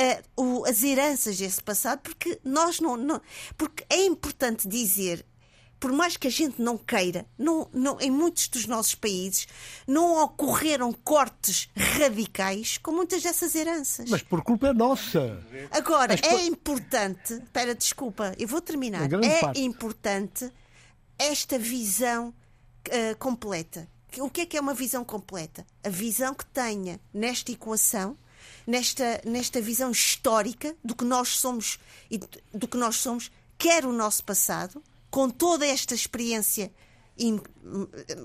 uh, 0.00 0.42
o, 0.42 0.64
as 0.66 0.82
heranças 0.82 1.36
desse 1.36 1.62
passado, 1.62 2.00
porque 2.00 2.40
nós 2.44 2.80
não, 2.80 2.96
não, 2.96 3.20
Porque 3.56 3.84
é 3.90 4.04
importante 4.04 4.66
dizer 4.66 5.24
por 5.80 5.92
mais 5.92 6.14
que 6.18 6.28
a 6.28 6.30
gente 6.30 6.60
não 6.60 6.76
queira, 6.76 7.24
não, 7.38 7.66
não, 7.72 7.98
em 7.98 8.10
muitos 8.10 8.48
dos 8.48 8.66
nossos 8.66 8.94
países 8.94 9.48
não 9.86 10.22
ocorreram 10.22 10.92
cortes 10.92 11.70
radicais 11.74 12.76
com 12.76 12.92
muitas 12.92 13.22
dessas 13.22 13.54
heranças. 13.54 14.10
Mas 14.10 14.20
por 14.20 14.42
culpa 14.42 14.68
é 14.68 14.74
nossa. 14.74 15.42
Agora, 15.70 16.12
Mas 16.12 16.30
é 16.30 16.36
por... 16.36 16.44
importante, 16.44 17.32
espera, 17.32 17.74
desculpa, 17.74 18.34
eu 18.38 18.46
vou 18.46 18.60
terminar. 18.60 19.10
É 19.24 19.40
parte. 19.40 19.62
importante 19.62 20.52
esta 21.18 21.58
visão 21.58 22.28
uh, 22.28 23.16
completa. 23.18 23.88
O 24.18 24.28
que 24.28 24.42
é 24.42 24.46
que 24.46 24.58
é 24.58 24.60
uma 24.60 24.74
visão 24.74 25.02
completa? 25.02 25.66
A 25.82 25.88
visão 25.88 26.34
que 26.34 26.44
tenha 26.44 27.00
nesta 27.14 27.52
equação 27.52 28.18
nesta, 28.66 29.20
nesta 29.24 29.60
visão 29.60 29.90
histórica 29.90 30.76
do 30.84 30.94
que 30.94 31.04
nós 31.04 31.28
somos 31.28 31.78
e 32.10 32.18
do 32.52 32.68
que 32.68 32.76
nós 32.76 32.96
somos, 32.96 33.30
quer 33.58 33.84
o 33.84 33.92
nosso 33.92 34.24
passado, 34.24 34.82
com 35.10 35.28
toda 35.28 35.66
esta 35.66 35.94
experiência 35.94 36.72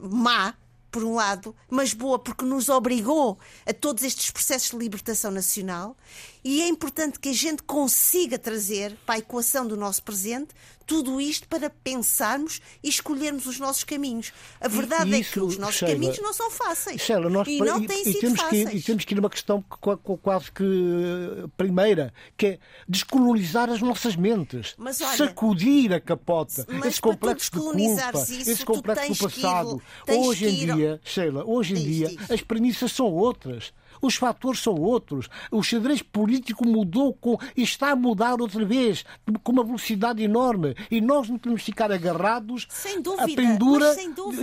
má, 0.02 0.56
por 0.90 1.04
um 1.04 1.16
lado, 1.16 1.54
mas 1.70 1.94
boa 1.94 2.18
porque 2.18 2.46
nos 2.46 2.70
obrigou 2.70 3.38
a 3.66 3.74
todos 3.74 4.02
estes 4.02 4.32
processos 4.32 4.70
de 4.70 4.78
libertação 4.78 5.30
nacional, 5.30 5.98
e 6.42 6.62
é 6.62 6.70
importante 6.70 7.20
que 7.20 7.28
a 7.28 7.34
gente 7.34 7.64
consiga 7.64 8.40
trazer 8.40 8.96
para 9.06 9.16
a 9.16 9.20
equação 9.20 9.68
do 9.68 9.76
nosso 9.76 10.02
presente 10.02 10.56
tudo 10.86 11.20
isto 11.20 11.48
para 11.48 11.70
pensarmos 11.70 12.62
e 12.84 12.90
escolhermos 12.90 13.46
os 13.46 13.60
nossos 13.60 13.84
caminhos. 13.84 14.32
A 14.62 14.68
verdade 14.68 15.10
isso, 15.20 15.30
é 15.30 15.34
que 15.34 15.40
os 15.40 15.58
nossos 15.58 15.76
Sheila, 15.76 15.94
caminhos 15.94 16.20
não 16.20 16.34
são 16.34 16.52
fáceis. 16.52 17.02
Sheila, 17.02 17.30
nós, 17.30 17.48
e 17.48 17.60
não 17.60 17.86
têm 17.86 18.02
e, 18.02 18.04
sido 18.06 18.20
temos 18.20 18.40
fáceis. 18.40 18.70
Que, 18.70 18.78
e 18.78 18.82
temos 18.82 19.06
que 19.06 19.14
ir 19.14 19.16
numa 19.16 19.30
questão 19.30 19.64
quase 20.22 20.52
que 20.52 20.64
eh, 20.64 21.48
primeira, 21.58 22.14
que 22.38 22.46
é 22.46 22.60
descolonizar 22.88 23.70
as 23.70 23.82
nossas 23.82 24.16
mentes. 24.16 24.76
Mas, 24.78 25.02
olha, 25.02 25.18
sacudir 25.18 25.94
a 25.94 26.00
capota. 26.00 26.66
Esse 26.86 27.02
complexo 27.02 27.52
de 27.52 27.60
culpa, 27.60 27.80
isso, 27.80 28.50
esse 28.50 28.66
complexo 28.66 29.14
do 29.14 29.18
passado. 29.18 29.82
Ir, 30.08 30.14
hoje 30.14 30.46
em 30.48 30.76
dia, 30.76 31.02
Sheila, 31.04 31.44
hoje 31.46 31.74
em 31.74 31.84
dia, 31.84 32.16
as 32.30 32.42
premissas 32.42 32.92
são 32.92 33.12
outras. 33.12 33.74
Os 34.06 34.16
fatores 34.16 34.62
são 34.62 34.76
outros. 34.76 35.28
O 35.52 35.64
xadrez 35.64 36.02
político 36.02 36.68
mudou 36.68 37.14
com, 37.14 37.38
e 37.56 37.64
está 37.64 37.92
a 37.92 37.96
mudar 37.96 38.40
outra 38.40 38.64
vez, 38.66 39.04
com 39.44 39.52
uma 39.52 39.64
velocidade 39.64 40.24
enorme. 40.24 40.76
E 40.92 41.02
nós 41.02 41.30
não 41.30 41.38
podemos 41.38 41.64
ficar 41.64 41.92
agarrados 41.92 42.68
dúvida, 43.02 43.24
à 43.24 43.28
pendura 43.28 43.96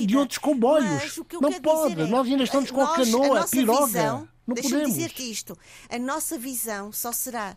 de 0.05 0.17
outros 0.17 0.39
comboios. 0.39 1.21
Não 1.41 1.53
pode. 1.61 2.01
É, 2.01 2.07
nós 2.07 2.27
ainda 2.27 2.45
estamos 2.45 2.71
com 2.71 2.83
a 2.83 2.95
canoa, 2.95 3.41
a 3.41 3.49
piroga. 3.49 3.87
Visão, 3.87 4.29
não 4.47 4.55
podemos. 4.55 4.95
dizer-te 4.95 5.31
isto. 5.31 5.59
A 5.89 5.99
nossa 5.99 6.37
visão 6.39 6.93
só 6.93 7.13
será 7.13 7.57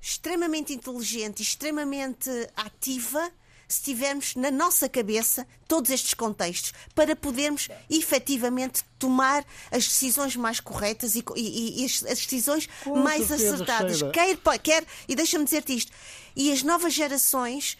extremamente 0.00 0.72
inteligente 0.72 1.40
e 1.40 1.42
extremamente 1.42 2.30
ativa 2.56 3.30
se 3.72 3.82
tivermos 3.82 4.34
na 4.34 4.50
nossa 4.50 4.88
cabeça 4.88 5.46
todos 5.68 5.90
estes 5.90 6.12
contextos, 6.14 6.72
para 6.94 7.14
podermos 7.14 7.68
efetivamente 7.88 8.82
tomar 8.98 9.44
as 9.70 9.86
decisões 9.86 10.34
mais 10.34 10.58
corretas 10.58 11.14
e, 11.14 11.24
e, 11.36 11.82
e 11.82 11.84
as, 11.84 12.04
as, 12.04 12.26
decisões 12.26 12.68
Com 12.82 12.96
mais 12.96 13.28
certeza, 13.28 13.54
acertadas. 13.54 14.02
Quer, 14.12 14.36
quer, 14.58 14.84
e 15.08 15.14
deixa-me 15.14 15.44
dizer-te 15.44 15.76
isto, 15.76 15.92
e 16.34 16.52
as 16.52 16.62
novas 16.62 16.92
gerações 16.92 17.78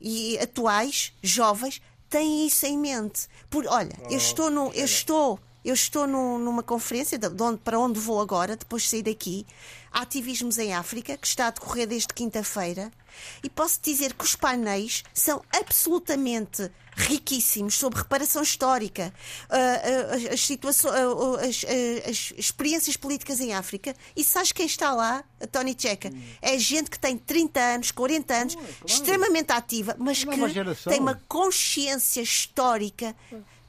e 0.00 0.36
atuais, 0.38 1.12
jovens, 1.22 1.80
têm 2.08 2.46
isso 2.46 2.66
em 2.66 2.76
mente. 2.76 3.28
Por, 3.48 3.66
olha, 3.66 3.96
eu 4.04 4.14
oh, 4.14 4.16
estou 4.16 4.50
no, 4.50 4.72
eu 4.72 4.84
estou 4.84 5.38
eu 5.62 5.74
estou 5.74 6.06
no, 6.06 6.38
numa 6.38 6.62
conferência 6.62 7.18
de 7.18 7.42
onde, 7.42 7.58
para 7.58 7.78
onde 7.78 8.00
vou 8.00 8.18
agora, 8.18 8.56
depois 8.56 8.84
de 8.84 8.88
sair 8.88 9.02
daqui, 9.02 9.46
Ativismos 9.92 10.56
em 10.56 10.72
África, 10.72 11.16
que 11.16 11.26
está 11.26 11.48
a 11.48 11.50
decorrer 11.50 11.86
desde 11.86 12.14
quinta-feira, 12.14 12.92
e 13.42 13.50
posso 13.50 13.80
dizer 13.82 14.14
que 14.14 14.24
os 14.24 14.34
painéis 14.34 15.02
são 15.14 15.42
absolutamente 15.52 16.70
riquíssimos 16.96 17.74
sobre 17.74 17.98
reparação 17.98 18.42
histórica, 18.42 19.12
uh, 19.48 20.28
uh, 20.28 20.32
as, 20.32 20.40
situações, 20.40 20.94
uh, 20.94 21.36
as, 21.36 21.64
as, 22.08 22.32
experiências 22.36 22.96
políticas 22.96 23.40
em 23.40 23.54
África. 23.54 23.94
E 24.14 24.22
sabes 24.22 24.52
quem 24.52 24.66
está 24.66 24.92
lá? 24.92 25.24
A 25.40 25.46
Tony 25.46 25.74
Checa. 25.78 26.10
Hum. 26.12 26.22
É 26.42 26.58
gente 26.58 26.90
que 26.90 26.98
tem 26.98 27.16
30 27.16 27.60
anos, 27.60 27.90
40 27.90 28.34
anos, 28.34 28.54
claro. 28.54 28.70
extremamente 28.84 29.52
ativa, 29.52 29.96
mas 29.98 30.24
que 30.24 30.88
tem 30.88 31.00
uma 31.00 31.20
consciência 31.26 32.20
histórica 32.20 33.14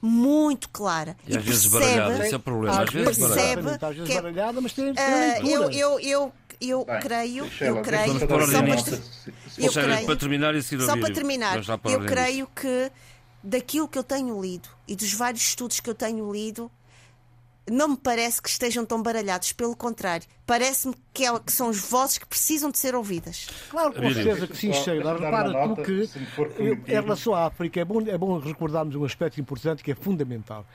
muito 0.01 0.67
clara. 0.69 1.15
E, 1.27 1.33
e 1.33 1.37
às 1.37 1.43
vezes 1.43 1.67
baralhada, 1.67 2.25
esse 2.25 2.33
é 2.33 2.37
o 2.37 2.39
problema. 2.39 2.81
Às 2.81 2.89
vezes 2.89 3.17
percebe 3.17 3.61
baralhada. 3.61 3.87
Às 3.87 3.95
vezes 3.95 4.15
baralhada, 4.15 4.61
mas 4.61 4.73
tem, 4.73 4.93
tem 4.93 5.05
uh, 5.05 5.47
eu, 5.47 5.71
eu, 5.71 5.99
eu, 5.99 6.33
eu 6.61 6.85
Bem, 6.85 6.99
creio, 6.99 7.49
eu 7.59 7.81
creio, 7.81 8.19
só 8.19 8.27
para, 8.27 8.43
eu 9.57 9.71
creio, 9.71 10.05
para 10.05 10.15
terminar 10.15 10.55
e 10.55 10.61
Só 10.61 10.97
para 10.97 11.13
terminar, 11.13 11.57
eu 11.85 12.05
creio 12.05 12.47
que 12.47 12.91
daquilo 13.43 13.87
que 13.87 13.97
eu 13.97 14.03
tenho 14.03 14.39
lido 14.39 14.69
e 14.87 14.95
dos 14.95 15.13
vários 15.13 15.41
estudos 15.41 15.79
que 15.79 15.89
eu 15.89 15.95
tenho 15.95 16.31
lido, 16.31 16.71
não 17.69 17.89
me 17.89 17.97
parece 17.97 18.41
que 18.41 18.49
estejam 18.49 18.85
tão 18.85 19.01
baralhados, 19.01 19.53
pelo 19.53 19.75
contrário, 19.75 20.27
parece-me 20.45 20.95
que, 21.13 21.25
é, 21.25 21.39
que, 21.39 21.51
são 21.51 21.69
as 21.69 21.77
vozes 21.77 22.17
que 22.17 22.25
precisam 22.25 22.71
de 22.71 22.77
ser 22.77 22.95
ouvidas. 22.95 23.47
Claro, 23.69 23.93
com 23.93 24.13
certeza 24.13 24.47
que 24.47 24.57
sim, 24.57 24.73
Sheila. 24.73 25.17
Repara 25.17 25.67
tu 25.67 25.83
que, 25.83 26.09
em 26.87 26.91
relação 26.91 27.33
à 27.33 27.45
África, 27.45 27.79
é 27.79 27.85
bom, 27.85 28.01
é 28.01 28.17
bom 28.17 28.37
recordarmos 28.39 28.95
um 28.95 29.05
aspecto 29.05 29.39
importante 29.39 29.83
que 29.83 29.91
é 29.91 29.95
fundamental. 29.95 30.65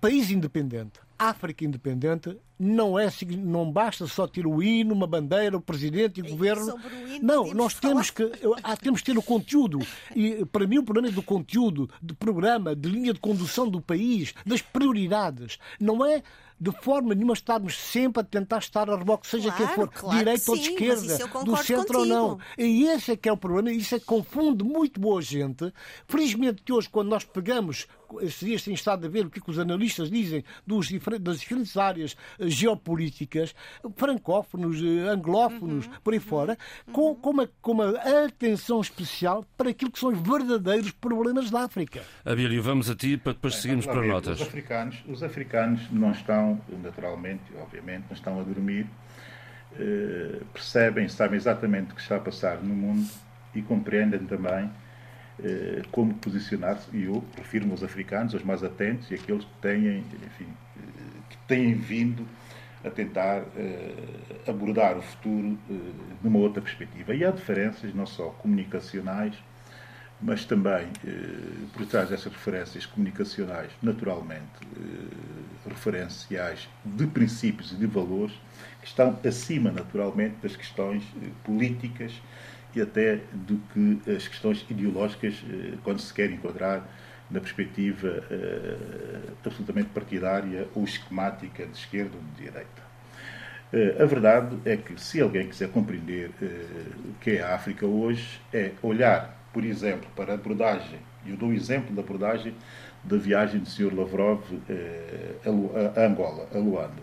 País 0.00 0.30
independente, 0.30 1.00
África 1.18 1.64
independente, 1.64 2.36
não 2.58 2.98
é 2.98 3.08
não 3.38 3.70
basta 3.70 4.06
só 4.06 4.26
ter 4.26 4.46
o 4.46 4.62
hino, 4.62 4.94
uma 4.94 5.06
bandeira, 5.06 5.56
o 5.56 5.60
presidente 5.60 6.20
e 6.20 6.22
o 6.22 6.28
governo. 6.30 6.74
O 6.74 7.24
não, 7.24 7.52
nós 7.54 7.74
temos 7.74 8.10
que 8.10 8.30
temos 8.82 9.00
que 9.00 9.12
ter 9.12 9.18
o 9.18 9.22
conteúdo 9.22 9.78
e 10.14 10.44
para 10.46 10.66
mim 10.66 10.78
o 10.78 10.82
problema 10.82 11.08
é 11.08 11.12
do 11.12 11.22
conteúdo, 11.22 11.88
do 12.00 12.14
programa, 12.14 12.74
de 12.74 12.88
linha 12.88 13.12
de 13.12 13.20
condução 13.20 13.68
do 13.68 13.80
país, 13.80 14.34
das 14.44 14.62
prioridades. 14.62 15.58
Não 15.80 16.04
é 16.04 16.22
de 16.58 16.72
forma 16.72 17.14
nenhuma 17.14 17.34
estarmos 17.34 17.76
sempre 17.76 18.22
a 18.22 18.24
tentar 18.24 18.58
estar 18.58 18.88
a 18.88 18.96
reboque, 18.96 19.26
seja 19.26 19.52
claro, 19.52 19.66
quem 19.66 19.74
for, 19.74 19.88
claro 19.90 20.18
direita 20.18 20.50
ou 20.50 20.56
de 20.56 20.62
esquerda, 20.70 21.18
do 21.44 21.56
centro 21.58 21.98
contigo. 21.98 21.98
ou 21.98 22.06
não. 22.06 22.38
E 22.56 22.84
esse 22.86 23.12
é 23.12 23.16
que 23.16 23.28
é 23.28 23.32
o 23.32 23.36
problema, 23.36 23.70
isso 23.70 23.94
é 23.94 24.00
que 24.00 24.06
confunde 24.06 24.64
muito 24.64 24.98
boa 24.98 25.20
gente. 25.20 25.72
Felizmente 26.08 26.62
que 26.62 26.72
hoje, 26.72 26.88
quando 26.88 27.08
nós 27.08 27.24
pegamos, 27.24 27.86
têm 28.64 28.74
estado 28.74 29.06
a 29.06 29.08
ver 29.08 29.26
o 29.26 29.30
que, 29.30 29.38
é 29.38 29.42
que 29.42 29.50
os 29.50 29.58
analistas 29.58 30.10
dizem 30.10 30.44
dos, 30.66 30.88
das 31.20 31.40
diferentes 31.40 31.76
áreas 31.76 32.16
eh, 32.38 32.48
geopolíticas, 32.48 33.54
francófonos, 33.96 34.82
eh, 34.82 35.08
anglófonos, 35.08 35.86
uhum, 35.86 35.92
por 36.02 36.14
aí 36.14 36.20
fora, 36.20 36.58
uhum. 36.86 36.92
com, 36.92 37.14
com, 37.14 37.30
uma, 37.30 37.50
com 37.60 37.72
uma 37.72 37.90
atenção 38.24 38.80
especial 38.80 39.44
para 39.56 39.70
aquilo 39.70 39.90
que 39.90 39.98
são 39.98 40.10
os 40.10 40.20
verdadeiros 40.20 40.90
problemas 40.92 41.50
da 41.50 41.64
África. 41.64 42.02
Abílio, 42.24 42.62
vamos 42.62 42.90
a 42.90 42.94
ti 42.94 43.16
para 43.16 43.32
depois 43.32 43.56
seguirmos 43.56 43.86
para 43.86 44.02
notas. 44.02 44.40
Os 44.40 44.46
africanos, 44.46 45.04
os 45.08 45.22
africanos 45.22 45.90
não 45.90 46.12
estão, 46.12 46.60
naturalmente, 46.82 47.42
obviamente, 47.60 48.04
não 48.08 48.16
estão 48.16 48.40
a 48.40 48.42
dormir 48.42 48.86
eh, 49.78 50.40
percebem, 50.54 51.06
sabem 51.08 51.36
exatamente 51.36 51.92
o 51.92 51.94
que 51.94 52.00
está 52.00 52.16
a 52.16 52.20
passar 52.20 52.62
no 52.62 52.74
mundo 52.74 53.06
e 53.54 53.60
compreendem 53.60 54.20
também 54.20 54.70
eh, 55.42 55.82
como 55.92 56.14
posicionar-se, 56.14 56.88
e 56.96 57.04
eu 57.04 57.22
refiro-me 57.36 57.72
aos 57.72 57.82
africanos, 57.82 58.34
aos 58.34 58.42
mais 58.42 58.64
atentos 58.64 59.10
e 59.10 59.14
aqueles 59.14 59.44
que 59.44 59.54
têm, 59.60 59.98
enfim, 60.24 60.48
eh, 60.78 60.80
que 61.28 61.36
têm 61.46 61.74
vindo 61.74 62.26
a 62.84 62.90
tentar 62.90 63.42
abordar 64.46 64.96
o 64.96 65.02
futuro 65.02 65.58
numa 66.22 66.38
outra 66.38 66.62
perspectiva. 66.62 67.12
E 67.12 67.24
há 67.24 67.32
diferenças 67.32 67.92
não 67.92 68.06
só 68.06 68.28
comunicacionais, 68.28 69.34
mas 70.20 70.44
também, 70.44 70.86
por 71.72 71.84
trás 71.86 72.10
dessas 72.10 72.32
referências 72.32 72.86
comunicacionais, 72.86 73.72
naturalmente, 73.82 74.46
referenciais 75.68 76.68
de 76.84 77.08
princípios 77.08 77.72
e 77.72 77.74
de 77.74 77.86
valores, 77.86 78.34
que 78.80 78.86
estão 78.86 79.18
acima, 79.26 79.72
naturalmente, 79.72 80.36
das 80.40 80.54
questões 80.54 81.02
políticas 81.42 82.12
e 82.76 82.82
até 82.82 83.20
do 83.32 83.56
que 83.72 84.10
as 84.10 84.28
questões 84.28 84.64
ideológicas, 84.68 85.42
eh, 85.50 85.78
quando 85.82 85.98
se 85.98 86.12
quer 86.12 86.30
enquadrar 86.30 86.86
na 87.28 87.40
perspectiva 87.40 88.22
uh, 88.30 89.32
absolutamente 89.44 89.88
partidária 89.88 90.68
ou 90.76 90.84
esquemática 90.84 91.66
de 91.66 91.76
esquerda 91.76 92.12
ou 92.14 92.22
de 92.22 92.44
direita. 92.44 92.82
Uh, 93.72 94.00
a 94.00 94.06
verdade 94.06 94.56
é 94.64 94.76
que, 94.76 95.00
se 95.00 95.20
alguém 95.20 95.48
quiser 95.48 95.70
compreender 95.70 96.30
o 97.04 97.14
que 97.14 97.30
é 97.32 97.42
a 97.42 97.54
África 97.56 97.84
hoje, 97.84 98.40
é 98.52 98.72
olhar, 98.80 99.44
por 99.52 99.64
exemplo, 99.64 100.08
para 100.14 100.32
a 100.32 100.34
abordagem, 100.36 101.00
eu 101.26 101.36
dou 101.36 101.48
o 101.48 101.52
exemplo 101.52 101.92
da 101.96 102.02
abordagem 102.02 102.54
da 103.02 103.16
viagem 103.16 103.58
do 103.58 103.68
Sr. 103.68 103.92
Lavrov 103.92 104.44
a 105.44 106.00
Angola, 106.00 106.48
a 106.54 106.58
Luanda. 106.58 107.02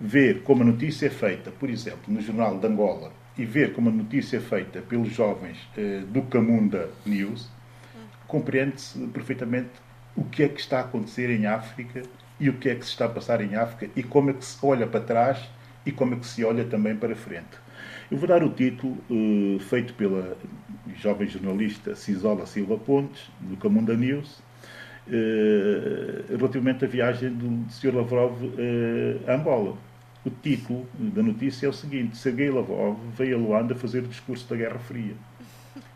Ver 0.00 0.42
como 0.42 0.62
a 0.62 0.66
notícia 0.66 1.06
é 1.06 1.10
feita, 1.10 1.50
por 1.50 1.68
exemplo, 1.68 2.02
no 2.08 2.20
jornal 2.20 2.58
de 2.58 2.66
Angola, 2.66 3.12
e 3.36 3.44
ver 3.44 3.72
como 3.72 3.88
a 3.88 3.92
notícia 3.92 4.36
é 4.36 4.40
feita 4.40 4.80
pelos 4.80 5.12
jovens 5.12 5.58
eh, 5.76 6.02
do 6.08 6.22
Camunda 6.22 6.88
News, 7.04 7.50
compreende-se 8.26 8.98
perfeitamente 9.08 9.70
o 10.16 10.24
que 10.24 10.44
é 10.44 10.48
que 10.48 10.60
está 10.60 10.78
a 10.78 10.82
acontecer 10.82 11.30
em 11.30 11.46
África 11.46 12.02
e 12.38 12.48
o 12.48 12.54
que 12.54 12.68
é 12.68 12.74
que 12.74 12.84
se 12.84 12.90
está 12.90 13.06
a 13.06 13.08
passar 13.08 13.40
em 13.40 13.56
África 13.56 13.90
e 13.96 14.02
como 14.02 14.30
é 14.30 14.32
que 14.32 14.44
se 14.44 14.58
olha 14.64 14.86
para 14.86 15.00
trás 15.00 15.38
e 15.84 15.92
como 15.92 16.14
é 16.14 16.16
que 16.16 16.26
se 16.26 16.44
olha 16.44 16.64
também 16.64 16.96
para 16.96 17.14
frente. 17.14 17.64
Eu 18.10 18.18
vou 18.18 18.28
dar 18.28 18.42
o 18.42 18.50
título 18.50 18.98
uh, 19.10 19.58
feito 19.60 19.94
pela 19.94 20.36
jovem 20.96 21.28
jornalista 21.28 21.94
Cisola 21.94 22.46
Silva 22.46 22.76
Pontes, 22.76 23.30
do 23.40 23.56
Camunda 23.56 23.96
News, 23.96 24.40
uh, 25.08 26.36
relativamente 26.36 26.84
à 26.84 26.88
viagem 26.88 27.32
do 27.32 27.70
Sr. 27.70 27.94
Lavrov 27.94 28.36
a 29.26 29.34
Angola. 29.34 29.76
O 30.24 30.30
título 30.30 30.86
da 30.98 31.22
notícia 31.22 31.66
é 31.66 31.68
o 31.68 31.72
seguinte: 31.72 32.16
Sergei 32.16 32.50
Lavrov 32.50 32.98
veio 33.14 33.36
a 33.36 33.40
Luanda 33.40 33.74
fazer 33.74 33.98
o 33.98 34.08
discurso 34.08 34.48
da 34.48 34.56
Guerra 34.56 34.78
Fria. 34.78 35.14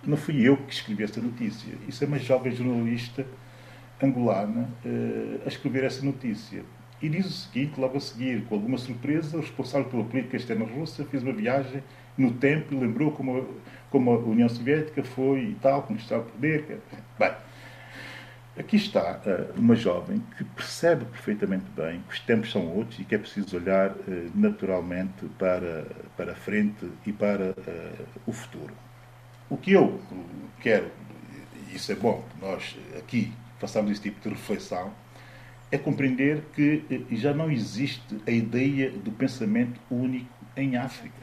Não 0.07 0.17
fui 0.17 0.47
eu 0.47 0.57
que 0.57 0.75
escrevi 0.75 1.03
essa 1.03 1.21
notícia. 1.21 1.73
Isso 1.89 2.05
é 2.05 2.07
uma 2.07 2.19
jovem 2.19 2.55
jornalista 2.55 3.27
angolana 4.03 4.69
uh, 4.85 5.41
a 5.45 5.49
escrever 5.49 5.85
essa 5.85 6.05
notícia. 6.05 6.63
E 7.01 7.09
diz 7.09 7.27
o 7.27 7.31
seguinte, 7.31 7.81
logo 7.81 7.97
a 7.97 8.01
seguir, 8.01 8.45
com 8.45 8.57
alguma 8.57 8.77
surpresa, 8.77 9.37
o 9.39 9.41
responsável 9.41 9.89
pela 9.89 10.05
política 10.05 10.37
externa 10.37 10.67
russa 10.67 11.05
fez 11.05 11.23
uma 11.23 11.33
viagem 11.33 11.83
no 12.17 12.33
tempo 12.33 12.75
e 12.75 12.77
lembrou 12.77 13.13
como, 13.13 13.47
como 13.89 14.11
a 14.11 14.19
União 14.19 14.49
Soviética 14.49 15.05
foi 15.05 15.41
e 15.41 15.55
tal, 15.63 15.85
conquistar 15.85 16.19
o 16.19 16.25
poder. 16.25 16.81
Bem, 17.19 17.33
Aqui 18.59 18.75
está 18.75 19.21
uh, 19.25 19.57
uma 19.57 19.77
jovem 19.77 20.21
que 20.37 20.43
percebe 20.43 21.05
perfeitamente 21.05 21.67
bem 21.77 22.03
que 22.09 22.15
os 22.15 22.21
tempos 22.21 22.51
são 22.51 22.67
outros 22.67 22.99
e 22.99 23.05
que 23.05 23.15
é 23.15 23.19
preciso 23.19 23.57
olhar 23.57 23.93
uh, 23.93 24.31
naturalmente 24.35 25.27
para, 25.39 25.87
para 26.17 26.33
a 26.33 26.35
frente 26.35 26.91
e 27.07 27.13
para 27.13 27.51
uh, 27.51 28.07
o 28.27 28.33
futuro. 28.33 28.75
O 29.49 29.57
que 29.57 29.73
eu 29.73 30.01
quero, 30.61 30.91
e 31.71 31.77
isso 31.77 31.93
é 31.93 31.95
bom, 31.95 32.25
nós 32.41 32.77
aqui 32.99 33.33
façamos 33.61 33.93
esse 33.93 34.01
tipo 34.01 34.21
de 34.21 34.31
reflexão, 34.31 34.93
é 35.71 35.79
compreender 35.79 36.43
que 36.53 37.07
já 37.13 37.33
não 37.33 37.49
existe 37.51 38.21
a 38.27 38.31
ideia 38.31 38.91
do 38.91 39.13
pensamento 39.13 39.79
único 39.89 40.27
em 40.57 40.77
África. 40.77 41.23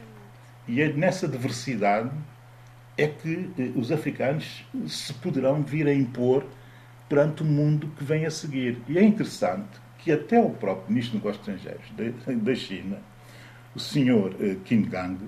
E 0.66 0.80
é 0.80 0.90
nessa 0.90 1.28
diversidade 1.28 2.10
é 2.96 3.06
que 3.06 3.50
os 3.76 3.92
africanos 3.92 4.64
se 4.86 5.12
poderão 5.14 5.62
vir 5.62 5.86
a 5.86 5.92
impor 5.92 6.46
perante 7.08 7.42
o 7.42 7.46
mundo 7.46 7.88
que 7.96 8.04
vem 8.04 8.26
a 8.26 8.30
seguir. 8.30 8.78
E 8.88 8.98
é 8.98 9.02
interessante 9.02 9.80
que 9.98 10.12
até 10.12 10.38
o 10.38 10.50
próprio 10.50 10.88
Ministro 10.88 11.18
dos 11.18 11.24
Negócios 11.24 11.48
Estrangeiros 11.48 12.42
da 12.42 12.54
China, 12.54 12.98
o 13.74 13.80
senhor 13.80 14.34
eh, 14.40 14.56
Kim 14.64 14.82
Gang, 14.82 15.18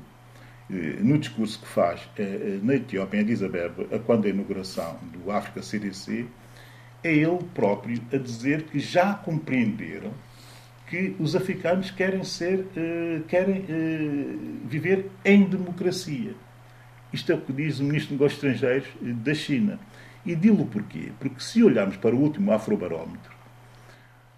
eh, 0.70 0.74
no 1.00 1.18
discurso 1.18 1.60
que 1.60 1.66
faz 1.66 2.08
eh, 2.16 2.60
na 2.62 2.76
Etiópia, 2.76 3.18
em 3.18 3.20
Addis 3.22 3.42
Abeba, 3.42 3.98
quando 4.06 4.26
a 4.26 4.28
inauguração 4.28 4.96
do 5.12 5.30
África 5.30 5.62
CDC, 5.62 6.26
é 7.02 7.12
ele 7.12 7.38
próprio 7.54 8.00
a 8.12 8.16
dizer 8.16 8.62
que 8.64 8.78
já 8.78 9.14
compreenderam 9.14 10.12
que 10.86 11.14
os 11.18 11.36
africanos 11.36 11.90
querem 11.90 12.24
ser, 12.24 12.64
querem 13.28 13.62
viver 14.64 15.10
em 15.22 15.44
democracia. 15.44 16.34
Isto 17.12 17.32
é 17.32 17.34
o 17.34 17.40
que 17.40 17.52
diz 17.52 17.78
o 17.78 17.84
Ministro 17.84 18.16
dos 18.16 18.32
Negócios 18.32 18.54
Estrangeiros 18.54 18.88
da 19.22 19.34
China. 19.34 19.78
E 20.28 20.36
digo 20.36 20.66
porquê? 20.66 21.10
Porque 21.18 21.40
se 21.40 21.64
olharmos 21.64 21.96
para 21.96 22.14
o 22.14 22.20
último 22.20 22.52
afrobarómetro, 22.52 23.32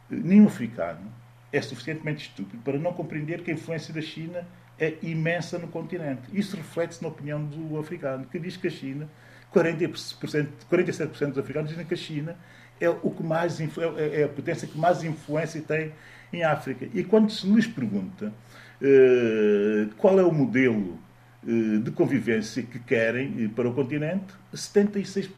nenhum 0.08 0.46
africano 0.46 1.12
é 1.52 1.60
suficientemente 1.60 2.28
estúpido 2.28 2.62
para 2.62 2.78
não 2.78 2.92
compreender 2.92 3.42
que 3.42 3.50
a 3.50 3.54
influência 3.54 3.92
da 3.92 4.00
China 4.00 4.46
é 4.78 4.94
imensa 5.02 5.58
no 5.58 5.66
continente. 5.66 6.22
Isso 6.32 6.56
reflete-se 6.56 7.02
na 7.02 7.08
opinião 7.08 7.44
do 7.44 7.76
africano, 7.76 8.24
que 8.30 8.38
diz 8.38 8.56
que 8.56 8.68
a 8.68 8.70
China, 8.70 9.08
40%, 9.52 10.48
47% 10.70 11.26
dos 11.30 11.38
africanos 11.38 11.70
dizem 11.70 11.84
que 11.84 11.94
a 11.94 11.96
China 11.96 12.36
é, 12.80 12.88
o 12.88 13.10
que 13.10 13.24
mais, 13.24 13.60
é, 13.60 14.20
é 14.20 14.24
a 14.24 14.28
potência 14.28 14.68
que 14.68 14.78
mais 14.78 15.02
influência 15.02 15.60
tem 15.60 15.92
em 16.32 16.44
África. 16.44 16.88
E 16.94 17.02
quando 17.02 17.32
se 17.32 17.48
lhes 17.48 17.66
pergunta 17.66 18.32
uh, 18.80 19.92
qual 19.96 20.20
é 20.20 20.22
o 20.22 20.32
modelo 20.32 21.00
de 21.42 21.90
convivência 21.90 22.62
que 22.62 22.78
querem 22.78 23.44
eh, 23.44 23.48
para 23.48 23.68
o 23.68 23.74
continente, 23.74 24.34
76% 24.54 25.30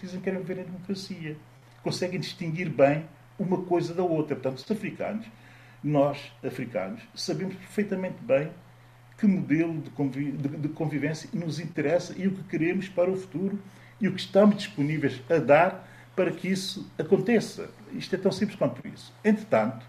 dizem 0.00 0.18
que 0.18 0.24
querem 0.24 0.40
viver 0.40 0.60
em 0.60 0.64
democracia. 0.64 1.36
Conseguem 1.82 2.20
distinguir 2.20 2.68
bem 2.68 3.04
uma 3.38 3.62
coisa 3.62 3.94
da 3.94 4.02
outra. 4.02 4.36
Portanto, 4.36 4.58
os 4.58 4.70
africanos, 4.70 5.26
nós, 5.82 6.32
africanos, 6.44 7.00
sabemos 7.14 7.54
perfeitamente 7.54 8.16
bem 8.20 8.50
que 9.16 9.26
modelo 9.26 9.80
de 9.80 10.68
convivência 10.68 11.28
nos 11.32 11.58
interessa 11.58 12.14
e 12.18 12.26
o 12.26 12.32
que 12.32 12.42
queremos 12.44 12.88
para 12.88 13.10
o 13.10 13.16
futuro 13.16 13.58
e 13.98 14.08
o 14.08 14.12
que 14.12 14.20
estamos 14.20 14.56
disponíveis 14.56 15.22
a 15.30 15.38
dar 15.38 15.88
para 16.14 16.30
que 16.30 16.48
isso 16.48 16.90
aconteça. 16.98 17.70
Isto 17.92 18.14
é 18.14 18.18
tão 18.18 18.30
simples 18.30 18.58
quanto 18.58 18.86
isso. 18.86 19.12
Entretanto, 19.24 19.86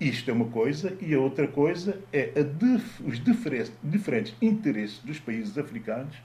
isto 0.00 0.30
é 0.30 0.34
uma 0.34 0.46
coisa, 0.46 0.96
e 1.00 1.14
a 1.14 1.20
outra 1.20 1.48
coisa 1.48 1.98
é 2.12 2.42
dif 2.42 3.02
os 3.02 3.18
diferentes, 3.82 4.34
interesses 4.42 4.98
dos 4.98 5.18
países 5.18 5.56
africanos 5.56 6.16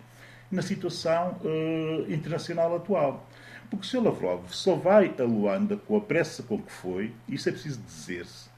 na 0.51 0.61
situação 0.61 1.39
uh, 1.43 2.11
internacional 2.11 2.75
atual. 2.75 3.25
Porque 3.69 3.87
o. 3.97 4.01
Lavrov 4.01 4.43
só 4.49 4.75
vai 4.75 5.15
a 5.17 5.23
Luanda 5.23 5.77
com 5.77 5.95
a 5.95 6.01
pressa 6.01 6.43
com 6.43 6.61
que 6.61 6.71
foi, 6.71 7.13
isso 7.29 7.47
é 7.47 7.53
preciso 7.53 7.79
dizer-se, 7.81 8.50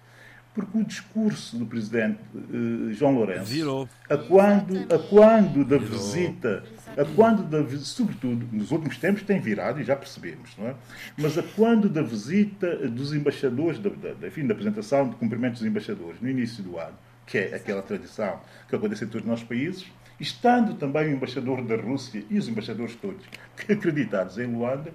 porque 0.54 0.78
o 0.78 0.84
discurso 0.84 1.58
do 1.58 1.66
presidente 1.66 2.20
uh, 2.36 2.94
João 2.94 3.16
Lourenço, 3.16 3.46
Virou. 3.46 3.90
A, 4.10 4.18
quando, 4.18 4.94
a 4.94 5.00
quando 5.00 5.66
da 5.66 5.78
Virou. 5.78 5.98
visita, 5.98 6.64
a 6.96 7.06
quando 7.16 7.44
da 7.44 7.78
sobretudo 7.80 8.48
nos 8.52 8.72
últimos 8.72 8.98
tempos 8.98 9.24
tem 9.24 9.40
virado 9.40 9.82
e 9.82 9.84
já 9.84 9.96
percebemos, 9.96 10.52
não 10.58 10.68
é? 10.68 10.76
Mas 11.18 11.38
a 11.38 11.44
quando 11.44 11.90
da 11.90 12.04
visita 12.04 12.88
dos 12.88 13.14
embaixadores, 13.14 13.80
da, 13.80 13.90
da, 13.90 14.28
enfim, 14.28 14.46
da 14.46 14.54
apresentação 14.54 15.10
de 15.10 15.16
cumprimentos 15.16 15.60
dos 15.60 15.68
embaixadores 15.68 16.22
no 16.22 16.30
início 16.30 16.64
do 16.64 16.78
ano, 16.78 16.98
que 17.26 17.38
é 17.38 17.56
aquela 17.56 17.82
tradição 17.82 18.40
que 18.70 18.76
acontece 18.76 19.06
em 19.06 19.08
todos 19.08 19.22
os 19.22 19.30
nossos 19.30 19.46
países, 19.46 19.86
estando 20.20 20.76
também 20.76 21.08
o 21.08 21.16
embaixador 21.16 21.64
da 21.64 21.76
Rússia 21.76 22.24
e 22.30 22.38
os 22.38 22.48
embaixadores 22.48 22.96
todos 22.96 23.26
acreditados 23.68 24.38
em 24.38 24.46
Luanda, 24.46 24.94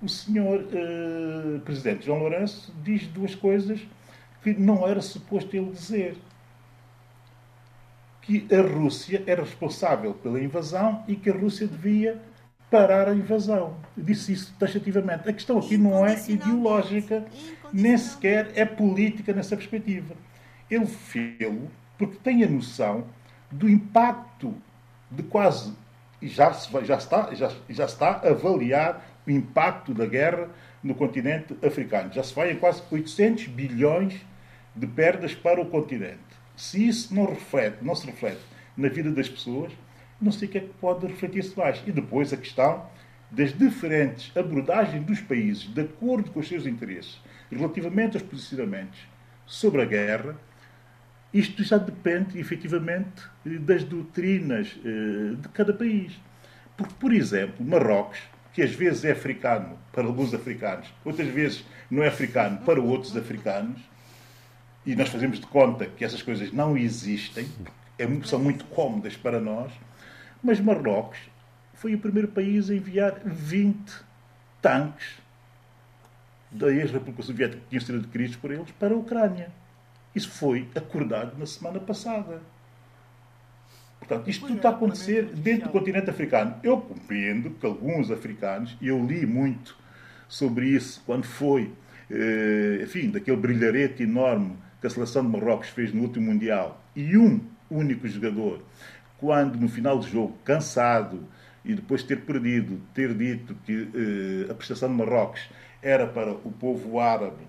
o 0.00 0.08
senhor 0.08 0.60
uh, 0.60 1.60
presidente 1.60 2.06
João 2.06 2.18
Lourenço 2.18 2.72
diz 2.82 3.06
duas 3.06 3.34
coisas 3.34 3.80
que 4.54 4.60
não 4.60 4.86
era 4.86 5.02
suposto 5.02 5.56
ele 5.56 5.72
dizer. 5.72 6.16
Que 8.22 8.46
a 8.54 8.60
Rússia 8.60 9.24
era 9.26 9.42
responsável 9.42 10.14
pela 10.14 10.40
invasão 10.40 11.02
e 11.08 11.16
que 11.16 11.28
a 11.28 11.32
Rússia 11.32 11.66
devia 11.66 12.22
parar 12.70 13.08
a 13.08 13.14
invasão. 13.14 13.76
Disse 13.96 14.32
isso 14.32 14.54
taxativamente. 14.56 15.28
A 15.28 15.32
questão 15.32 15.58
aqui 15.58 15.76
não 15.76 16.06
é 16.06 16.16
ideológica, 16.28 17.24
nem 17.72 17.98
sequer 17.98 18.52
é 18.54 18.64
política 18.64 19.32
nessa 19.32 19.56
perspectiva. 19.56 20.14
Ele 20.70 20.86
fez-lo 20.86 21.68
porque 21.98 22.16
tem 22.22 22.44
a 22.44 22.48
noção 22.48 23.04
do 23.50 23.68
impacto 23.68 24.54
de 25.10 25.24
quase. 25.24 25.72
E 26.22 26.28
já, 26.28 26.52
já, 26.84 26.96
está, 26.96 27.34
já, 27.34 27.50
já 27.68 27.84
está 27.84 28.10
a 28.10 28.28
avaliar 28.28 29.04
o 29.26 29.30
impacto 29.30 29.92
da 29.92 30.06
guerra 30.06 30.48
no 30.82 30.94
continente 30.94 31.56
africano. 31.64 32.12
Já 32.12 32.22
se 32.22 32.32
vai 32.32 32.52
em 32.52 32.56
quase 32.56 32.82
800 32.92 33.48
bilhões 33.48 34.24
de 34.76 34.86
perdas 34.86 35.34
para 35.34 35.60
o 35.60 35.66
continente. 35.66 36.20
Se 36.56 36.86
isso 36.86 37.14
não, 37.14 37.26
reflete, 37.26 37.78
não 37.82 37.94
se 37.94 38.06
reflete 38.06 38.40
na 38.76 38.88
vida 38.88 39.10
das 39.10 39.28
pessoas, 39.28 39.72
não 40.20 40.32
sei 40.32 40.48
o 40.48 40.50
que 40.50 40.58
é 40.58 40.60
que 40.62 40.74
pode 40.80 41.06
refletir-se 41.06 41.56
mais. 41.56 41.82
E 41.86 41.92
depois 41.92 42.32
a 42.32 42.36
questão 42.36 42.86
das 43.30 43.56
diferentes 43.56 44.34
abordagens 44.36 45.04
dos 45.04 45.20
países, 45.20 45.64
de 45.64 45.80
acordo 45.80 46.30
com 46.30 46.40
os 46.40 46.48
seus 46.48 46.66
interesses, 46.66 47.20
relativamente 47.50 48.16
aos 48.16 48.22
posicionamentos 48.22 48.98
sobre 49.44 49.82
a 49.82 49.84
guerra, 49.84 50.36
isto 51.32 51.62
já 51.62 51.76
depende, 51.76 52.38
efetivamente, 52.38 53.22
das 53.44 53.84
doutrinas 53.84 54.74
eh, 54.84 55.34
de 55.36 55.48
cada 55.48 55.72
país. 55.72 56.18
Porque, 56.76 56.94
por 56.98 57.12
exemplo, 57.12 57.64
Marrocos, 57.64 58.18
que 58.52 58.62
às 58.62 58.70
vezes 58.70 59.04
é 59.04 59.12
africano 59.12 59.78
para 59.92 60.04
alguns 60.04 60.32
africanos, 60.32 60.92
outras 61.04 61.28
vezes 61.28 61.64
não 61.90 62.02
é 62.02 62.08
africano 62.08 62.58
para 62.58 62.80
outros 62.80 63.16
africanos, 63.16 63.80
e 64.86 64.94
nós 64.94 65.08
fazemos 65.08 65.40
de 65.40 65.46
conta 65.46 65.84
que 65.84 66.04
essas 66.04 66.22
coisas 66.22 66.52
não 66.52 66.76
existem, 66.76 67.48
é 67.98 68.06
são 68.24 68.38
muito 68.38 68.64
cómodas 68.66 69.16
para 69.16 69.40
nós, 69.40 69.72
mas 70.40 70.60
Marrocos 70.60 71.18
foi 71.74 71.94
o 71.94 71.98
primeiro 71.98 72.28
país 72.28 72.70
a 72.70 72.74
enviar 72.74 73.20
20 73.24 73.92
tanques 74.62 75.06
da 76.50 76.72
ex-República 76.72 77.22
Soviética 77.22 77.60
que 77.60 77.68
tinham 77.68 77.84
sido 77.84 77.98
adquiridos 77.98 78.36
por 78.36 78.52
eles 78.52 78.70
para 78.78 78.94
a 78.94 78.96
Ucrânia. 78.96 79.50
Isso 80.14 80.30
foi 80.30 80.68
acordado 80.74 81.36
na 81.36 81.46
semana 81.46 81.80
passada. 81.80 82.40
Portanto, 83.98 84.30
isto 84.30 84.46
tudo 84.46 84.56
está 84.56 84.68
a 84.68 84.72
acontecer 84.72 85.24
dentro 85.24 85.66
do 85.66 85.72
continente 85.72 86.08
africano. 86.08 86.54
Eu 86.62 86.80
compreendo 86.80 87.50
que 87.50 87.66
alguns 87.66 88.10
africanos, 88.10 88.76
e 88.80 88.88
eu 88.88 89.04
li 89.04 89.26
muito 89.26 89.76
sobre 90.28 90.68
isso 90.68 91.02
quando 91.04 91.24
foi, 91.24 91.72
eh, 92.08 92.80
enfim, 92.82 93.10
daquele 93.10 93.36
brilharete 93.36 94.04
enorme 94.04 94.56
que 94.86 94.88
a 94.88 94.90
seleção 94.90 95.24
de 95.24 95.28
Marrocos 95.28 95.68
fez 95.70 95.92
no 95.92 96.02
último 96.02 96.32
Mundial, 96.32 96.80
e 96.94 97.16
um 97.18 97.40
único 97.68 98.06
jogador, 98.06 98.62
quando 99.18 99.58
no 99.58 99.68
final 99.68 99.98
do 99.98 100.06
jogo, 100.06 100.38
cansado 100.44 101.26
e 101.64 101.74
depois 101.74 102.02
de 102.02 102.08
ter 102.08 102.20
perdido, 102.20 102.80
ter 102.94 103.12
dito 103.12 103.56
que 103.64 103.88
eh, 103.92 104.50
a 104.50 104.54
prestação 104.54 104.88
de 104.88 104.94
Marrocos 104.94 105.40
era 105.82 106.06
para 106.06 106.30
o 106.30 106.52
povo 106.52 107.00
árabe 107.00 107.44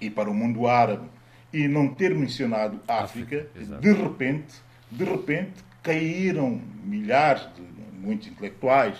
e 0.00 0.10
para 0.10 0.28
o 0.28 0.34
mundo 0.34 0.66
árabe 0.66 1.08
e 1.52 1.66
não 1.66 1.88
ter 1.88 2.14
mencionado 2.14 2.78
África, 2.86 3.46
África 3.54 3.78
de 3.78 3.92
repente, 3.92 4.54
de 4.90 5.04
repente 5.04 5.64
caíram 5.82 6.60
milhares 6.84 7.48
de 7.54 7.62
muitos 7.98 8.28
intelectuais 8.28 8.98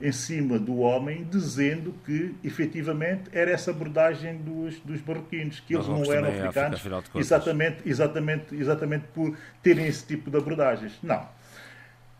em 0.00 0.12
cima 0.12 0.58
do 0.58 0.78
homem, 0.78 1.26
dizendo 1.30 1.94
que 2.06 2.34
efetivamente 2.42 3.24
era 3.32 3.50
essa 3.50 3.70
abordagem 3.70 4.38
dos, 4.38 4.80
dos 4.80 5.04
marroquinos, 5.04 5.60
que 5.60 5.74
eles 5.74 5.86
não 5.86 6.02
eram 6.10 6.28
africanos, 6.28 6.86
África, 6.86 7.18
exatamente, 7.18 7.82
exatamente, 7.84 8.54
exatamente 8.54 9.04
por 9.14 9.36
terem 9.62 9.86
esse 9.86 10.06
tipo 10.06 10.30
de 10.30 10.38
abordagens. 10.38 10.98
Não. 11.02 11.28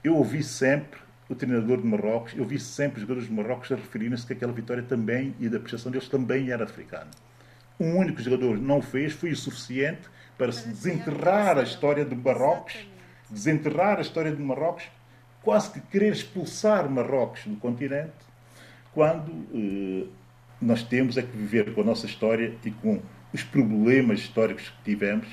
Eu 0.05 0.17
ouvi 0.17 0.43
sempre 0.43 0.99
o 1.29 1.35
treinador 1.35 1.81
de 1.81 1.87
Marrocos, 1.87 2.35
eu 2.37 2.45
vi 2.45 2.59
sempre 2.59 2.97
os 2.97 3.03
jogadores 3.03 3.29
de 3.29 3.35
Marrocos 3.35 3.71
a 3.73 3.77
referirem-se 3.77 4.27
que 4.27 4.33
aquela 4.33 4.53
vitória 4.53 4.83
também 4.83 5.35
e 5.39 5.49
da 5.49 5.59
prestação 5.59 5.91
deles 5.91 6.09
também 6.09 6.51
era 6.51 6.65
africana. 6.65 7.09
Um 7.79 7.97
único 7.97 8.21
jogador 8.21 8.59
não 8.59 8.83
fez, 8.83 9.15
foi 9.15 9.31
o 9.31 9.37
suficiente 9.37 10.03
para 10.37 10.53
se 10.53 10.69
desenterrar 10.69 11.57
a 11.57 11.63
história 11.63 12.05
de 12.05 12.15
Marrocos, 12.15 12.77
desenterrar 13.31 13.99
a 13.99 14.01
história 14.01 14.33
de 14.33 14.43
Marrocos, 14.43 14.85
quase 15.43 15.71
que 15.71 15.81
querer 15.81 16.13
expulsar 16.13 16.89
Marrocos 16.89 17.45
do 17.47 17.57
continente, 17.57 18.13
quando 18.93 19.31
eh, 19.55 20.07
nós 20.61 20.83
temos 20.83 21.17
é 21.17 21.23
que 21.23 21.37
viver 21.37 21.73
com 21.75 21.81
a 21.81 21.85
nossa 21.85 22.07
história 22.07 22.55
e 22.65 22.71
com 22.71 23.01
os 23.33 23.43
problemas 23.43 24.21
históricos 24.21 24.69
que 24.69 24.85
tivemos 24.85 25.29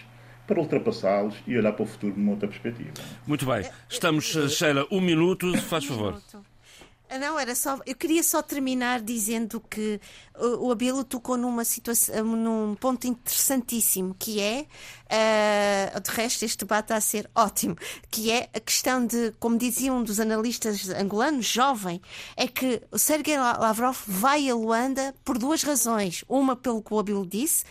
para 0.45 0.59
ultrapassá-los 0.59 1.35
e 1.45 1.57
olhar 1.57 1.73
para 1.73 1.83
o 1.83 1.85
futuro 1.85 2.13
numa 2.15 2.31
outra 2.31 2.47
perspectiva. 2.47 2.93
Muito 3.25 3.45
bem. 3.45 3.65
Estamos, 3.89 4.33
eh, 4.35 4.47
Sheila, 4.47 4.87
um 4.89 5.01
minuto, 5.01 5.57
faz 5.63 5.83
favor. 5.83 6.21
Ah, 6.33 6.39
não, 7.19 7.39
era 7.39 7.55
só. 7.55 7.79
Eu 7.85 7.95
queria 7.95 8.21
só 8.21 8.41
terminar 8.41 9.01
dizendo 9.01 9.61
que 9.61 9.99
o, 10.37 10.71
Abelo 10.71 11.03
tocou 11.03 11.37
numa 11.37 11.63
situação, 11.63 12.23
num 12.23 12.75
ponto 12.75 13.07
interessantíssimo, 13.07 14.15
que 14.19 14.41
é, 14.41 14.65
uh, 15.95 15.99
de 16.01 16.11
resto, 16.11 16.43
este 16.43 16.59
debate 16.59 16.85
está 16.85 16.95
a 16.97 17.01
ser 17.01 17.29
ótimo, 17.33 17.75
que 18.11 18.31
é 18.31 18.49
a 18.53 18.59
questão 18.59 19.05
de, 19.05 19.33
como 19.39 19.57
dizia 19.57 19.93
um 19.93 20.03
dos 20.03 20.19
analistas 20.19 20.89
angolanos, 20.89 21.45
jovem, 21.45 22.01
é 22.35 22.47
que 22.47 22.81
o 22.91 22.99
Sergei 22.99 23.37
Lavrov 23.37 23.97
vai 24.05 24.49
a 24.49 24.55
Luanda 24.55 25.15
por 25.23 25.37
duas 25.37 25.63
razões. 25.63 26.23
Uma, 26.27 26.55
pelo 26.55 26.81
que 26.81 26.93
o 26.93 26.99
Abelo 26.99 27.25
disse, 27.25 27.63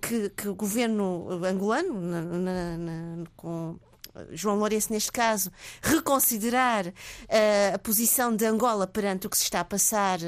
que, 0.00 0.30
que 0.30 0.48
o 0.48 0.54
governo 0.54 1.44
angolano, 1.44 2.00
na, 2.00 2.22
na, 2.22 2.76
na, 2.76 3.24
com 3.36 3.78
João 4.30 4.56
Lourenço, 4.56 4.92
neste 4.92 5.12
caso, 5.12 5.50
reconsiderar 5.82 6.86
uh, 6.86 7.74
a 7.74 7.78
posição 7.78 8.34
de 8.34 8.44
Angola 8.44 8.86
perante 8.86 9.26
o 9.26 9.30
que 9.30 9.36
se 9.36 9.44
está 9.44 9.60
a 9.60 9.64
passar 9.64 10.18
uh, 10.20 10.22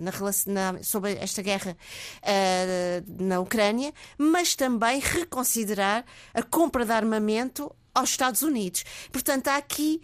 na, 0.00 0.72
na, 0.72 0.82
sobre 0.82 1.12
esta 1.14 1.42
guerra 1.42 1.76
uh, 2.22 3.24
na 3.24 3.40
Ucrânia, 3.40 3.92
mas 4.18 4.54
também 4.54 5.00
reconsiderar 5.00 6.04
a 6.34 6.42
compra 6.42 6.84
de 6.84 6.92
armamento 6.92 7.74
aos 7.94 8.10
Estados 8.10 8.42
Unidos. 8.42 8.84
Portanto, 9.10 9.48
há 9.48 9.56
aqui 9.56 10.00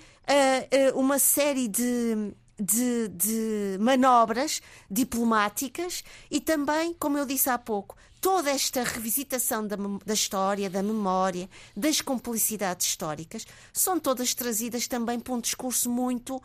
uma 0.95 1.18
série 1.18 1.68
de 1.68 2.35
de, 2.59 3.09
de 3.09 3.79
manobras 3.81 4.61
diplomáticas 4.91 6.03
e 6.31 6.41
também, 6.41 6.93
como 6.95 7.16
eu 7.16 7.24
disse 7.24 7.49
há 7.49 7.57
pouco, 7.57 7.97
toda 8.20 8.50
esta 8.50 8.82
revisitação 8.82 9.66
da, 9.66 9.76
da, 10.04 10.14
história, 10.14 10.68
da 10.68 10.82
memória, 10.82 11.48
das 11.76 12.00
complicidades 12.00 12.86
históricas, 12.86 13.46
são 13.72 13.98
todas 13.98 14.34
trazidas 14.34 14.86
também 14.86 15.18
por 15.18 15.34
um 15.34 15.40
discurso 15.40 15.90
muito. 15.90 16.42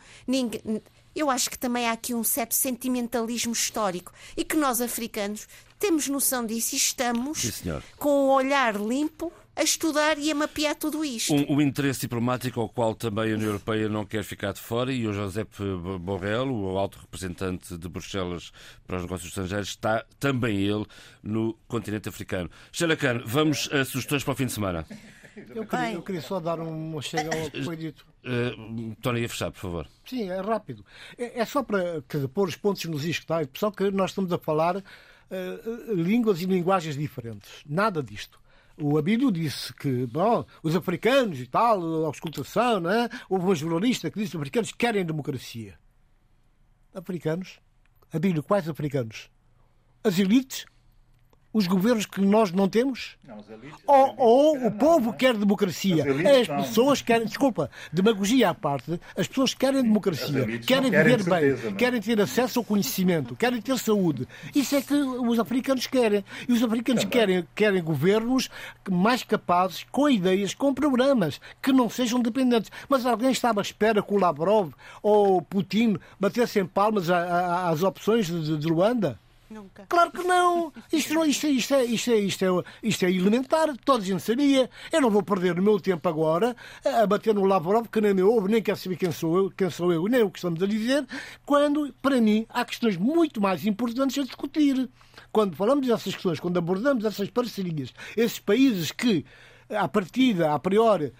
Eu 1.14 1.30
acho 1.30 1.50
que 1.50 1.58
também 1.58 1.88
há 1.88 1.92
aqui 1.92 2.14
um 2.14 2.24
certo 2.24 2.54
sentimentalismo 2.54 3.52
histórico 3.52 4.12
e 4.36 4.44
que 4.44 4.56
nós, 4.56 4.80
africanos, 4.80 5.46
temos 5.78 6.08
noção 6.08 6.44
disso 6.44 6.74
e 6.74 6.78
estamos 6.78 7.40
Sim, 7.40 7.80
com 7.96 8.08
o 8.08 8.32
olhar 8.32 8.74
limpo 8.74 9.32
a 9.56 9.62
estudar 9.62 10.18
e 10.18 10.30
a 10.30 10.34
mapear 10.34 10.74
tudo 10.74 11.04
isto. 11.04 11.32
Um, 11.32 11.54
um, 11.54 11.60
interesse 11.60 12.00
diplomático 12.00 12.60
ao 12.60 12.68
qual 12.68 12.94
também 12.94 13.32
a 13.32 13.34
União 13.34 13.48
Europeia 13.48 13.88
não 13.88 14.04
quer 14.04 14.24
ficar 14.24 14.52
de 14.52 14.60
fora 14.60 14.92
e 14.92 15.06
o 15.06 15.12
José 15.12 15.46
Borrell, 16.00 16.50
o 16.50 16.76
alto 16.76 16.98
representante 16.98 17.76
de 17.76 17.88
Bruxelas 17.88 18.52
para 18.86 18.96
os 18.96 19.02
negócios 19.02 19.28
estrangeiros, 19.28 19.68
está 19.68 20.04
também 20.18 20.58
ele 20.58 20.84
no 21.22 21.54
continente 21.68 22.08
africano. 22.08 22.50
Sheila 22.72 22.96
Khan, 22.96 23.22
vamos 23.24 23.68
a 23.72 23.84
sugestões 23.84 24.24
para 24.24 24.32
o 24.32 24.36
fim 24.36 24.46
de 24.46 24.52
semana. 24.52 24.86
Eu 25.54 25.66
queria, 25.66 25.92
eu 25.92 26.02
queria 26.02 26.22
só 26.22 26.38
dar 26.38 26.60
uma 26.60 27.02
chega 27.02 27.36
ao 27.36 27.50
que 27.50 27.62
foi 27.62 27.76
dito. 27.76 28.06
Uh, 28.24 28.94
Tony, 29.02 29.20
ia 29.20 29.28
fechar, 29.28 29.50
por 29.50 29.58
favor. 29.58 29.88
Sim, 30.06 30.30
é 30.30 30.40
rápido. 30.40 30.84
É, 31.18 31.40
é 31.40 31.44
só 31.44 31.62
para 31.62 32.02
dizer, 32.08 32.28
pôr 32.28 32.48
os 32.48 32.56
pontos 32.56 32.84
nos 32.84 33.04
is 33.04 33.18
que 33.18 33.24
está. 33.24 33.44
Pessoal, 33.44 33.72
que 33.72 33.90
nós 33.90 34.12
estamos 34.12 34.32
a 34.32 34.38
falar 34.38 34.76
uh, 34.76 34.82
línguas 35.92 36.40
e 36.40 36.46
linguagens 36.46 36.96
diferentes. 36.96 37.50
Nada 37.66 38.02
disto. 38.02 38.38
O 38.76 38.98
Abílio 38.98 39.30
disse 39.30 39.72
que 39.72 40.06
bom, 40.06 40.44
os 40.62 40.74
africanos 40.74 41.38
e 41.38 41.46
tal, 41.46 42.04
a 42.04 42.06
auscultação, 42.08 42.80
não 42.80 42.90
é? 42.90 43.08
houve 43.28 43.46
um 43.46 43.54
jornalista 43.54 44.10
que 44.10 44.18
disse 44.18 44.32
que 44.32 44.36
os 44.36 44.40
africanos 44.40 44.72
querem 44.72 45.04
democracia. 45.04 45.78
Africanos? 46.92 47.60
Abílio, 48.12 48.42
quais 48.42 48.68
africanos? 48.68 49.30
As 50.02 50.18
elites 50.18 50.66
os 51.54 51.68
governos 51.68 52.04
que 52.04 52.20
nós 52.20 52.50
não 52.50 52.68
temos? 52.68 53.16
Não, 53.22 53.38
elites, 53.48 53.78
ou, 53.86 54.14
ou 54.18 54.66
o 54.66 54.72
povo 54.72 55.06
não, 55.06 55.12
quer 55.12 55.34
democracia? 55.34 56.04
As, 56.04 56.50
as 56.50 56.66
pessoas 56.66 57.00
querem, 57.00 57.26
desculpa, 57.28 57.70
demagogia 57.92 58.50
à 58.50 58.54
parte, 58.54 59.00
as 59.16 59.28
pessoas 59.28 59.54
querem 59.54 59.82
democracia, 59.82 60.58
querem 60.58 60.90
viver 60.90 61.22
bem, 61.22 61.40
certeza, 61.40 61.72
querem 61.72 62.00
ter 62.00 62.20
acesso 62.20 62.58
ao 62.58 62.64
conhecimento, 62.64 63.36
querem 63.36 63.62
ter 63.62 63.78
saúde. 63.78 64.26
Isso 64.52 64.74
é 64.74 64.82
que 64.82 64.94
os 64.94 65.38
africanos 65.38 65.86
querem. 65.86 66.24
E 66.48 66.52
os 66.52 66.62
africanos 66.62 67.04
querem, 67.04 67.46
querem 67.54 67.82
governos 67.82 68.50
mais 68.90 69.22
capazes, 69.22 69.86
com 69.92 70.10
ideias, 70.10 70.54
com 70.54 70.74
programas, 70.74 71.40
que 71.62 71.72
não 71.72 71.88
sejam 71.88 72.20
dependentes. 72.20 72.72
Mas 72.88 73.06
alguém 73.06 73.30
estava 73.30 73.60
à 73.60 73.62
espera 73.62 74.02
que 74.02 74.12
o 74.12 74.18
Lavrov 74.18 74.72
ou 75.00 75.40
Putin 75.40 75.98
batessem 76.18 76.66
palmas 76.66 77.08
às 77.08 77.84
opções 77.84 78.26
de, 78.26 78.58
de 78.58 78.66
Luanda? 78.66 79.20
Nunca. 79.50 79.86
Claro 79.88 80.10
que 80.10 80.22
não. 80.22 80.72
Isto, 80.92 81.24
isto, 81.24 81.46
isto, 81.46 81.74
é, 81.74 81.84
isto, 81.84 82.10
é, 82.10 82.16
isto, 82.16 82.44
é, 82.44 82.48
isto 82.82 83.04
é 83.04 83.10
elementar. 83.10 83.76
Toda 83.84 84.02
a 84.02 84.06
gente 84.06 84.22
sabia. 84.22 84.70
Eu 84.90 85.00
não 85.00 85.10
vou 85.10 85.22
perder 85.22 85.58
o 85.58 85.62
meu 85.62 85.78
tempo 85.78 86.08
agora 86.08 86.56
a 86.84 87.06
bater 87.06 87.34
no 87.34 87.44
Lavrov, 87.44 87.86
que 87.88 88.00
nem 88.00 88.14
me 88.14 88.22
ouve, 88.22 88.50
nem 88.50 88.62
quer 88.62 88.76
saber 88.76 88.96
quem 88.96 89.12
sou 89.12 89.36
eu, 89.36 89.50
quem 89.50 89.70
sou 89.70 89.92
eu 89.92 90.04
nem 90.08 90.22
o 90.22 90.30
que 90.30 90.38
estamos 90.38 90.62
a 90.62 90.66
dizer, 90.66 91.06
quando, 91.44 91.92
para 92.00 92.20
mim, 92.20 92.46
há 92.48 92.64
questões 92.64 92.96
muito 92.96 93.40
mais 93.40 93.66
importantes 93.66 94.18
a 94.18 94.22
discutir. 94.22 94.88
Quando 95.32 95.56
falamos 95.56 95.86
dessas 95.86 96.14
questões, 96.14 96.40
quando 96.40 96.58
abordamos 96.58 97.04
essas 97.04 97.28
parcerias, 97.28 97.92
esses 98.16 98.38
países 98.38 98.92
que 98.92 99.24
à 99.68 99.88
partida, 99.88 100.54
a 100.54 100.58
priori, 100.58 101.12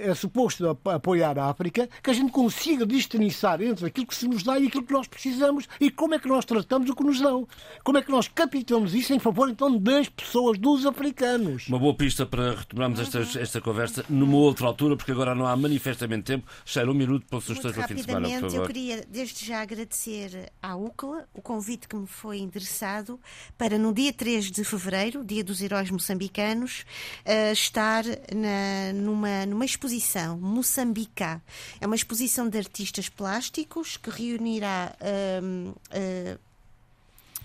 é 0.00 0.14
suposto 0.14 0.78
apoiar 0.84 1.38
a 1.38 1.50
África, 1.50 1.88
que 2.02 2.10
a 2.10 2.12
gente 2.12 2.32
consiga 2.32 2.86
distinguir 2.86 3.28
entre 3.60 3.86
aquilo 3.86 4.06
que 4.06 4.14
se 4.14 4.28
nos 4.28 4.42
dá 4.42 4.58
e 4.58 4.66
aquilo 4.66 4.84
que 4.84 4.92
nós 4.92 5.06
precisamos 5.06 5.68
e 5.80 5.90
como 5.90 6.14
é 6.14 6.18
que 6.18 6.28
nós 6.28 6.44
tratamos 6.44 6.88
o 6.88 6.94
que 6.94 7.04
nos 7.04 7.20
dão. 7.20 7.46
Como 7.84 7.98
é 7.98 8.02
que 8.02 8.10
nós 8.10 8.28
capitamos 8.28 8.94
isso 8.94 9.12
em 9.12 9.18
favor, 9.18 9.48
então, 9.48 9.76
das 9.76 10.08
pessoas, 10.08 10.58
dos 10.58 10.86
africanos. 10.86 11.68
Uma 11.68 11.78
boa 11.78 11.94
pista 11.94 12.24
para 12.24 12.54
retomarmos 12.54 13.00
esta, 13.00 13.20
esta 13.40 13.60
conversa 13.60 14.04
numa 14.08 14.36
outra 14.36 14.66
altura, 14.66 14.96
porque 14.96 15.12
agora 15.12 15.34
não 15.34 15.46
há 15.46 15.56
manifestamente 15.56 16.24
tempo. 16.24 16.46
Cheira 16.64 16.90
um 16.90 16.94
minuto 16.94 17.26
para 17.26 17.40
sugestões 17.40 17.74
para 17.74 17.84
o 17.84 17.88
fim 17.88 17.94
de 17.94 18.02
semana, 18.02 18.28
por 18.28 18.40
favor. 18.40 18.56
Eu 18.56 18.66
queria, 18.66 19.04
desde 19.08 19.46
já, 19.46 19.62
agradecer 19.62 20.52
à 20.62 20.76
UCLA 20.76 21.28
o 21.34 21.42
convite 21.42 21.88
que 21.88 21.96
me 21.96 22.06
foi 22.06 22.38
endereçado 22.38 23.20
para, 23.56 23.78
no 23.78 23.92
dia 23.92 24.12
3 24.12 24.50
de 24.50 24.64
fevereiro, 24.64 25.24
dia 25.24 25.42
dos 25.42 25.60
heróis 25.60 25.90
moçambicanos, 25.90 26.84
uh, 27.24 27.52
estar 27.88 28.04
na, 28.34 28.92
numa, 28.92 29.46
numa 29.46 29.64
exposição 29.64 30.38
Moçambica. 30.38 31.42
É 31.80 31.86
uma 31.86 31.96
exposição 31.96 32.48
de 32.48 32.58
artistas 32.58 33.08
plásticos 33.08 33.96
que 33.96 34.10
reunirá. 34.10 34.94
Uh, 35.00 35.70
uh, 35.70 36.48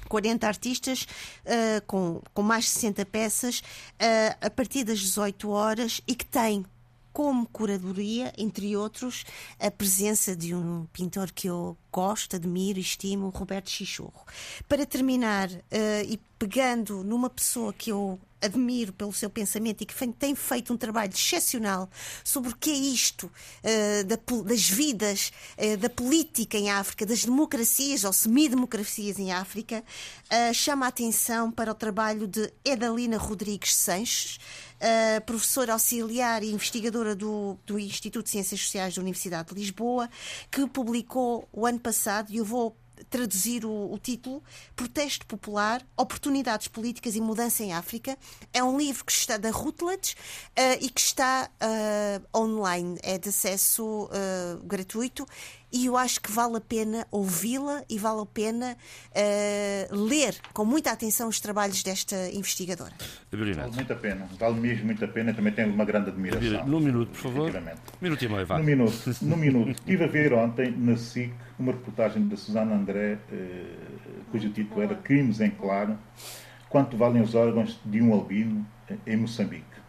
40 0.10 0.46
artistas 0.46 1.08
uh, 1.46 1.82
com, 1.88 2.22
com 2.36 2.44
mais 2.44 2.66
de 2.66 2.72
60 2.72 3.06
peças 3.06 3.60
uh, 3.62 4.38
a 4.42 4.50
partir 4.50 4.84
das 4.84 5.00
18 5.00 5.50
horas 5.50 6.02
e 6.06 6.14
que 6.14 6.26
tem 6.26 6.64
como 7.12 7.48
curadoria, 7.48 8.32
entre 8.38 8.76
outros, 8.76 9.26
a 9.60 9.72
presença 9.72 10.36
de 10.36 10.54
um 10.54 10.86
pintor 10.94 11.32
que 11.32 11.48
eu 11.48 11.76
gosto, 11.94 12.36
admiro 12.36 12.80
e 12.80 12.82
estimo, 12.82 13.30
Roberto 13.30 13.70
Chichorro. 13.70 14.26
Para 14.68 14.86
terminar, 14.86 15.50
uh, 15.50 15.62
e 16.08 16.20
pegando 16.40 17.04
numa 17.04 17.30
pessoa 17.30 17.72
que 17.72 17.92
eu 17.92 18.20
admiro 18.44 18.92
pelo 18.92 19.14
seu 19.14 19.30
pensamento 19.30 19.82
e 19.82 19.86
que 19.86 20.08
tem 20.14 20.36
feito 20.36 20.74
um 20.74 20.78
trabalho 20.78 21.14
excepcional 21.14 21.90
sobre 22.24 22.52
o 22.52 22.56
que 22.56 22.70
é 22.70 22.76
isto 22.76 23.26
uh, 23.28 24.04
da, 24.04 24.18
das 24.44 24.70
vidas, 24.70 25.32
uh, 25.58 25.78
da 25.78 25.90
política 25.90 26.58
em 26.58 26.70
África, 26.70 27.06
das 27.06 27.24
democracias 27.24 28.04
ou 28.04 28.12
semidemocracias 28.12 29.18
em 29.18 29.32
África, 29.32 29.82
uh, 29.82 30.54
chama 30.54 30.86
a 30.86 30.90
atenção 30.90 31.50
para 31.52 31.72
o 31.72 31.76
trabalho 31.76 32.28
de 32.28 32.52
Edalina 32.66 33.18
Rodrigues 33.18 33.74
Sanches, 33.76 34.40
professora 35.26 35.72
auxiliar 35.72 36.44
e 36.44 36.52
investigadora 36.52 37.16
do, 37.16 37.58
do 37.66 37.80
Instituto 37.80 38.26
de 38.26 38.32
Ciências 38.32 38.60
Sociais 38.60 38.94
da 38.94 39.02
Universidade 39.02 39.48
de 39.48 39.56
Lisboa, 39.56 40.10
que 40.52 40.68
publicou 40.68 41.48
o 41.54 41.66
ano 41.66 41.80
passado, 41.84 42.32
e 42.32 42.38
eu 42.38 42.46
vou 42.46 42.76
traduzir 43.10 43.66
o, 43.66 43.92
o, 43.92 44.00
título 44.00 44.42
Protesto 44.76 45.26
Popular, 45.26 45.86
Oportunidades 45.98 46.68
Políticas 46.68 47.16
e 47.16 47.22
Mudança 47.22 47.64
em 47.64 47.74
África. 47.74 48.18
É 48.54 48.64
um 48.64 48.78
livro 48.78 49.04
que 49.04 49.12
está 49.12 49.38
da 49.38 49.52
Routledge 49.52 50.16
uh, 50.52 50.78
e 50.80 50.90
que 50.90 51.02
está 51.02 51.50
uh, 51.50 52.38
online, 52.38 52.98
é 53.04 53.18
de 53.18 53.30
acesso 53.30 54.06
uh, 54.06 54.64
gratuito 54.64 55.28
e 55.74 55.88
eu 55.88 55.98
acho 55.98 56.22
que 56.22 56.32
vale 56.32 56.58
a 56.58 56.62
pena 56.62 57.08
ouvi-la 57.10 57.84
e 57.90 57.98
vale 57.98 58.22
a 58.22 58.26
pena 58.28 58.78
uh, 59.10 60.08
ler 60.08 60.36
com 60.54 60.64
muita 60.64 60.92
atenção 60.92 61.28
os 61.28 61.40
trabalhos 61.40 61.82
desta 61.82 62.30
investigadora. 62.32 62.94
Vale 63.32 63.56
muito 63.76 63.92
a 63.92 63.96
pena, 63.96 64.30
vale 64.40 64.60
mesmo 64.60 64.86
muito 64.86 65.04
a 65.04 65.08
pena, 65.08 65.34
também 65.34 65.52
tenho 65.52 65.74
uma 65.74 65.84
grande 65.84 66.10
admiração. 66.10 66.68
Num 66.68 66.80
minuto, 66.80 67.10
por 67.10 67.18
favor. 67.18 67.52
Minuto 68.00 68.24
e 68.24 68.30
meio, 68.30 68.46
vá. 68.46 68.58
Num 68.60 68.64
minuto, 68.64 69.16
num 69.24 69.38
minuto. 69.38 69.72
Estive 69.72 70.04
a 70.04 70.08
ver 70.08 70.34
ontem 70.34 70.72
na 70.72 70.96
SIC 70.96 71.34
uma 71.58 71.72
reportagem 71.72 72.28
da 72.28 72.38
Susana 72.38 72.76
André, 72.76 73.18
uh, 73.32 74.24
cujo 74.32 74.50
título 74.50 74.84
era 74.84 74.96
Crimes 74.96 75.42
em 75.42 75.50
Claro, 75.50 75.98
quanto 76.70 76.96
valem 76.96 77.22
os 77.22 77.34
órgãos 77.34 77.80
de 77.84 78.00
um 78.00 78.14
albino 78.14 78.66
em 79.08 79.18
Moçambique. 79.18 79.83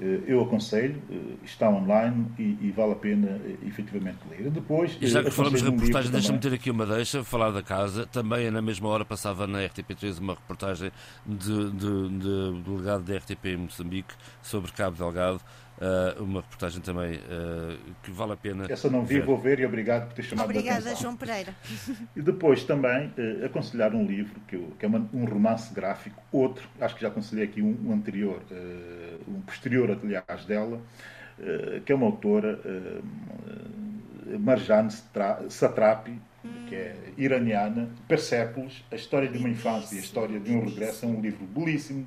Eh, 0.00 0.20
eu 0.26 0.40
aconselho, 0.42 1.00
eh, 1.10 1.36
está 1.44 1.68
online 1.68 2.26
e, 2.38 2.56
e, 2.60 2.72
vale 2.74 2.92
a 2.92 2.96
pena 2.96 3.40
eh, 3.44 3.56
efetivamente 3.66 4.18
ler. 4.30 4.50
Depois, 4.50 4.96
e 5.00 5.06
já 5.06 5.22
que 5.22 5.30
falamos 5.30 5.62
de 5.62 5.70
reportagem, 5.70 6.10
deixa-me 6.10 6.38
ter 6.38 6.54
aqui 6.54 6.70
uma 6.70 6.86
deixa, 6.86 7.22
falar 7.22 7.50
da 7.50 7.62
casa. 7.62 8.06
Também 8.06 8.50
na 8.50 8.62
mesma 8.62 8.88
hora 8.88 9.04
passava 9.04 9.46
na 9.46 9.58
RTP3 9.58 10.18
uma 10.18 10.34
reportagem 10.34 10.90
de, 11.26 11.70
de, 11.72 12.08
de, 12.08 12.18
de 12.18 12.62
delegado 12.62 13.02
da 13.02 13.16
RTP 13.16 13.44
em 13.46 13.56
Moçambique 13.58 14.14
sobre 14.42 14.72
Cabo 14.72 14.96
Delgado. 14.96 15.40
Uh, 15.82 16.22
uma 16.22 16.42
reportagem 16.42 16.80
também 16.80 17.16
uh, 17.16 17.76
que 18.04 18.12
vale 18.12 18.34
a 18.34 18.36
pena. 18.36 18.66
Essa 18.70 18.88
não 18.88 19.04
vi, 19.04 19.14
ver. 19.14 19.26
vou 19.26 19.36
ver 19.36 19.58
e 19.58 19.66
obrigado 19.66 20.06
por 20.06 20.14
ter 20.14 20.22
chamado 20.22 20.44
Obrigada, 20.44 20.76
a 20.76 20.78
atenção. 20.78 21.02
João 21.02 21.16
Pereira. 21.16 21.56
E 22.14 22.22
depois 22.22 22.62
também 22.62 23.08
uh, 23.08 23.46
aconselhar 23.46 23.92
um 23.92 24.06
livro 24.06 24.40
que, 24.46 24.54
eu, 24.54 24.72
que 24.78 24.84
é 24.84 24.88
uma, 24.88 25.04
um 25.12 25.24
romance 25.24 25.74
gráfico, 25.74 26.22
outro, 26.30 26.68
acho 26.80 26.94
que 26.94 27.02
já 27.02 27.08
aconselhei 27.08 27.46
aqui 27.46 27.60
um, 27.60 27.76
um 27.84 27.92
anterior, 27.92 28.40
um 29.26 29.40
posterior, 29.40 29.90
aliás, 29.90 30.44
dela, 30.44 30.80
que 31.84 31.90
é 31.90 31.94
uma 31.94 32.06
autora, 32.06 32.60
Marjane 34.38 34.90
Satrapi, 35.48 36.16
que 36.68 36.74
é 36.76 36.96
iraniana, 37.16 37.88
Persépolis, 38.06 38.84
a 38.90 38.94
história 38.94 39.28
de 39.28 39.38
uma 39.38 39.48
infância 39.48 39.96
e 39.96 39.98
a 39.98 40.02
história 40.02 40.38
de 40.38 40.52
um 40.52 40.64
regresso, 40.64 41.06
é 41.06 41.08
um 41.08 41.20
livro 41.20 41.44
belíssimo, 41.44 42.06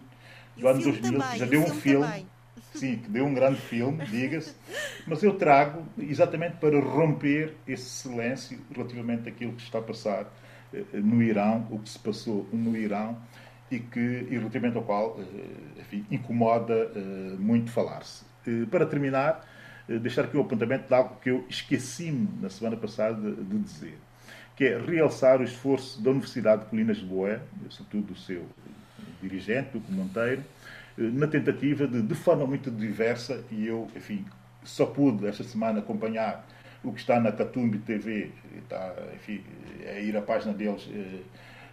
do 0.56 0.68
ano 0.68 0.82
2000, 0.82 1.20
também, 1.20 1.40
já 1.40 1.46
deu 1.46 1.62
um 1.62 1.74
filme. 1.74 2.06
Também 2.06 2.35
sim, 2.78 2.98
que 2.98 3.10
deu 3.10 3.26
um 3.26 3.34
grande 3.34 3.60
filme, 3.60 4.06
diga-se, 4.06 4.54
mas 5.08 5.24
eu 5.24 5.34
trago 5.36 5.84
exatamente 5.98 6.58
para 6.58 6.80
romper 6.80 7.56
esse 7.68 7.90
silêncio 7.90 8.60
relativamente 8.74 9.30
àquilo 9.30 9.54
que 9.54 9.62
está 9.62 9.80
a 9.80 9.82
passar 9.82 10.32
eh, 10.74 10.84
no 10.94 11.22
Irão, 11.22 11.68
o 11.72 11.80
que 11.80 11.90
se 11.90 12.00
passou 12.00 12.48
no 12.52 12.76
Irão 12.76 13.18
e 13.72 13.80
que 13.80 14.00
e 14.00 14.38
relativamente 14.38 14.78
ao 14.78 14.84
qual 14.84 15.20
eh, 15.20 15.82
enfim, 15.82 16.06
incomoda 16.12 16.74
eh, 16.74 17.36
muito 17.40 17.72
falar-se. 17.72 18.26
Para 18.70 18.86
terminar, 18.86 19.44
deixar 19.88 20.26
aqui 20.26 20.38
o 20.38 20.42
apontamento 20.42 20.88
de 20.88 20.94
algo 20.94 21.16
que 21.20 21.32
eu 21.32 21.44
esqueci-me 21.50 22.30
na 22.40 22.48
semana 22.48 22.78
passada 22.78 23.32
de, 23.32 23.58
dizer, 23.58 23.98
que 24.56 24.66
é 24.66 24.78
realçar 24.78 25.42
o 25.42 25.44
esforço 25.44 26.00
da 26.00 26.12
Universidade 26.12 26.64
de 26.64 26.70
Colinas 26.70 26.98
de 26.98 27.06
Boé, 27.06 27.42
sobretudo 27.70 28.14
do 28.14 28.16
seu 28.16 28.46
dirigente, 29.20 29.78
o 29.78 29.92
Monteiro, 29.92 30.44
na 30.98 31.28
tentativa 31.28 31.88
de, 31.88 32.02
de 32.02 32.16
forma 32.16 32.46
muito 32.46 32.72
diversa, 32.72 33.43
e 33.52 33.68
eu, 33.68 33.88
enfim, 33.96 34.26
só 34.64 34.86
pude 34.86 35.28
esta 35.28 35.43
semana 35.43 35.80
acompanhar 35.80 36.46
o 36.84 36.91
que 36.91 37.00
está 37.00 37.20
na 37.20 37.32
Catumbi 37.32 37.80
TV, 37.80 38.32
está, 38.58 38.93
enfim, 39.14 39.41
é 39.84 40.02
ir 40.02 40.16
à 40.16 40.22
página 40.22 40.54
deles 40.54 40.88
eh, 40.93 41.20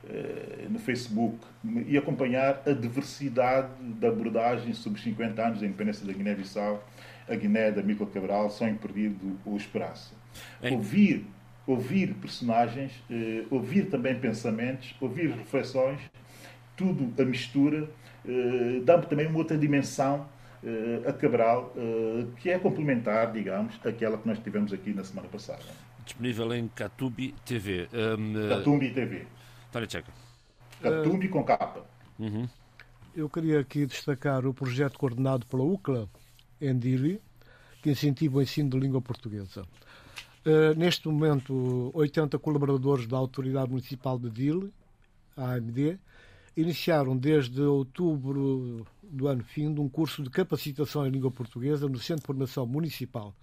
eh, 0.09 0.67
no 0.69 0.79
Facebook 0.79 1.39
e 1.87 1.97
acompanhar 1.97 2.63
a 2.67 2.73
diversidade 2.73 3.69
da 4.01 4.09
abordagem 4.09 4.73
sobre 4.73 4.99
os 4.99 5.05
50 5.05 5.43
anos 5.43 5.61
da 5.61 5.67
independência 5.67 6.07
da 6.07 6.13
Guiné-Bissau, 6.13 6.83
a 7.29 7.35
Guiné 7.35 7.71
da 7.71 7.83
Mícola 7.83 8.11
Cabral, 8.11 8.51
Sonho 8.51 8.77
Perdido 8.77 9.39
ou 9.45 9.57
Esperança. 9.57 10.15
Ouvir, 10.63 11.27
ouvir 11.67 12.15
personagens, 12.15 12.93
eh, 13.11 13.45
ouvir 13.51 13.87
também 13.91 14.19
pensamentos, 14.19 14.95
ouvir 15.01 15.31
reflexões, 15.31 16.01
tudo 16.83 17.23
a 17.23 17.25
mistura 17.25 17.89
eh, 18.27 18.81
dá-me 18.85 19.07
também 19.07 19.27
uma 19.27 19.39
outra 19.39 19.59
dimensão 19.59 20.29
uh, 20.63 21.09
a 21.09 21.13
Cabral, 21.13 21.73
uh, 21.77 22.27
que 22.37 22.51
é 22.51 22.59
complementar, 22.59 23.33
digamos, 23.33 23.75
àquela 23.85 24.17
que 24.17 24.27
nós 24.27 24.39
tivemos 24.39 24.73
aqui 24.73 24.93
na 24.93 25.03
semana 25.03 25.29
passada. 25.29 25.63
Disponível 26.05 26.55
em 26.55 26.69
Catubi 26.69 27.35
TV. 27.45 27.89
Um, 27.93 28.49
Catubi 28.49 28.91
TV. 28.91 29.27
Tânia 29.71 29.91
Checa. 29.91 30.13
Catubi 30.81 31.29
com 31.29 31.43
capa. 31.45 31.85
Uhum. 32.19 32.49
Eu 33.15 33.29
queria 33.29 33.61
aqui 33.61 33.87
destacar 33.87 34.47
o 34.47 34.55
projeto 34.55 34.99
coordenado 34.99 35.47
pela 35.47 35.63
UCLA, 35.63 36.09
em 36.61 36.79
Dili, 36.79 37.21
que 37.83 37.91
incentiva 37.91 38.39
o 38.39 38.43
ensino 38.43 38.71
de 38.71 38.79
língua 38.79 39.01
portuguesa. 39.01 39.63
Uh, 40.45 40.77
neste 40.77 41.09
momento, 41.09 41.91
80 41.95 42.39
colaboradores 42.39 43.07
da 43.07 43.17
Autoridade 43.17 43.71
Municipal 43.71 44.19
de 44.19 44.31
Dili, 44.31 44.73
a 45.37 45.55
AMD, 45.55 45.99
iniciaram 46.57 47.17
desde 47.17 47.61
outubro 47.61 48.87
do 49.03 49.29
ano 49.29 49.45
fim 49.45 49.69
um 49.69 49.89
curso 49.89 50.23
de 50.23 50.31
capacitação 50.31 51.07
em 51.07 51.11
língua 51.11 51.31
portuguesa 51.31 51.89
no 51.89 51.99
Centro 51.99 52.23
de 52.23 52.27
Formação 52.27 52.67
Municipal. 52.67 53.35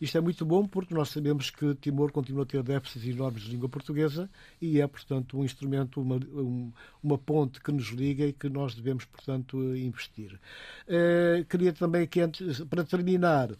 Isto 0.00 0.16
é 0.16 0.20
muito 0.20 0.46
bom 0.46 0.64
porque 0.64 0.94
nós 0.94 1.08
sabemos 1.08 1.50
que 1.50 1.74
Timor 1.74 2.12
continua 2.12 2.44
a 2.44 2.46
ter 2.46 2.62
déficits 2.62 3.08
enormes 3.08 3.42
de 3.42 3.50
língua 3.50 3.68
portuguesa 3.68 4.30
e 4.62 4.80
é, 4.80 4.86
portanto, 4.86 5.36
um 5.36 5.44
instrumento, 5.44 6.00
uma, 6.00 6.16
um, 6.16 6.72
uma 7.02 7.18
ponte 7.18 7.60
que 7.60 7.72
nos 7.72 7.88
liga 7.88 8.24
e 8.24 8.32
que 8.32 8.48
nós 8.48 8.76
devemos, 8.76 9.04
portanto, 9.04 9.56
investir. 9.76 10.38
Uh, 10.86 11.44
queria 11.46 11.72
também 11.72 12.06
que, 12.06 12.20
antes, 12.20 12.60
para 12.64 12.84
terminar, 12.84 13.50
uh, 13.50 13.56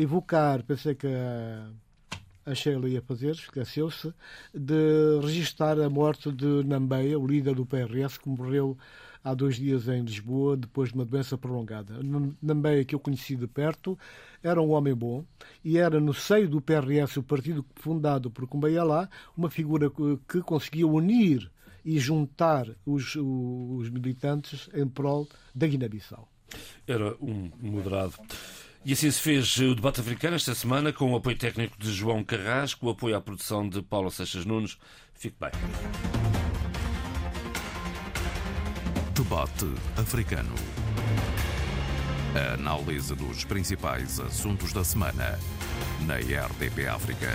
evocar, 0.00 0.62
pensei 0.62 0.94
que 0.94 1.06
a 1.06 1.70
a 2.46 2.54
Sheila 2.54 2.88
ia 2.88 3.02
fazer, 3.02 3.32
esqueceu-se, 3.32 4.14
de 4.54 5.20
registar 5.20 5.78
a 5.80 5.90
morte 5.90 6.30
de 6.30 6.62
Nambeia, 6.64 7.18
o 7.18 7.26
líder 7.26 7.56
do 7.56 7.66
PRS, 7.66 8.16
que 8.16 8.28
morreu 8.28 8.78
há 9.24 9.34
dois 9.34 9.56
dias 9.56 9.88
em 9.88 10.02
Lisboa, 10.02 10.56
depois 10.56 10.90
de 10.90 10.94
uma 10.94 11.04
doença 11.04 11.36
prolongada. 11.36 11.94
Nambeia, 12.40 12.84
que 12.84 12.94
eu 12.94 13.00
conheci 13.00 13.34
de 13.34 13.48
perto, 13.48 13.98
era 14.40 14.62
um 14.62 14.70
homem 14.70 14.94
bom 14.94 15.24
e 15.64 15.76
era 15.76 15.98
no 15.98 16.14
seio 16.14 16.48
do 16.48 16.60
PRS, 16.60 17.16
o 17.16 17.22
partido 17.24 17.66
fundado 17.74 18.30
por 18.30 18.46
Cumbaialá, 18.46 19.08
uma 19.36 19.50
figura 19.50 19.90
que 20.28 20.40
conseguia 20.42 20.86
unir 20.86 21.50
e 21.84 21.98
juntar 21.98 22.68
os, 22.84 23.16
os 23.16 23.90
militantes 23.90 24.70
em 24.72 24.86
prol 24.86 25.28
da 25.52 25.66
Guiné-Bissau. 25.66 26.28
Era 26.86 27.16
um 27.20 27.50
moderado. 27.60 28.14
E 28.86 28.92
assim 28.92 29.10
se 29.10 29.20
fez 29.20 29.56
o 29.56 29.74
debate 29.74 30.00
africano 30.00 30.36
esta 30.36 30.54
semana 30.54 30.92
com 30.92 31.10
o 31.10 31.16
apoio 31.16 31.36
técnico 31.36 31.76
de 31.76 31.90
João 31.90 32.22
Carrasco, 32.22 32.86
o 32.86 32.90
apoio 32.90 33.16
à 33.16 33.20
produção 33.20 33.68
de 33.68 33.82
Paulo 33.82 34.12
Seixas 34.12 34.44
Nunes. 34.44 34.78
Fique 35.12 35.34
bem. 35.40 35.50
Debate 39.12 39.66
africano. 39.96 40.54
A 42.36 42.54
análise 42.54 43.12
dos 43.16 43.44
principais 43.44 44.20
assuntos 44.20 44.72
da 44.72 44.84
semana 44.84 45.36
na 46.02 46.18
RDP 46.18 46.86
África. 46.86 47.26